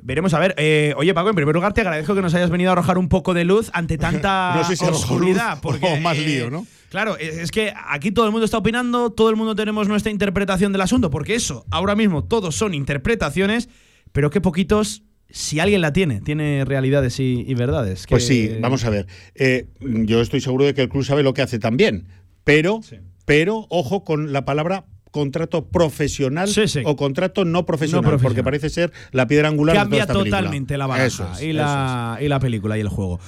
[0.00, 0.54] veremos a ver.
[0.58, 3.08] Eh, oye, Paco, en primer lugar, te agradezco que nos hayas venido a arrojar un
[3.08, 5.52] poco de luz ante tanta No sé si oscuridad.
[5.52, 6.66] luz porque, o más eh, lío, ¿no?
[6.90, 10.10] Claro, es es que aquí todo el mundo está opinando, todo el mundo tenemos nuestra
[10.10, 13.68] interpretación del asunto, porque eso, ahora mismo, todos son interpretaciones,
[14.12, 18.06] pero que poquitos, si alguien la tiene, tiene realidades y, y verdades.
[18.08, 19.06] Pues sí, vamos a ver.
[19.34, 22.08] Eh, yo estoy seguro de que el club sabe lo que hace también,
[22.44, 22.80] pero,
[23.26, 26.48] pero ojo con la palabra contrato profesional
[26.84, 28.22] o contrato no profesional, No profesional.
[28.22, 30.38] porque parece ser la piedra angular Cambia de toda esta película.
[30.38, 33.18] totalmente la baraja es, y, la, y la película y el juego.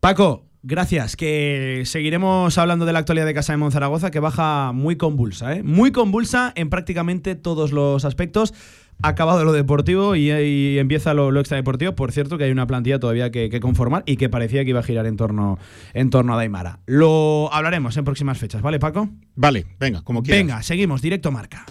[0.00, 4.96] Paco, gracias, que seguiremos hablando de la actualidad de Casa de Monzaragoza, que baja muy
[4.96, 5.62] convulsa, ¿eh?
[5.62, 8.54] muy convulsa en prácticamente todos los aspectos.
[9.02, 11.94] Acabado lo deportivo y, y empieza lo, lo extradeportivo.
[11.94, 14.80] Por cierto, que hay una plantilla todavía que, que conformar y que parecía que iba
[14.80, 15.58] a girar en torno,
[15.94, 16.80] en torno a Daimara.
[16.84, 19.08] Lo hablaremos en próximas fechas, ¿vale, Paco?
[19.36, 20.44] Vale, venga, como quieras.
[20.44, 21.64] Venga, seguimos, directo marca.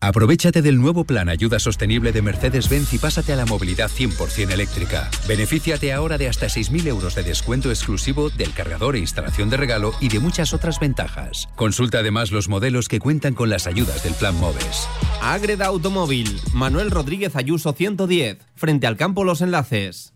[0.00, 5.10] Aprovechate del nuevo plan Ayuda Sostenible de Mercedes-Benz y pásate a la movilidad 100% eléctrica.
[5.26, 9.92] Benefíciate ahora de hasta 6.000 euros de descuento exclusivo del cargador e instalación de regalo
[10.00, 11.48] y de muchas otras ventajas.
[11.56, 14.86] Consulta además los modelos que cuentan con las ayudas del plan MOVES.
[15.22, 20.15] Ágreda Automóvil, Manuel Rodríguez Ayuso 110, frente al campo Los Enlaces.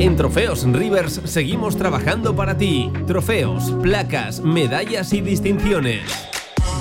[0.00, 2.90] En Trofeos Rivers seguimos trabajando para ti.
[3.06, 6.02] Trofeos, placas, medallas y distinciones.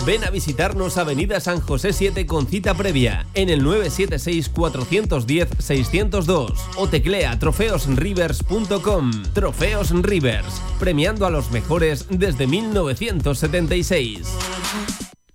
[0.04, 7.38] Ven a visitarnos Avenida San José 7 con cita previa en el 976-410-602 o teclea
[7.38, 9.12] trofeosrivers.com.
[9.34, 14.28] Trofeos Rivers, premiando a los mejores desde 1976.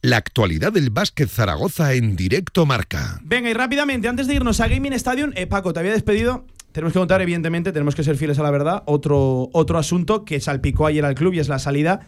[0.02, 3.20] La actualidad del básquet Zaragoza en directo marca.
[3.22, 6.44] Venga, y rápidamente, antes de irnos a Gaming Stadium, eh, Paco, te había despedido.
[6.72, 8.82] Tenemos que contar, evidentemente, tenemos que ser fieles a la verdad.
[8.86, 12.06] Otro, otro asunto que salpicó ayer al club y es la salida,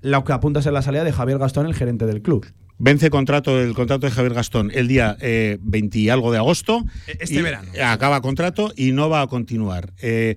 [0.00, 2.46] lo que apunta a ser la salida de Javier Gastón, el gerente del club.
[2.78, 6.84] Vence contrato el contrato de Javier Gastón el día eh, 20 y algo de agosto.
[7.06, 7.70] Este y verano.
[7.84, 9.92] Acaba contrato y no va a continuar.
[10.00, 10.36] Eh,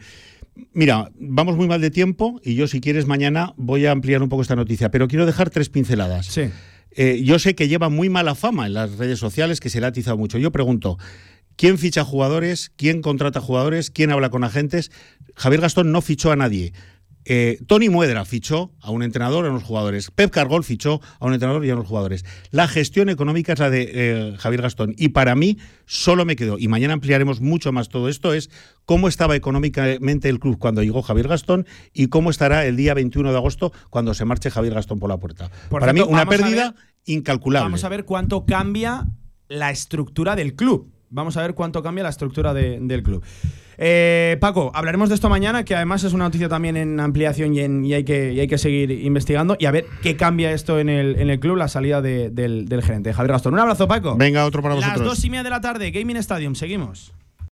[0.74, 4.30] Mira, vamos muy mal de tiempo y yo si quieres mañana voy a ampliar un
[4.30, 6.28] poco esta noticia, pero quiero dejar tres pinceladas.
[6.28, 6.50] Sí.
[6.92, 9.86] Eh, yo sé que lleva muy mala fama en las redes sociales, que se le
[9.86, 10.38] ha atizado mucho.
[10.38, 10.98] Yo pregunto,
[11.56, 12.72] ¿quién ficha jugadores?
[12.76, 13.92] ¿Quién contrata jugadores?
[13.92, 14.92] ¿Quién habla con agentes?
[15.36, 16.74] Javier Gastón no fichó a nadie.
[17.24, 20.10] Eh, Tony Muedra fichó a un entrenador y a unos jugadores.
[20.10, 22.26] Pep Cargol fichó a un entrenador y a unos jugadores.
[22.50, 24.96] La gestión económica es la de eh, Javier Gastón.
[24.98, 28.50] Y para mí solo me quedó, y mañana ampliaremos mucho más todo esto, es
[28.86, 33.30] cómo estaba económicamente el club cuando llegó Javier Gastón y cómo estará el día 21
[33.32, 35.52] de agosto cuando se marche Javier Gastón por la puerta.
[35.70, 37.66] Por para tanto, mí una pérdida ver- incalculable.
[37.66, 39.06] Vamos a ver cuánto cambia
[39.48, 40.92] la estructura del club.
[41.14, 43.22] Vamos a ver cuánto cambia la estructura de- del club.
[43.78, 47.60] Eh, Paco, hablaremos de esto mañana, que además es una noticia también en ampliación y,
[47.60, 50.80] en- y hay, que, y hay que seguir investigando y a ver qué cambia esto
[50.80, 53.54] en el, en el club, la salida de- del, del gerente Javier Gastón.
[53.56, 54.16] Un abrazo, Paco.
[54.16, 55.10] Venga, otro para Las vosotros.
[55.18, 57.12] dos y media de la tarde, Gaming Stadium, seguimos.